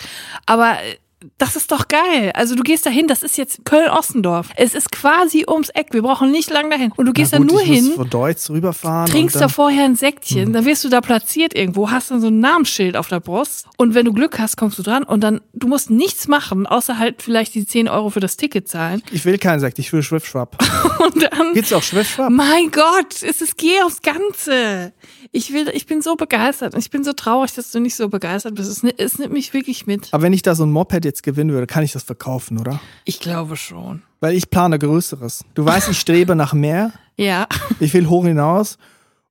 Aber 0.47 0.73
äh, 0.73 0.97
das 1.39 1.57
ist 1.57 1.73
doch 1.73 1.89
geil. 1.89 2.31
Also 2.35 2.55
du 2.55 2.63
gehst 2.63 2.87
dahin, 2.87 3.09
das 3.09 3.25
ist 3.25 3.37
jetzt 3.39 3.65
Köln-Ossendorf. 3.65 4.51
Es 4.57 4.75
ist 4.75 4.93
quasi 4.93 5.45
ums 5.49 5.69
Eck. 5.71 5.89
Wir 5.91 6.03
brauchen 6.03 6.31
nicht 6.31 6.49
lang 6.51 6.71
dahin. 6.71 6.93
Und 6.97 7.07
du 7.07 7.13
gehst 7.13 7.33
Na 7.33 7.39
da 7.39 7.45
gut, 7.45 7.53
nur 7.53 7.61
hin, 7.61 7.93
von 7.97 8.09
Deutsch 8.09 8.49
rüberfahren. 8.51 9.11
trinkst 9.11 9.41
da 9.41 9.49
vorher 9.49 9.85
ein 9.85 9.97
Säckchen, 9.97 10.53
dann 10.53 10.65
wirst 10.65 10.85
du 10.85 10.89
da 10.89 11.01
platziert 11.01 11.57
irgendwo, 11.57 11.91
hast 11.91 12.11
dann 12.13 12.21
so 12.21 12.29
ein 12.29 12.39
Namensschild 12.39 12.97
auf 12.97 13.09
der 13.09 13.19
Brust. 13.19 13.67
Und 13.77 13.95
wenn 13.95 14.05
du 14.05 14.13
Glück 14.13 14.39
hast, 14.39 14.57
kommst 14.57 14.79
du 14.79 14.83
dran 14.83 15.03
und 15.03 15.21
dann, 15.23 15.41
du 15.55 15.67
musst 15.67 15.91
nichts 15.91 16.29
machen, 16.29 16.67
außer 16.67 16.99
halt 16.99 17.21
vielleicht 17.23 17.55
die 17.55 17.67
10 17.67 17.89
Euro 17.89 18.11
für 18.11 18.21
das 18.21 18.37
Ticket 18.37 18.69
zahlen. 18.69 19.03
Ich 19.11 19.25
will 19.25 19.39
keinen 19.39 19.59
Sekt, 19.59 19.79
ich 19.81 19.93
will 19.93 20.03
Schwiffschwapp. 20.03 20.57
Und 20.99 21.23
dann, 21.23 21.55
Gibt's 21.55 21.73
auch 21.73 21.83
Schwiffschwapp? 21.83 22.31
mein 22.31 22.71
Gott, 22.71 23.23
es 23.23 23.41
ist 23.41 23.57
geh 23.57 23.81
aufs 23.83 24.03
Ganze. 24.03 24.93
Ich 25.31 25.53
will, 25.53 25.69
ich 25.75 25.87
bin 25.87 26.01
so 26.01 26.17
begeistert 26.17 26.75
und 26.75 26.81
ich 26.81 26.91
bin 26.91 27.05
so 27.05 27.13
traurig, 27.13 27.53
dass 27.55 27.71
du 27.71 27.81
nicht 27.81 27.95
so 27.97 28.09
begeistert 28.09 28.55
bist. 28.55 28.71
Es, 28.71 28.83
es 28.97 29.19
nimmt 29.19 29.33
mich 29.33 29.53
wirklich 29.53 29.87
mit. 29.87 30.09
Aber 30.13 30.23
wenn 30.23 30.33
ich 30.33 30.43
da 30.43 30.55
so 30.55 30.65
ein 30.65 30.73
Moped 30.73 31.05
jetzt 31.05 31.23
gewinnen 31.23 31.53
würde, 31.53 31.67
kann 31.67 31.85
ich 31.85 31.93
das 31.93 32.03
verkaufen, 32.03 32.59
oder? 32.59 32.81
Ich 33.05 33.21
glaube 33.21 33.57
schon. 33.57 34.03
Weil 34.21 34.35
ich 34.35 34.49
plane 34.51 34.79
Größeres. 34.79 35.45
Du 35.55 35.65
weißt, 35.65 35.91
ich 35.91 35.99
strebe 35.99 36.35
nach 36.35 36.53
mehr, 36.55 36.93
Ja. 37.17 37.47
ich 37.81 37.93
will 37.95 38.09
hoch 38.09 38.25
hinaus 38.25 38.79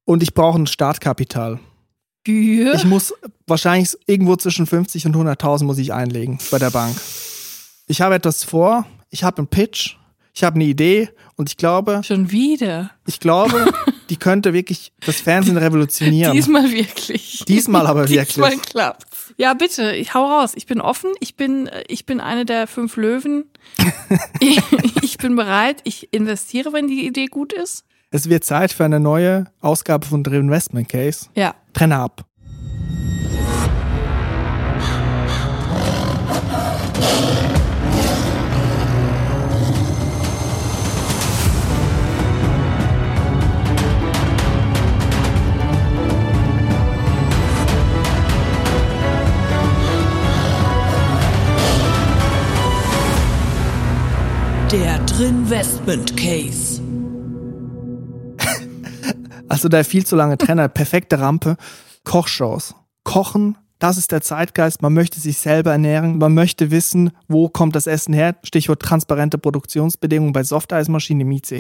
und 0.05 0.21
ich 0.23 0.33
brauche 0.33 0.59
ein 0.59 0.67
Startkapital. 0.67 1.59
Für 2.25 2.73
Ich 2.75 2.85
muss 2.85 3.13
wahrscheinlich 3.47 3.97
irgendwo 4.05 4.35
zwischen 4.35 4.65
50 4.67 5.05
und 5.07 5.15
100.000 5.15 5.63
muss 5.63 5.77
ich 5.77 5.93
einlegen 5.93 6.37
bei 6.51 6.59
der 6.59 6.69
Bank. 6.71 6.95
Ich 7.87 8.01
habe 8.01 8.15
etwas 8.15 8.43
vor, 8.43 8.85
ich 9.09 9.23
habe 9.23 9.37
einen 9.39 9.47
Pitch, 9.47 9.95
ich 10.33 10.43
habe 10.43 10.55
eine 10.55 10.65
Idee 10.65 11.09
und 11.37 11.49
ich 11.49 11.57
glaube, 11.57 12.01
schon 12.03 12.29
wieder. 12.31 12.91
ich 13.07 13.19
glaube, 13.19 13.73
die 14.09 14.17
könnte 14.17 14.53
wirklich 14.53 14.91
das 15.05 15.21
Fernsehen 15.21 15.57
revolutionieren. 15.57 16.33
Diesmal 16.33 16.71
wirklich. 16.71 17.43
Diesmal 17.47 17.87
aber 17.87 18.01
wirklich. 18.09 18.27
Diesmal 18.27 18.57
klappt's. 18.57 19.33
Ja, 19.37 19.53
bitte, 19.53 19.95
ich 19.95 20.13
hau 20.13 20.25
raus. 20.25 20.53
Ich 20.55 20.65
bin 20.65 20.81
offen. 20.81 21.11
Ich 21.19 21.35
bin, 21.35 21.67
äh, 21.67 21.83
ich 21.87 22.05
bin 22.05 22.19
eine 22.19 22.45
der 22.45 22.67
fünf 22.67 22.95
Löwen. 22.97 23.45
ich, 24.39 24.61
ich 25.01 25.17
bin 25.17 25.35
bereit. 25.35 25.81
Ich 25.83 26.13
investiere, 26.13 26.73
wenn 26.73 26.87
die 26.87 27.05
Idee 27.05 27.27
gut 27.27 27.53
ist. 27.53 27.83
Es 28.09 28.29
wird 28.29 28.45
Zeit 28.45 28.71
für 28.71 28.85
eine 28.85 28.99
neue 28.99 29.47
Ausgabe 29.59 30.05
von 30.07 30.23
The 30.23 30.35
Investment 30.35 30.87
Case. 30.87 31.27
Ja. 31.35 31.55
Trenne 31.73 31.97
ab. 31.97 32.25
Der 54.71 54.99
Drinvestment 55.05 56.17
Case. 56.17 56.81
Also 59.47 59.69
der 59.69 59.85
viel 59.85 60.05
zu 60.05 60.17
lange 60.17 60.37
Trenner, 60.37 60.67
perfekte 60.67 61.19
Rampe, 61.19 61.55
Kochshows. 62.03 62.75
Kochen, 63.05 63.57
das 63.79 63.97
ist 63.97 64.11
der 64.11 64.19
Zeitgeist. 64.19 64.81
Man 64.81 64.93
möchte 64.93 65.21
sich 65.21 65.37
selber 65.37 65.71
ernähren. 65.71 66.17
Man 66.17 66.33
möchte 66.33 66.69
wissen, 66.69 67.11
wo 67.29 67.47
kommt 67.47 67.77
das 67.77 67.87
Essen 67.87 68.13
her. 68.13 68.35
Stichwort 68.43 68.81
transparente 68.81 69.37
Produktionsbedingungen 69.37 70.33
bei 70.33 70.43
Softeismaschinen 70.43 71.21
im 71.21 71.31
ICE. 71.31 71.59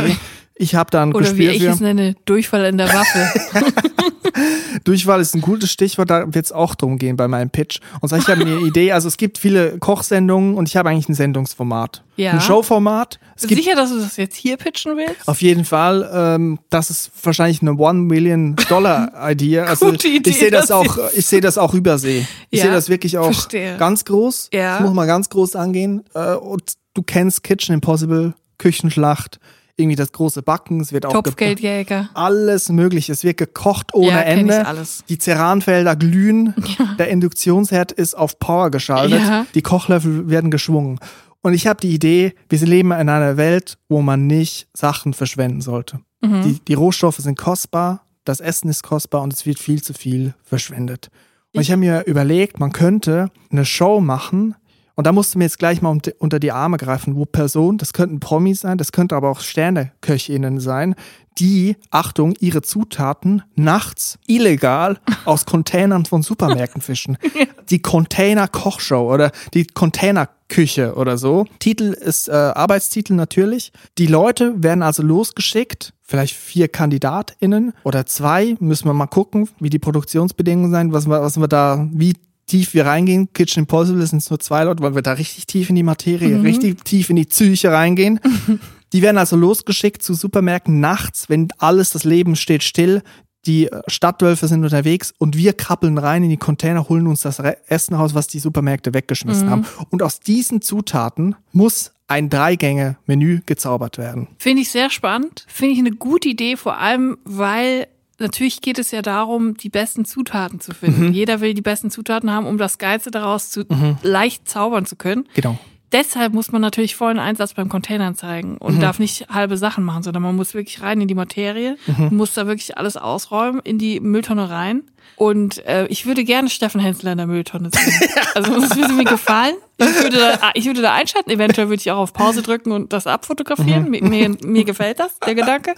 Ich 0.55 0.75
habe 0.75 0.91
da 0.91 1.03
ein 1.03 1.13
Oder 1.13 1.27
wie 1.37 1.45
Gespür 1.45 1.51
ich 1.53 1.63
für. 1.63 1.69
es 1.69 1.79
nenne, 1.79 2.15
Durchfall 2.25 2.65
in 2.65 2.77
der 2.77 2.89
Waffe. 2.89 3.29
Durchwahl 4.83 5.21
ist 5.21 5.33
ein 5.33 5.41
gutes 5.41 5.71
Stichwort, 5.71 6.09
da 6.09 6.25
wird 6.33 6.45
es 6.45 6.51
auch 6.51 6.75
drum 6.75 6.97
gehen 6.97 7.15
bei 7.15 7.29
meinem 7.29 7.51
Pitch. 7.51 7.79
Und 8.01 8.09
zwar, 8.09 8.19
ich 8.19 8.27
habe 8.27 8.41
eine 8.41 8.57
Idee, 8.67 8.91
also 8.91 9.07
es 9.07 9.15
gibt 9.15 9.37
viele 9.37 9.77
Kochsendungen 9.79 10.55
und 10.55 10.67
ich 10.67 10.75
habe 10.75 10.89
eigentlich 10.89 11.07
ein 11.07 11.13
Sendungsformat. 11.13 12.03
Ja. 12.17 12.31
Ein 12.33 12.41
Showformat. 12.41 13.19
Es 13.35 13.43
Sicher, 13.43 13.75
dass 13.75 13.91
du 13.91 13.99
das 13.99 14.17
jetzt 14.17 14.35
hier 14.35 14.57
pitchen 14.57 14.97
willst? 14.97 15.27
auf 15.27 15.41
jeden 15.41 15.63
Fall, 15.65 16.09
ähm, 16.13 16.59
das 16.69 16.89
ist 16.89 17.11
wahrscheinlich 17.23 17.61
eine 17.61 17.75
One 17.75 17.99
Million 17.99 18.55
Dollar 18.69 19.11
Idee. 19.29 19.59
Also 19.67 19.91
Gute 19.91 20.07
Idee, 20.07 20.31
ich 20.31 20.39
sehe 20.39 20.49
das 20.51 20.67
das 20.67 20.71
auch, 20.71 20.97
ich 21.15 21.25
sehe 21.25 21.41
das 21.41 21.57
auch 21.57 21.73
übersee. 21.73 22.25
Ich 22.49 22.59
Ja, 22.59 22.65
sehe 22.65 22.73
das 22.73 22.89
wirklich 22.89 23.17
auch 23.17 23.25
verstehe. 23.25 23.77
ganz 23.77 24.03
groß. 24.05 24.49
Ja. 24.51 24.73
Das 24.79 24.81
muss 24.87 24.93
man 24.95 25.07
ganz 25.07 25.29
groß 25.29 25.55
angehen. 25.55 26.03
Äh, 26.15 26.33
und 26.33 26.73
du 26.95 27.03
kennst 27.03 27.43
Kitchen 27.43 27.75
Impossible, 27.75 28.33
Küchenschlacht, 28.57 29.39
irgendwie 29.79 29.95
das 29.95 30.11
große 30.11 30.41
Backen. 30.41 30.81
Es 30.81 30.91
wird 30.91 31.05
auch 31.05 31.11
ge- 31.13 31.21
Topfgeldjäger. 31.21 32.09
alles 32.15 32.69
mögliche. 32.69 33.11
Es 33.13 33.23
wird 33.23 33.37
gekocht 33.37 33.93
ohne 33.93 34.07
Ja, 34.09 34.21
Ende. 34.21 34.65
alles. 34.65 35.03
Die 35.07 35.19
Ceranfelder 35.19 35.95
glühen. 35.95 36.55
Der 36.97 37.09
Induktionsherd 37.09 37.91
ist 37.91 38.15
auf 38.17 38.39
Power 38.39 38.71
geschaltet. 38.71 39.21
Ja. 39.21 39.45
Die 39.53 39.61
Kochlöffel 39.61 40.29
werden 40.29 40.49
geschwungen. 40.49 40.99
Und 41.41 41.53
ich 41.53 41.67
habe 41.67 41.79
die 41.79 41.93
Idee, 41.93 42.33
wir 42.49 42.59
leben 42.59 42.91
in 42.91 43.09
einer 43.09 43.37
Welt, 43.37 43.77
wo 43.89 44.01
man 44.01 44.27
nicht 44.27 44.67
Sachen 44.73 45.13
verschwenden 45.13 45.61
sollte. 45.61 45.99
Mhm. 46.21 46.43
Die, 46.43 46.59
die 46.65 46.73
Rohstoffe 46.73 47.17
sind 47.17 47.37
kostbar, 47.37 48.05
das 48.25 48.39
Essen 48.39 48.69
ist 48.69 48.83
kostbar 48.83 49.21
und 49.21 49.33
es 49.33 49.45
wird 49.45 49.59
viel 49.59 49.81
zu 49.81 49.93
viel 49.93 50.33
verschwendet. 50.43 51.09
Und 51.53 51.61
ich 51.61 51.71
habe 51.71 51.79
mir 51.79 52.05
überlegt, 52.05 52.59
man 52.59 52.71
könnte 52.71 53.31
eine 53.49 53.65
Show 53.65 54.01
machen, 54.01 54.55
und 54.97 55.07
da 55.07 55.11
musst 55.13 55.33
du 55.33 55.37
mir 55.37 55.45
jetzt 55.45 55.59
gleich 55.59 55.81
mal 55.81 55.97
unter- 56.19 56.39
die 56.39 56.51
Arme 56.51 56.75
greifen, 56.77 57.15
wo 57.15 57.23
Personen, 57.25 57.77
das 57.77 57.93
könnten 57.93 58.19
Promis 58.19 58.59
sein, 58.61 58.77
das 58.77 58.91
könnte 58.91 59.15
aber 59.15 59.29
auch 59.29 59.39
Sterneköchinnen 59.39 60.59
sein, 60.59 60.95
die, 61.37 61.75
Achtung, 61.91 62.33
ihre 62.39 62.63
Zutaten 62.63 63.43
nachts 63.55 64.17
illegal 64.27 64.97
aus 65.25 65.45
Containern 65.45 66.05
von 66.05 66.23
Supermärkten 66.23 66.81
fischen. 66.81 67.17
Die 67.69 67.81
Container-Kochshow 67.81 69.13
oder 69.13 69.31
die 69.53 69.67
Container-Küche 69.67 70.95
oder 70.95 71.17
so. 71.17 71.45
Titel 71.59 71.91
ist 71.91 72.29
äh, 72.29 72.31
Arbeitstitel 72.31 73.13
natürlich. 73.13 73.73
Die 73.97 74.07
Leute 74.07 74.53
werden 74.63 74.81
also 74.83 75.03
losgeschickt, 75.03 75.93
vielleicht 76.01 76.33
vier 76.33 76.69
KandidatInnen 76.69 77.73
oder 77.83 78.05
zwei, 78.05 78.55
müssen 78.61 78.85
wir 78.87 78.93
mal 78.93 79.07
gucken, 79.07 79.49
wie 79.59 79.69
die 79.69 79.79
Produktionsbedingungen 79.79 80.71
sein, 80.71 80.93
was 80.93 81.07
wir, 81.07 81.21
was 81.21 81.37
wir 81.37 81.49
da, 81.49 81.85
wie 81.91 82.13
tief 82.47 82.73
wir 82.73 82.85
reingehen. 82.85 83.31
Kitchen 83.33 83.61
Impossible 83.63 84.05
sind 84.05 84.27
nur 84.29 84.39
zwei 84.39 84.63
Leute, 84.63 84.81
weil 84.81 84.95
wir 84.95 85.01
da 85.01 85.13
richtig 85.13 85.45
tief 85.45 85.69
in 85.69 85.75
die 85.75 85.83
Materie, 85.83 86.41
richtig 86.41 86.83
tief 86.83 87.09
in 87.09 87.17
die 87.17 87.25
Psyche 87.25 87.71
reingehen. 87.71 88.19
Die 88.93 89.01
werden 89.01 89.17
also 89.17 89.35
losgeschickt 89.35 90.01
zu 90.01 90.13
Supermärkten 90.13 90.79
nachts, 90.79 91.27
wenn 91.27 91.49
alles, 91.57 91.89
das 91.89 92.05
Leben 92.05 92.37
steht 92.37 92.63
still. 92.63 93.03
Die 93.45 93.67
äh, 93.67 93.81
Stadtwölfe 93.87 94.47
sind 94.47 94.63
unterwegs 94.63 95.13
und 95.17 95.35
wir 95.35 95.51
krabbeln 95.51 95.97
rein 95.97 96.23
in 96.23 96.29
die 96.29 96.37
Container, 96.37 96.87
holen 96.87 97.05
uns 97.05 97.21
das 97.21 97.39
Essen 97.39 97.95
raus, 97.95 98.15
was 98.15 98.27
die 98.27 98.39
Supermärkte 98.39 98.93
weggeschmissen 98.93 99.49
haben. 99.49 99.65
Und 99.89 100.03
aus 100.03 100.21
diesen 100.21 100.61
Zutaten 100.61 101.35
muss 101.51 101.91
ein 102.07 102.29
Dreigänge-Menü 102.29 103.41
gezaubert 103.45 103.97
werden. 103.97 104.29
Finde 104.37 104.61
ich 104.61 104.71
sehr 104.71 104.89
spannend. 104.89 105.45
Finde 105.47 105.73
ich 105.73 105.79
eine 105.79 105.91
gute 105.91 106.29
Idee, 106.29 106.55
vor 106.55 106.77
allem, 106.77 107.17
weil 107.25 107.87
natürlich 108.19 108.61
geht 108.61 108.79
es 108.79 108.91
ja 108.91 109.01
darum, 109.01 109.55
die 109.57 109.69
besten 109.69 110.05
Zutaten 110.05 110.59
zu 110.59 110.71
Mhm. 110.71 110.75
finden. 110.75 111.13
Jeder 111.13 111.41
will 111.41 111.53
die 111.53 111.61
besten 111.61 111.91
Zutaten 111.91 112.31
haben, 112.31 112.45
um 112.45 112.57
das 112.57 112.77
Geilste 112.77 113.11
daraus 113.11 113.49
zu 113.49 113.65
leicht 114.03 114.47
zaubern 114.49 114.85
zu 114.85 114.95
können. 114.95 115.27
Genau. 115.33 115.57
Deshalb 115.93 116.33
muss 116.33 116.51
man 116.51 116.61
natürlich 116.61 116.97
vollen 116.97 117.17
Einsatz 117.17 117.53
beim 117.53 117.69
Containern 117.69 118.13
zeigen 118.13 118.57
und 118.57 118.81
darf 118.81 118.99
nicht 118.99 119.29
halbe 119.29 119.55
Sachen 119.55 119.85
machen, 119.85 120.03
sondern 120.03 120.21
man 120.21 120.35
muss 120.35 120.53
wirklich 120.53 120.81
rein 120.81 120.99
in 120.99 121.07
die 121.07 121.15
Materie, 121.15 121.77
muss 122.09 122.33
da 122.33 122.45
wirklich 122.45 122.77
alles 122.77 122.97
ausräumen, 122.97 123.61
in 123.63 123.77
die 123.77 124.01
Mülltonne 124.01 124.49
rein. 124.49 124.83
Und 125.15 125.65
äh, 125.65 125.87
ich 125.87 126.05
würde 126.05 126.23
gerne 126.23 126.49
Steffen 126.49 126.79
Hensler 126.79 127.11
in 127.13 127.17
der 127.17 127.27
Mülltonne 127.27 127.69
sehen. 127.73 128.09
Also 128.35 128.59
das 128.59 128.75
würde 128.75 128.93
mir 128.93 129.05
gefallen. 129.05 129.55
Ich 129.79 130.01
würde, 130.01 130.17
da, 130.17 130.49
ich 130.55 130.65
würde 130.65 130.81
da 130.81 130.93
einschalten, 130.93 131.29
eventuell 131.29 131.69
würde 131.69 131.79
ich 131.81 131.91
auch 131.91 131.97
auf 131.99 132.11
Pause 132.13 132.41
drücken 132.41 132.71
und 132.71 132.93
das 132.93 133.05
abfotografieren. 133.05 133.89
Mir, 133.91 134.03
mir, 134.03 134.35
mir 134.43 134.63
gefällt 134.63 134.99
das, 134.99 135.19
der 135.19 135.35
Gedanke. 135.35 135.75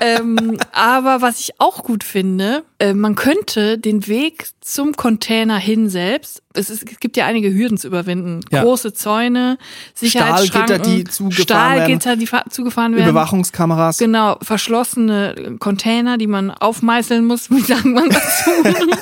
Ähm, 0.00 0.58
aber 0.72 1.22
was 1.22 1.40
ich 1.40 1.58
auch 1.58 1.82
gut 1.82 2.04
finde, 2.04 2.62
äh, 2.78 2.92
man 2.92 3.14
könnte 3.14 3.78
den 3.78 4.06
Weg 4.06 4.48
zum 4.60 4.94
Container 4.96 5.56
hin 5.56 5.88
selbst, 5.88 6.42
es, 6.52 6.70
ist, 6.70 6.90
es 6.90 7.00
gibt 7.00 7.16
ja 7.16 7.26
einige 7.26 7.52
Hürden 7.52 7.76
zu 7.78 7.86
überwinden. 7.86 8.40
Ja. 8.50 8.62
Große 8.62 8.92
Zäune, 8.94 9.58
Sicherheitsschranken, 9.94 10.76
Stahlgitter, 10.76 10.96
die 10.96 11.04
zugefahren 11.04 11.42
Stahlgitter, 11.42 12.16
die 12.16 12.26
fa- 12.26 12.44
zugefahren 12.50 12.94
werden. 12.96 13.08
Überwachungskameras. 13.08 13.98
Genau, 13.98 14.36
verschlossene 14.42 15.56
Container, 15.58 16.16
die 16.18 16.26
man 16.26 16.50
aufmeißeln 16.50 17.24
muss, 17.24 17.50
wie 17.50 17.60
sagt 17.60 17.84
man 17.86 18.08
dazu? 18.44 18.90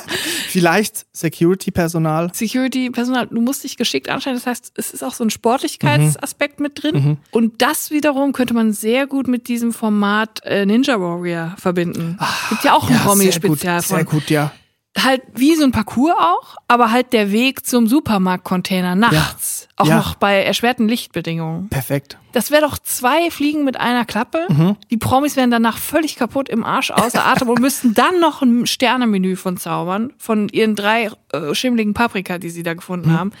Vielleicht 0.49 1.05
Security-Personal. 1.11 2.31
Security-Personal, 2.33 3.27
du 3.27 3.41
musst 3.41 3.63
dich 3.63 3.77
geschickt 3.77 4.09
anstellen. 4.09 4.35
Das 4.37 4.45
heißt, 4.45 4.71
es 4.75 4.91
ist 4.91 5.03
auch 5.03 5.13
so 5.13 5.23
ein 5.23 5.29
Sportlichkeitsaspekt 5.29 6.59
mit 6.59 6.81
drin. 6.81 7.17
Und 7.31 7.61
das 7.61 7.91
wiederum 7.91 8.31
könnte 8.33 8.53
man 8.53 8.71
sehr 8.73 9.07
gut 9.07 9.27
mit 9.27 9.47
diesem 9.47 9.73
Format 9.73 10.41
äh, 10.45 10.65
Ninja 10.65 10.99
Warrior 10.99 11.55
verbinden. 11.57 12.17
Gibt 12.49 12.63
ja 12.63 12.73
auch 12.73 12.83
ein 12.87 12.93
Ja, 12.93 12.97
sehr 12.99 13.05
Promi-Spezial 13.07 13.81
sehr 13.81 13.97
von. 13.99 14.05
gut, 14.05 14.29
ja. 14.29 14.51
Halt 14.97 15.23
wie 15.35 15.55
so 15.55 15.65
ein 15.65 15.71
Parcours 15.73 16.13
auch, 16.17 16.55
aber 16.69 16.89
halt 16.91 17.11
der 17.11 17.31
Weg 17.33 17.65
zum 17.65 17.85
Supermarktcontainer 17.87 18.95
nachts. 18.95 19.67
Auch 19.75 19.87
Ja. 19.87 19.97
noch 19.97 20.15
bei 20.15 20.41
erschwerten 20.41 20.87
Lichtbedingungen. 20.87 21.67
Perfekt. 21.67 22.17
Das 22.31 22.49
wäre 22.49 22.61
doch 22.61 22.79
zwei 22.79 23.29
Fliegen 23.29 23.65
mit 23.65 23.77
einer 23.77 24.05
Klappe. 24.05 24.45
Mhm. 24.49 24.77
Die 24.89 24.95
Promis 24.97 25.35
wären 25.35 25.51
danach 25.51 25.77
völlig 25.77 26.15
kaputt 26.15 26.47
im 26.47 26.63
Arsch 26.63 26.91
außer 26.91 27.25
Atem 27.25 27.49
und 27.49 27.59
müssten 27.59 27.93
dann 27.93 28.21
noch 28.21 28.41
ein 28.41 28.67
Sternemenü 28.67 29.35
von 29.35 29.57
zaubern, 29.57 30.13
von 30.17 30.47
ihren 30.49 30.75
drei 30.77 31.09
äh, 31.33 31.53
schimmligen 31.53 31.93
Paprika, 31.93 32.37
die 32.37 32.49
sie 32.49 32.63
da 32.63 32.73
gefunden 32.73 33.09
Mhm. 33.11 33.17
haben. 33.19 33.31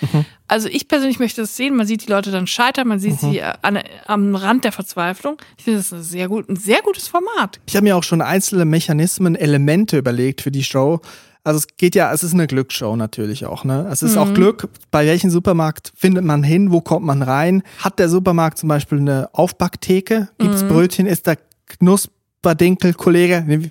Also 0.49 0.67
ich 0.67 0.89
persönlich 0.89 1.19
möchte 1.19 1.39
das 1.41 1.55
sehen. 1.55 1.75
Man 1.77 1.87
sieht 1.87 2.05
die 2.05 2.11
Leute 2.11 2.31
dann 2.31 2.47
scheitern, 2.47 2.89
man 2.89 2.97
Mhm. 2.97 3.01
sieht 3.01 3.19
sie 3.21 3.39
äh, 3.39 3.53
an, 3.61 3.79
am 4.07 4.35
Rand 4.35 4.65
der 4.65 4.73
Verzweiflung. 4.73 5.37
Ich 5.57 5.63
finde 5.63 5.79
das 5.79 5.93
ein 5.93 6.03
sehr, 6.03 6.27
gut, 6.27 6.49
ein 6.49 6.57
sehr 6.57 6.81
gutes 6.81 7.07
Format. 7.07 7.61
Ich 7.65 7.75
habe 7.77 7.85
mir 7.85 7.95
auch 7.95 8.03
schon 8.03 8.21
einzelne 8.21 8.65
Mechanismen, 8.65 9.35
Elemente 9.35 9.97
überlegt 9.97 10.41
für 10.41 10.51
die 10.51 10.63
Show. 10.65 10.99
Also 11.45 11.59
es 11.59 11.67
geht 11.77 11.93
ja, 11.93 12.11
es 12.11 12.23
ist 12.23 12.33
eine 12.33 12.47
Glücksshow 12.47 12.95
natürlich 12.95 13.45
auch, 13.45 13.63
ne? 13.65 13.87
Es 13.91 14.01
ist 14.01 14.17
auch 14.17 14.33
Glück, 14.33 14.67
bei 14.89 15.05
welchem 15.05 15.29
Supermarkt 15.29 15.93
findet 15.95 16.25
man 16.25 16.41
hin, 16.41 16.71
wo 16.71 16.81
kommt 16.81 17.05
man 17.05 17.21
rein? 17.21 17.61
Hat 17.77 17.99
der 17.99 18.09
Supermarkt 18.09 18.57
zum 18.57 18.67
Beispiel 18.67 18.97
eine 18.97 19.29
Aufbacktheke? 19.31 20.29
Gibt's 20.39 20.63
Brötchen? 20.63 21.05
Ist 21.05 21.27
der 21.27 21.37
Knusperdinkel-Kollege, 21.67 23.45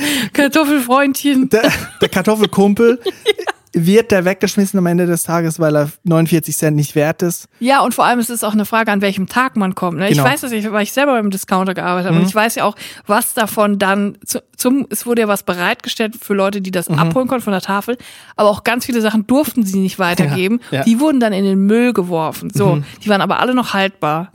Kartoffelfreundchen. 0.32 1.50
der, 1.50 1.70
der 2.00 2.08
Kartoffelkumpel, 2.08 3.00
wird 3.72 4.10
der 4.10 4.24
weggeschmissen 4.24 4.78
am 4.78 4.86
Ende 4.86 5.06
des 5.06 5.22
Tages, 5.22 5.60
weil 5.60 5.76
er 5.76 5.90
49 6.04 6.56
Cent 6.56 6.76
nicht 6.76 6.94
wert 6.94 7.22
ist? 7.22 7.48
Ja, 7.60 7.82
und 7.82 7.94
vor 7.94 8.04
allem 8.04 8.18
ist 8.18 8.30
es 8.30 8.42
auch 8.42 8.52
eine 8.52 8.64
Frage, 8.64 8.90
an 8.90 9.00
welchem 9.00 9.26
Tag 9.26 9.56
man 9.56 9.74
kommt. 9.74 9.98
Ne? 9.98 10.08
Genau. 10.08 10.22
Ich 10.22 10.28
weiß 10.32 10.40
das, 10.40 10.52
ich, 10.52 10.70
weil 10.70 10.82
ich 10.82 10.92
selber 10.92 11.12
beim 11.12 11.30
Discounter 11.30 11.74
gearbeitet 11.74 12.10
habe. 12.10 12.20
Und 12.20 12.26
ich 12.26 12.34
weiß 12.34 12.56
ja 12.56 12.64
auch, 12.64 12.74
was 13.06 13.34
davon 13.34 13.78
dann 13.78 14.18
zu, 14.24 14.42
zum, 14.56 14.86
es 14.90 15.06
wurde 15.06 15.22
ja 15.22 15.28
was 15.28 15.44
bereitgestellt 15.44 16.16
für 16.20 16.34
Leute, 16.34 16.60
die 16.60 16.70
das 16.70 16.88
abholen 16.88 17.28
konnten 17.28 17.44
von 17.44 17.52
der 17.52 17.62
Tafel. 17.62 17.96
Aber 18.36 18.50
auch 18.50 18.64
ganz 18.64 18.86
viele 18.86 19.00
Sachen 19.00 19.26
durften 19.26 19.64
sie 19.64 19.78
nicht 19.78 19.98
weitergeben. 19.98 20.60
Ja, 20.70 20.78
ja. 20.78 20.84
Die 20.84 20.98
wurden 20.98 21.20
dann 21.20 21.32
in 21.32 21.44
den 21.44 21.66
Müll 21.66 21.92
geworfen. 21.92 22.50
So, 22.52 22.82
die 23.04 23.08
waren 23.08 23.20
aber 23.20 23.40
alle 23.40 23.54
noch 23.54 23.72
haltbar. 23.72 24.30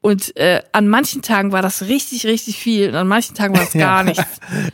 Und 0.00 0.36
äh, 0.36 0.62
an 0.72 0.86
manchen 0.88 1.22
Tagen 1.22 1.50
war 1.50 1.60
das 1.60 1.82
richtig, 1.82 2.24
richtig 2.24 2.56
viel 2.58 2.88
und 2.90 2.94
an 2.94 3.08
manchen 3.08 3.34
Tagen 3.34 3.54
war 3.56 3.62
es 3.64 3.72
Ja. 3.74 3.80
gar 3.80 4.04
nichts. 4.04 4.24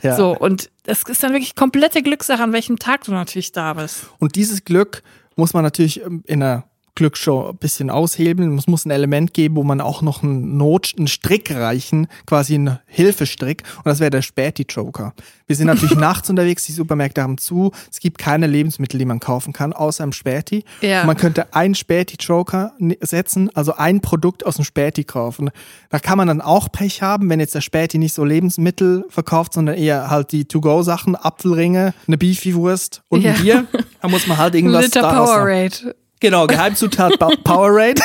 Ja. 0.03 0.15
So, 0.15 0.37
und 0.37 0.69
das 0.83 1.01
ist 1.03 1.23
dann 1.23 1.31
wirklich 1.33 1.55
komplette 1.55 2.03
Glückssache, 2.03 2.43
an 2.43 2.53
welchem 2.53 2.77
Tag 2.77 3.03
du 3.05 3.11
natürlich 3.11 3.51
da 3.51 3.73
bist. 3.73 4.05
Und 4.19 4.35
dieses 4.35 4.63
Glück 4.65 5.01
muss 5.35 5.53
man 5.53 5.63
natürlich 5.63 6.01
ähm, 6.03 6.23
in 6.27 6.43
einer 6.43 6.65
Glücksshow 6.95 7.49
ein 7.49 7.57
bisschen 7.57 7.89
aushebeln. 7.89 8.57
Es 8.57 8.67
muss 8.67 8.85
ein 8.85 8.91
Element 8.91 9.33
geben, 9.33 9.55
wo 9.57 9.63
man 9.63 9.81
auch 9.81 10.01
noch 10.01 10.23
einen 10.23 10.57
Not, 10.57 10.93
einen 10.97 11.07
Strick 11.07 11.51
reichen, 11.53 12.07
quasi 12.25 12.55
einen 12.55 12.79
Hilfestrick. 12.87 13.63
Und 13.77 13.85
das 13.87 13.99
wäre 13.99 14.09
der 14.11 14.21
Späti-Joker. 14.21 15.13
Wir 15.47 15.55
sind 15.55 15.67
natürlich 15.67 15.95
nachts 15.99 16.29
unterwegs, 16.29 16.65
die 16.65 16.71
Supermärkte 16.71 17.21
haben 17.21 17.37
zu. 17.37 17.71
Es 17.91 17.99
gibt 17.99 18.17
keine 18.17 18.47
Lebensmittel, 18.47 18.97
die 18.97 19.05
man 19.05 19.19
kaufen 19.19 19.53
kann, 19.53 19.73
außer 19.73 20.03
im 20.03 20.13
Späti. 20.13 20.63
Ja. 20.81 21.01
Und 21.01 21.07
man 21.07 21.17
könnte 21.17 21.53
einen 21.53 21.75
Späti-Joker 21.75 22.71
setzen, 23.01 23.49
also 23.53 23.75
ein 23.75 24.01
Produkt 24.01 24.45
aus 24.45 24.55
dem 24.55 24.65
Späti 24.65 25.03
kaufen. 25.03 25.51
Da 25.89 25.99
kann 25.99 26.17
man 26.17 26.27
dann 26.27 26.41
auch 26.41 26.71
Pech 26.71 27.01
haben, 27.01 27.29
wenn 27.29 27.39
jetzt 27.39 27.55
der 27.55 27.61
Späti 27.61 27.97
nicht 27.97 28.13
so 28.13 28.23
Lebensmittel 28.23 29.05
verkauft, 29.09 29.53
sondern 29.53 29.75
eher 29.75 30.09
halt 30.09 30.31
die 30.31 30.45
To-Go-Sachen, 30.45 31.15
Apfelringe, 31.15 31.93
eine 32.07 32.17
Beefy-Wurst 32.17 33.03
und 33.09 33.21
Ja. 33.21 33.33
ein 33.33 33.41
Bier. 33.41 33.65
Da 34.01 34.07
muss 34.07 34.27
man 34.27 34.37
halt 34.37 34.55
irgendwas 34.55 34.85
Liter. 34.85 35.01
Powerade. 35.01 35.95
Genau, 36.19 36.47
Geheimzutat 36.47 37.19
Ba- 37.19 37.29
Powerade. 37.43 38.01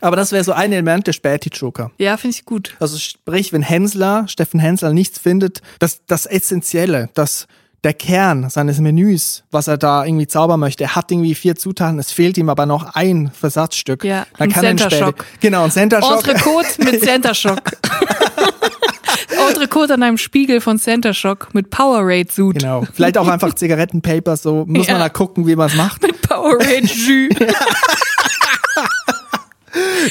Aber 0.00 0.16
das 0.16 0.32
wäre 0.32 0.44
so 0.44 0.52
ein 0.52 0.70
Element 0.72 1.06
der 1.06 1.12
Späti-Joker. 1.12 1.90
Ja, 1.98 2.16
finde 2.16 2.36
ich 2.36 2.44
gut. 2.44 2.76
Also 2.78 2.98
sprich, 2.98 3.52
wenn 3.52 3.62
Hensler, 3.62 4.26
Steffen 4.28 4.60
Hensler 4.60 4.92
nichts 4.92 5.18
findet, 5.18 5.60
das, 5.78 6.00
das 6.06 6.26
Essentielle, 6.26 7.08
das 7.14 7.46
der 7.84 7.94
Kern 7.94 8.50
seines 8.50 8.80
Menüs, 8.80 9.44
was 9.52 9.68
er 9.68 9.78
da 9.78 10.04
irgendwie 10.04 10.26
zaubern 10.26 10.58
möchte, 10.58 10.82
er 10.84 10.96
hat 10.96 11.12
irgendwie 11.12 11.34
vier 11.36 11.54
Zutaten, 11.54 11.98
es 12.00 12.10
fehlt 12.10 12.36
ihm 12.36 12.48
aber 12.48 12.66
noch 12.66 12.96
ein 12.96 13.30
Versatzstück. 13.32 14.02
Ja, 14.04 14.26
dann 14.36 14.48
ein 14.48 14.52
kann 14.52 14.64
er 14.64 14.76
Center. 14.76 14.96
Shock. 14.98 15.24
Genau, 15.40 15.62
ein 15.64 15.70
Center 15.70 16.02
Shock. 16.02 16.26
Entrecote 16.26 16.84
mit 16.84 17.00
Center 17.04 17.34
Shock. 17.34 17.70
Entrecote 19.48 19.94
an 19.94 20.02
einem 20.02 20.18
Spiegel 20.18 20.60
von 20.60 20.78
Center 20.78 21.14
Shock 21.14 21.54
mit 21.54 21.70
Powerade 21.70 22.26
Suit. 22.30 22.58
Genau. 22.58 22.84
Vielleicht 22.92 23.16
auch 23.16 23.28
einfach 23.28 23.54
Zigarettenpaper, 23.54 24.36
so 24.36 24.64
muss 24.66 24.86
Ja. 24.88 24.94
man 24.94 25.02
da 25.02 25.08
gucken, 25.08 25.46
wie 25.46 25.54
man 25.56 25.68
es 25.68 25.74
macht. 25.76 26.02
Mit 26.02 26.17
Powerade 26.38 26.86
Jus. 26.86 27.34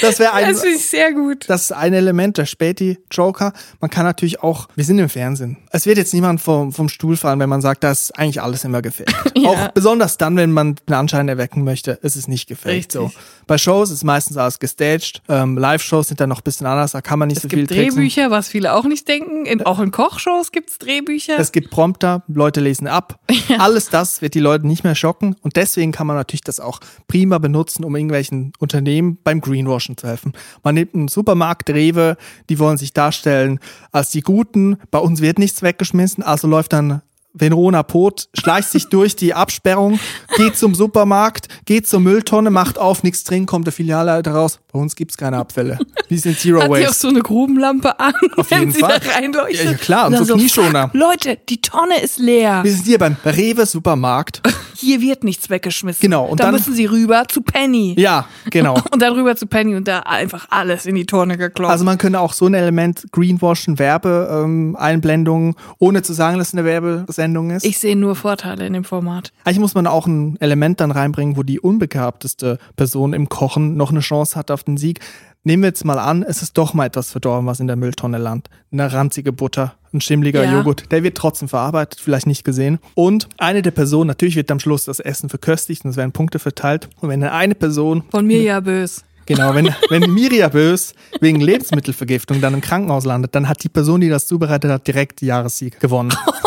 Das 0.01 0.19
wäre 0.19 0.33
ein, 0.33 0.51
Das 0.51 0.61
finde 0.61 0.77
ich 0.77 0.85
sehr 0.85 1.13
gut. 1.13 1.45
Das 1.47 1.63
ist 1.63 1.71
ein 1.71 1.93
Element, 1.93 2.37
der 2.37 2.45
Späti-Joker. 2.45 3.53
Man 3.79 3.89
kann 3.89 4.05
natürlich 4.05 4.41
auch, 4.43 4.67
wir 4.75 4.83
sind 4.83 4.99
im 4.99 5.09
Fernsehen. 5.09 5.57
Es 5.71 5.85
wird 5.85 5.97
jetzt 5.97 6.13
niemand 6.13 6.41
vom, 6.41 6.73
vom 6.73 6.89
Stuhl 6.89 7.17
fallen, 7.17 7.39
wenn 7.39 7.49
man 7.49 7.61
sagt, 7.61 7.83
dass 7.83 8.11
eigentlich 8.11 8.41
alles 8.41 8.63
immer 8.63 8.81
gefällt. 8.81 9.13
Ja. 9.37 9.49
Auch 9.49 9.67
besonders 9.67 10.17
dann, 10.17 10.35
wenn 10.35 10.51
man 10.51 10.77
den 10.89 10.95
Anschein 10.95 11.29
erwecken 11.29 11.63
möchte, 11.63 11.91
ist 12.01 12.15
es 12.15 12.27
nicht 12.27 12.47
gefällt. 12.47 12.75
Richtig. 12.75 12.99
So. 12.99 13.11
Bei 13.45 13.59
Shows 13.59 13.91
ist 13.91 14.03
meistens 14.03 14.35
alles 14.35 14.57
gestaged. 14.57 15.21
Ähm, 15.29 15.57
Live-Shows 15.57 16.07
sind 16.07 16.19
dann 16.19 16.29
noch 16.29 16.39
ein 16.39 16.43
bisschen 16.43 16.65
anders, 16.65 16.93
da 16.93 17.01
kann 17.01 17.19
man 17.19 17.27
nicht 17.27 17.37
Es 17.37 17.43
so 17.43 17.49
viel 17.49 17.59
gibt 17.59 17.71
tricksen. 17.71 17.95
Drehbücher, 17.97 18.31
was 18.31 18.47
viele 18.49 18.73
auch 18.73 18.85
nicht 18.85 19.07
denken. 19.07 19.45
In, 19.45 19.63
auch 19.63 19.79
in 19.79 19.91
Kochshows 19.91 20.51
gibt 20.51 20.71
es 20.71 20.79
Drehbücher. 20.79 21.37
Es 21.37 21.51
gibt 21.51 21.69
Prompter, 21.69 22.23
Leute 22.27 22.61
lesen 22.61 22.87
ab. 22.87 23.19
Alles 23.59 23.89
das 23.89 24.23
wird 24.23 24.33
die 24.33 24.39
Leute 24.39 24.65
nicht 24.65 24.83
mehr 24.83 24.95
schocken. 24.95 25.35
Und 25.41 25.55
deswegen 25.55 25.91
kann 25.91 26.07
man 26.07 26.15
natürlich 26.15 26.41
das 26.41 26.59
auch 26.59 26.79
prima 27.07 27.37
benutzen, 27.37 27.83
um 27.83 27.95
irgendwelchen 27.95 28.53
Unternehmen 28.57 29.19
beim 29.23 29.39
Greenwashing 29.57 29.97
zu 29.97 30.07
helfen. 30.07 30.33
Man 30.63 30.75
nimmt 30.75 30.93
einen 30.93 31.07
Supermarkt, 31.07 31.69
Rewe, 31.69 32.17
die 32.49 32.59
wollen 32.59 32.77
sich 32.77 32.93
darstellen 32.93 33.59
als 33.91 34.11
die 34.11 34.21
Guten. 34.21 34.77
Bei 34.91 34.99
uns 34.99 35.21
wird 35.21 35.39
nichts 35.39 35.61
weggeschmissen, 35.61 36.23
also 36.23 36.47
läuft 36.47 36.73
dann 36.73 37.01
Verona 37.39 37.83
Pot, 37.83 38.29
schleicht 38.33 38.69
sich 38.69 38.89
durch 38.89 39.15
die 39.15 39.33
Absperrung, 39.35 39.99
geht 40.37 40.57
zum 40.57 40.73
Supermarkt, 40.73 41.47
geht 41.65 41.87
zur 41.87 41.99
Mülltonne, 41.99 42.49
macht 42.49 42.79
auf, 42.79 43.03
nichts 43.03 43.23
drin, 43.23 43.45
kommt 43.45 43.67
der 43.67 43.73
Filialleiter 43.73 44.31
raus. 44.31 44.59
Bei 44.71 44.79
uns 44.79 44.95
gibt's 44.95 45.17
keine 45.17 45.37
Abfälle. 45.37 45.77
Wir 46.07 46.17
sind 46.19 46.39
Zero 46.39 46.61
Hat 46.61 46.67
die 46.67 46.71
auch 46.71 46.89
Waste. 46.89 46.93
so 46.99 47.07
eine 47.09 47.19
Grubenlampe 47.21 47.99
an, 47.99 48.13
Auf 48.37 48.49
wenn 48.49 48.59
jeden 48.61 48.71
sie 48.71 48.79
Fall. 48.79 48.99
da 48.99 49.11
reinleuchtet? 49.11 49.65
Ja, 49.65 49.71
ja, 49.71 49.77
klar, 49.77 50.07
und 50.07 50.13
dann 50.13 50.25
so 50.25 50.35
Knieschoner. 50.35 50.89
Leute, 50.93 51.37
die 51.47 51.61
Tonne 51.61 52.01
ist 52.01 52.17
leer. 52.17 52.63
Wir 52.63 52.71
sind 52.71 52.85
hier 52.85 52.97
beim 52.97 53.15
Rewe 53.23 53.65
Supermarkt. 53.67 54.41
Hier 54.79 55.01
wird 55.01 55.23
nichts 55.23 55.49
weggeschmissen. 55.49 56.01
Genau, 56.01 56.25
und 56.25 56.39
dann, 56.39 56.47
dann- 56.47 56.55
müssen 56.55 56.73
sie 56.73 56.85
rüber 56.85 57.23
zu 57.27 57.41
Penny. 57.41 57.95
Ja, 57.97 58.27
genau. 58.51 58.75
Und 58.91 59.01
dann 59.01 59.13
rüber 59.13 59.35
zu 59.35 59.47
Penny 59.47 59.75
und 59.75 59.87
da 59.87 59.99
einfach 59.99 60.47
alles 60.49 60.85
in 60.85 60.95
die 60.95 61.05
Tonne 61.05 61.37
geklopft. 61.37 61.71
Also 61.71 61.83
man 61.85 61.97
könnte 61.97 62.19
auch 62.19 62.33
so 62.33 62.45
ein 62.45 62.53
Element 62.53 63.05
Greenwashen, 63.11 63.77
Werbeeinblendungen, 63.79 65.55
ohne 65.79 66.01
zu 66.01 66.13
sagen, 66.13 66.37
dass 66.37 66.49
es 66.49 66.53
eine 66.53 66.65
Werbesendung 66.65 67.51
ist. 67.51 67.65
ich 67.65 67.79
sehe 67.79 67.95
nur 67.95 68.15
Vorteile 68.15 68.65
in 68.65 68.73
dem 68.73 68.83
Format. 68.83 69.31
Eigentlich 69.43 69.59
muss 69.59 69.73
man 69.75 69.87
auch 69.87 70.07
ein 70.07 70.37
Element 70.39 70.79
dann 70.79 70.91
reinbringen, 70.91 71.37
wo 71.37 71.43
die 71.43 71.59
unbegabteste 71.59 72.57
Person 72.75 73.13
im 73.13 73.29
Kochen 73.29 73.75
noch 73.77 73.91
eine 73.91 73.99
Chance 74.01 74.35
hat 74.35 74.51
auf 74.51 74.63
den 74.63 74.77
Sieg. 74.77 74.99
Nehmen 75.47 75.63
wir 75.63 75.67
jetzt 75.69 75.85
mal 75.85 75.97
an, 75.97 76.23
es 76.23 76.41
ist 76.41 76.57
doch 76.57 76.73
mal 76.73 76.87
etwas 76.87 77.09
verdorben, 77.09 77.47
was 77.47 77.61
in 77.61 77.67
der 77.67 77.77
Mülltonne 77.77 78.17
landet. 78.17 78.49
Eine 78.69 78.91
ranzige 78.91 79.31
Butter, 79.31 79.75
ein 79.93 80.01
schimmliger 80.01 80.43
Ja. 80.43 80.57
Joghurt. 80.57 80.91
Der 80.91 81.03
wird 81.03 81.15
trotzdem 81.15 81.47
verarbeitet, 81.47 82.01
vielleicht 82.01 82.27
nicht 82.27 82.43
gesehen. 82.43 82.79
Und 82.95 83.29
eine 83.37 83.61
der 83.61 83.71
Personen, 83.71 84.09
natürlich 84.09 84.35
wird 84.35 84.51
am 84.51 84.59
Schluss 84.59 84.83
das 84.83 84.99
Essen 84.99 85.29
verköstigt 85.29 85.85
und 85.85 85.91
es 85.91 85.95
werden 85.95 86.11
Punkte 86.11 86.39
verteilt. 86.39 86.89
Und 86.99 87.07
wenn 87.07 87.23
eine 87.23 87.55
Person 87.55 88.03
Von 88.11 88.27
mir 88.27 88.41
ja 88.41 88.59
bös. 88.59 89.05
Genau, 89.25 89.55
wenn, 89.55 89.73
wenn 89.89 90.11
Mirja 90.13 90.49
Bös 90.49 90.93
wegen 91.21 91.39
Lebensmittelvergiftung 91.39 92.41
dann 92.41 92.53
im 92.53 92.59
Krankenhaus 92.59 93.05
landet, 93.05 93.33
dann 93.33 93.47
hat 93.47 93.63
die 93.63 93.69
Person, 93.69 94.01
die 94.01 94.09
das 94.09 94.27
zubereitet 94.27 94.69
hat, 94.69 94.85
direkt 94.85 95.21
die 95.21 95.27
Jahressieg 95.27 95.79
gewonnen. 95.79 96.13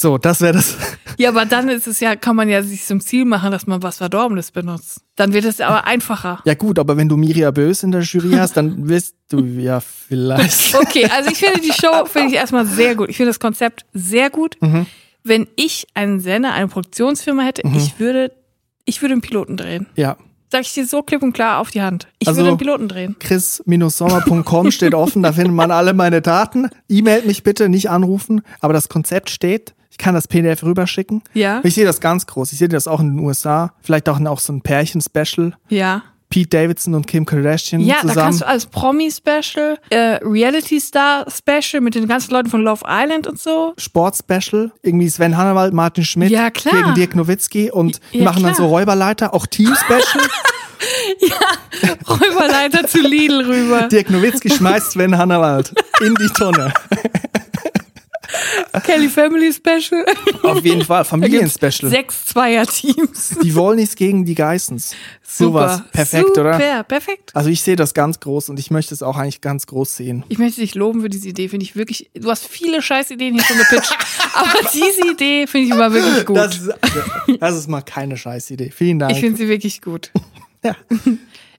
So, 0.00 0.16
das 0.16 0.40
wäre 0.40 0.52
das. 0.52 0.76
Ja, 1.18 1.30
aber 1.30 1.44
dann 1.44 1.68
ist 1.68 1.88
es 1.88 1.98
ja, 1.98 2.14
kann 2.14 2.36
man 2.36 2.48
ja 2.48 2.62
sich 2.62 2.84
zum 2.84 3.00
Ziel 3.00 3.24
machen, 3.24 3.50
dass 3.50 3.66
man 3.66 3.82
was 3.82 3.96
Verdorbenes 3.98 4.52
benutzt. 4.52 5.00
Dann 5.16 5.32
wird 5.32 5.44
es 5.44 5.60
aber 5.60 5.86
einfacher. 5.88 6.40
Ja 6.44 6.54
gut, 6.54 6.78
aber 6.78 6.96
wenn 6.96 7.08
du 7.08 7.16
Mirja 7.16 7.50
Bös 7.50 7.82
in 7.82 7.90
der 7.90 8.02
Jury 8.02 8.36
hast, 8.36 8.56
dann 8.56 8.88
wirst 8.88 9.16
du 9.28 9.42
ja 9.44 9.80
vielleicht. 9.80 10.74
Okay, 10.80 11.08
also 11.12 11.30
ich 11.30 11.38
finde 11.38 11.60
die 11.60 11.72
Show 11.72 12.04
finde 12.06 12.28
ich 12.28 12.34
erstmal 12.34 12.64
sehr 12.66 12.94
gut. 12.94 13.08
Ich 13.08 13.16
finde 13.16 13.30
das 13.30 13.40
Konzept 13.40 13.86
sehr 13.92 14.30
gut. 14.30 14.56
Mhm. 14.60 14.86
Wenn 15.24 15.48
ich 15.56 15.88
einen 15.94 16.20
Sender, 16.20 16.52
eine 16.52 16.68
Produktionsfirma 16.68 17.42
hätte, 17.42 17.62
ich 17.76 17.98
würde, 17.98 18.30
ich 18.84 19.02
würde 19.02 19.14
einen 19.14 19.20
Piloten 19.20 19.56
drehen. 19.56 19.86
Ja. 19.96 20.16
Sag 20.52 20.62
ich 20.62 20.72
dir 20.72 20.86
so 20.86 21.02
klipp 21.02 21.22
und 21.22 21.32
klar 21.32 21.58
auf 21.58 21.70
die 21.72 21.82
Hand. 21.82 22.06
Ich 22.20 22.28
Also- 22.28 22.38
würde 22.38 22.50
einen 22.50 22.58
Piloten 22.58 22.86
drehen. 22.88 23.16
chris-sommer.com 23.18 24.70
steht 24.70 24.94
offen, 24.94 25.22
da 25.24 25.32
findet 25.32 25.52
man 25.54 25.70
alle 25.72 25.92
meine 25.92 26.22
Daten. 26.22 26.70
E-Mailt 26.88 27.26
mich 27.26 27.42
bitte, 27.42 27.68
nicht 27.68 27.90
anrufen, 27.90 28.42
aber 28.60 28.72
das 28.72 28.88
Konzept 28.88 29.28
steht. 29.30 29.74
Ich 29.90 29.98
kann 29.98 30.14
das 30.14 30.28
PDF 30.28 30.62
rüberschicken. 30.62 31.22
Ja. 31.34 31.60
Ich 31.64 31.74
sehe 31.74 31.84
das 31.84 32.00
ganz 32.00 32.26
groß. 32.26 32.52
Ich 32.52 32.58
sehe 32.58 32.68
das 32.68 32.86
auch 32.86 33.00
in 33.00 33.16
den 33.16 33.24
USA. 33.24 33.72
Vielleicht 33.82 34.08
auch, 34.08 34.20
auch 34.26 34.38
so 34.40 34.52
ein 34.52 34.60
Pärchen-Special. 34.62 35.54
Ja. 35.68 36.02
Pete 36.30 36.50
Davidson 36.50 36.94
und 36.94 37.06
Kim 37.06 37.24
Kardashian 37.24 37.80
Ja, 37.80 37.94
da 37.94 38.00
zusammen. 38.02 38.16
kannst 38.18 38.40
du 38.42 38.46
als 38.46 38.66
Promi-Special, 38.66 39.78
äh, 39.88 40.18
Reality-Star-Special 40.22 41.80
mit 41.80 41.94
den 41.94 42.06
ganzen 42.06 42.32
Leuten 42.32 42.50
von 42.50 42.60
Love 42.62 42.84
Island 42.86 43.26
und 43.26 43.38
so. 43.40 43.72
Sportspecial, 43.78 44.70
irgendwie 44.82 45.08
Sven 45.08 45.38
Hannawald, 45.38 45.72
Martin 45.72 46.04
Schmidt 46.04 46.30
Ja, 46.30 46.50
klar. 46.50 46.74
gegen 46.82 46.94
Dirk 46.94 47.14
Nowitzki 47.16 47.70
und 47.70 47.98
die 48.12 48.18
Ja, 48.18 48.24
machen 48.24 48.42
dann 48.42 48.52
klar. 48.52 48.68
so 48.68 48.74
Räuberleiter, 48.74 49.32
auch 49.32 49.46
Team-Special. 49.46 50.24
Räuberleiter 52.08 52.86
zu 52.86 53.00
Lidl 53.00 53.40
rüber. 53.46 53.88
Dirk 53.88 54.10
Nowitzki 54.10 54.50
schmeißt 54.50 54.92
Sven 54.92 55.16
Hannawald 55.16 55.72
in 56.04 56.14
die 56.14 56.28
Tonne. 56.28 56.72
Kelly 58.84 59.08
Family 59.08 59.52
Special. 59.52 60.04
Auf 60.42 60.64
jeden 60.64 60.84
Fall, 60.84 61.04
Familienspecial. 61.04 61.90
Sechs 61.90 62.26
Zweier-Teams. 62.26 63.36
Die 63.42 63.54
Wollnis 63.54 63.96
gegen 63.96 64.24
die 64.24 64.34
Geissens. 64.34 64.94
Super. 65.22 65.78
Sowas. 65.78 65.82
Perfekt, 65.92 66.28
Super, 66.28 66.40
oder? 66.40 66.82
perfekt. 66.84 67.30
Also 67.34 67.50
ich 67.50 67.62
sehe 67.62 67.76
das 67.76 67.94
ganz 67.94 68.20
groß 68.20 68.48
und 68.48 68.58
ich 68.58 68.70
möchte 68.70 68.94
es 68.94 69.02
auch 69.02 69.16
eigentlich 69.16 69.40
ganz 69.40 69.66
groß 69.66 69.96
sehen. 69.96 70.24
Ich 70.28 70.38
möchte 70.38 70.60
dich 70.60 70.74
loben 70.74 71.02
für 71.02 71.08
diese 71.08 71.28
Idee, 71.28 71.48
finde 71.48 71.64
ich 71.64 71.76
wirklich. 71.76 72.10
Du 72.14 72.30
hast 72.30 72.46
viele 72.46 72.80
scheiß 72.82 73.10
Ideen 73.10 73.34
hier 73.34 73.44
schon 73.44 73.58
gepitcht, 73.58 73.96
aber 74.34 74.68
diese 74.72 75.10
Idee 75.12 75.46
finde 75.46 75.66
ich 75.66 75.72
immer 75.72 75.92
wirklich 75.92 76.24
gut. 76.24 76.36
Das 76.36 76.56
ist, 76.56 76.70
das 77.40 77.56
ist 77.56 77.68
mal 77.68 77.82
keine 77.82 78.16
Scheißidee. 78.16 78.70
Vielen 78.70 78.98
Dank. 78.98 79.12
ich 79.12 79.20
finde 79.20 79.36
sie 79.36 79.48
wirklich 79.48 79.82
gut. 79.82 80.10
Ja. 80.64 80.74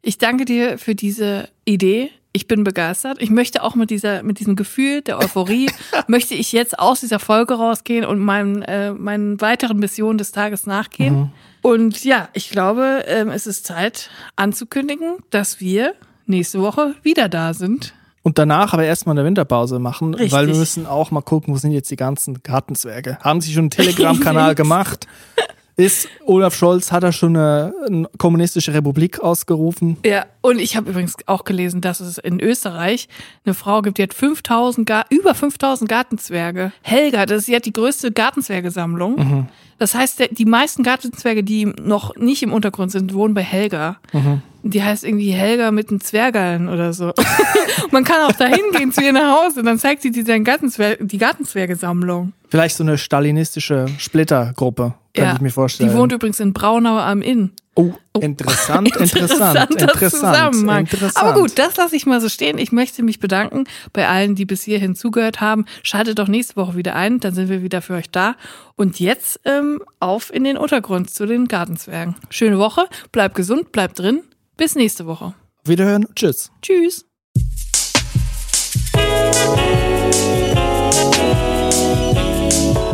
Ich 0.02 0.18
danke 0.18 0.46
dir 0.46 0.78
für 0.78 0.96
diese 0.96 1.50
Idee. 1.66 2.10
Ich 2.32 2.48
bin 2.48 2.64
begeistert. 2.64 3.18
Ich 3.20 3.32
möchte 3.32 3.64
auch 3.64 3.74
mit 3.74 3.90
dieser, 3.90 4.22
mit 4.22 4.40
diesem 4.40 4.56
Gefühl 4.56 5.02
der 5.02 5.18
Euphorie, 5.18 5.70
möchte 6.08 6.36
ich 6.36 6.52
jetzt 6.52 6.78
aus 6.78 7.00
dieser 7.00 7.20
Folge 7.20 7.56
rausgehen 7.56 8.06
und 8.06 8.20
meinen, 8.20 8.62
äh, 8.62 8.94
meinen 8.94 9.42
weiteren 9.42 9.80
Missionen 9.80 10.18
des 10.18 10.32
Tages 10.32 10.68
nachgehen. 10.68 11.16
Mhm. 11.16 11.32
Und 11.62 12.04
ja, 12.04 12.30
ich 12.34 12.50
glaube, 12.52 13.04
ähm, 13.08 13.30
es 13.30 13.48
ist 13.48 13.66
Zeit 13.66 14.12
anzukündigen, 14.36 15.18
dass 15.32 15.60
wir 15.60 15.96
nächste 16.28 16.62
Woche 16.62 16.94
wieder 17.02 17.30
da 17.30 17.54
sind. 17.54 17.94
Und 18.22 18.38
danach 18.38 18.74
aber 18.74 18.84
erstmal 18.84 19.18
eine 19.18 19.26
Winterpause 19.26 19.80
machen, 19.80 20.14
Richtig. 20.14 20.32
weil 20.32 20.48
wir 20.48 20.56
müssen 20.56 20.86
auch 20.86 21.10
mal 21.10 21.22
gucken, 21.22 21.54
wo 21.54 21.58
sind 21.58 21.72
jetzt 21.72 21.90
die 21.90 21.96
ganzen 21.96 22.44
Gartenzwerge. 22.44 23.18
Haben 23.22 23.42
sie 23.42 23.54
schon 23.54 23.64
einen 23.64 23.70
Telegram-Kanal 23.72 24.56
gemacht? 24.56 25.08
Ist 25.80 26.10
Olaf 26.26 26.56
Scholz, 26.56 26.92
hat 26.92 27.04
er 27.04 27.14
schon 27.14 27.38
eine, 27.38 27.74
eine 27.88 28.10
kommunistische 28.18 28.74
Republik 28.74 29.22
ausgerufen? 29.22 29.96
Ja, 30.06 30.26
und 30.42 30.60
ich 30.60 30.76
habe 30.76 30.90
übrigens 30.90 31.16
auch 31.26 31.46
gelesen, 31.46 31.80
dass 31.80 32.02
es 32.02 32.18
in 32.18 32.42
Österreich 32.42 33.08
eine 33.46 33.54
Frau 33.54 33.82
gibt, 33.82 33.98
die 33.98 34.04
hat 34.04 34.14
5000 34.14 34.86
Gar 34.86 35.06
über 35.10 35.34
5000 35.34 35.90
Gartenzwerge. 35.90 36.74
Helga, 36.82 37.26
das, 37.26 37.46
sie 37.46 37.56
hat 37.56 37.66
die 37.66 37.72
größte 37.72 38.12
Gartenzwergesammlung. 38.12 39.48
Das 39.78 39.96
heißt, 39.96 40.22
die 40.32 40.46
meisten 40.46 40.84
Gartenzwerge, 40.84 41.46
die 41.46 41.66
noch 41.66 42.14
nicht 42.18 42.44
im 42.44 42.52
Untergrund 42.52 42.92
sind, 42.92 43.14
wohnen 43.14 43.34
bei 43.34 43.44
Helga. 43.44 44.00
Die 44.64 44.84
heißt 44.84 45.04
irgendwie 45.04 45.32
Helga 45.32 45.72
mit 45.72 45.90
den 45.90 46.02
Zwergeln 46.02 46.68
oder 46.68 46.92
so. 46.94 47.14
Man 47.92 48.04
kann 48.04 48.30
auch 48.30 48.36
da 48.36 48.46
hingehen 48.46 48.92
zu 48.92 49.02
ihr 49.02 49.14
nach 49.14 49.44
Hause, 49.44 49.64
dann 49.64 49.80
zeigt 49.80 50.02
sie 50.02 50.12
dir 50.12 50.24
dann 50.24 50.44
Gartenzwer 50.44 50.98
die 50.98 51.18
Gartenzwergesammlung. 51.18 52.34
Vielleicht 52.50 52.76
so 52.76 52.84
eine 52.84 52.98
stalinistische 52.98 53.86
Splittergruppe, 53.98 54.96
könnte 55.14 55.36
ich 55.36 55.42
mir 55.42 55.52
vorstellen. 55.52 55.90
Die 55.90 55.96
wohnt 55.96 56.12
übrigens 56.12 56.40
in 56.40 56.54
Braunau 56.54 56.98
am 56.98 57.22
Inn. 57.22 57.52
oh, 57.76 57.94
interessant, 58.20 58.88
interessant, 59.00 59.72
interessant, 59.72 60.12
Zusammenhang. 60.12 60.80
interessant. 60.82 61.18
Aber 61.18 61.40
gut, 61.40 61.58
das 61.58 61.78
lasse 61.78 61.96
ich 61.96 62.06
mal 62.06 62.20
so 62.20 62.28
stehen. 62.28 62.58
Ich 62.58 62.72
möchte 62.72 63.04
mich 63.04 63.20
bedanken 63.20 63.66
bei 63.94 64.08
allen, 64.08 64.36
die 64.36 64.46
bis 64.46 64.64
hierhin 64.64 64.96
zugehört 64.96 65.40
haben. 65.40 65.66
Schaltet 65.84 66.20
doch 66.20 66.28
nächste 66.28 66.56
Woche 66.58 66.76
wieder 66.76 66.96
ein, 66.96 67.20
dann 67.20 67.34
sind 67.34 67.50
wir 67.50 67.62
wieder 67.62 67.82
für 67.82 67.94
euch 67.94 68.10
da. 68.10 68.36
Und 68.76 69.00
jetzt 69.00 69.40
ähm, 69.46 69.82
auf 70.00 70.34
in 70.34 70.44
den 70.44 70.58
Untergrund 70.58 71.12
zu 71.12 71.26
den 71.26 71.48
Gartenzwergen. 71.48 72.16
Schöne 72.30 72.60
Woche, 72.60 72.88
bleibt 73.12 73.36
gesund, 73.36 73.72
bleibt 73.72 74.00
drin. 74.00 74.24
Bis 74.60 74.76
nächste 74.76 75.08
Woche. 75.08 75.34
Wiederhören, 75.64 76.06
tschüss. 76.16 76.52
Tschüss. 76.62 77.06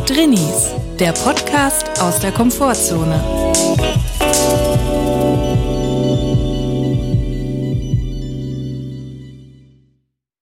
Drinnies, 0.05 0.76
der 0.99 1.11
Podcast 1.13 1.89
aus 1.99 2.20
der 2.20 2.32
Komfortzone. 2.34 3.20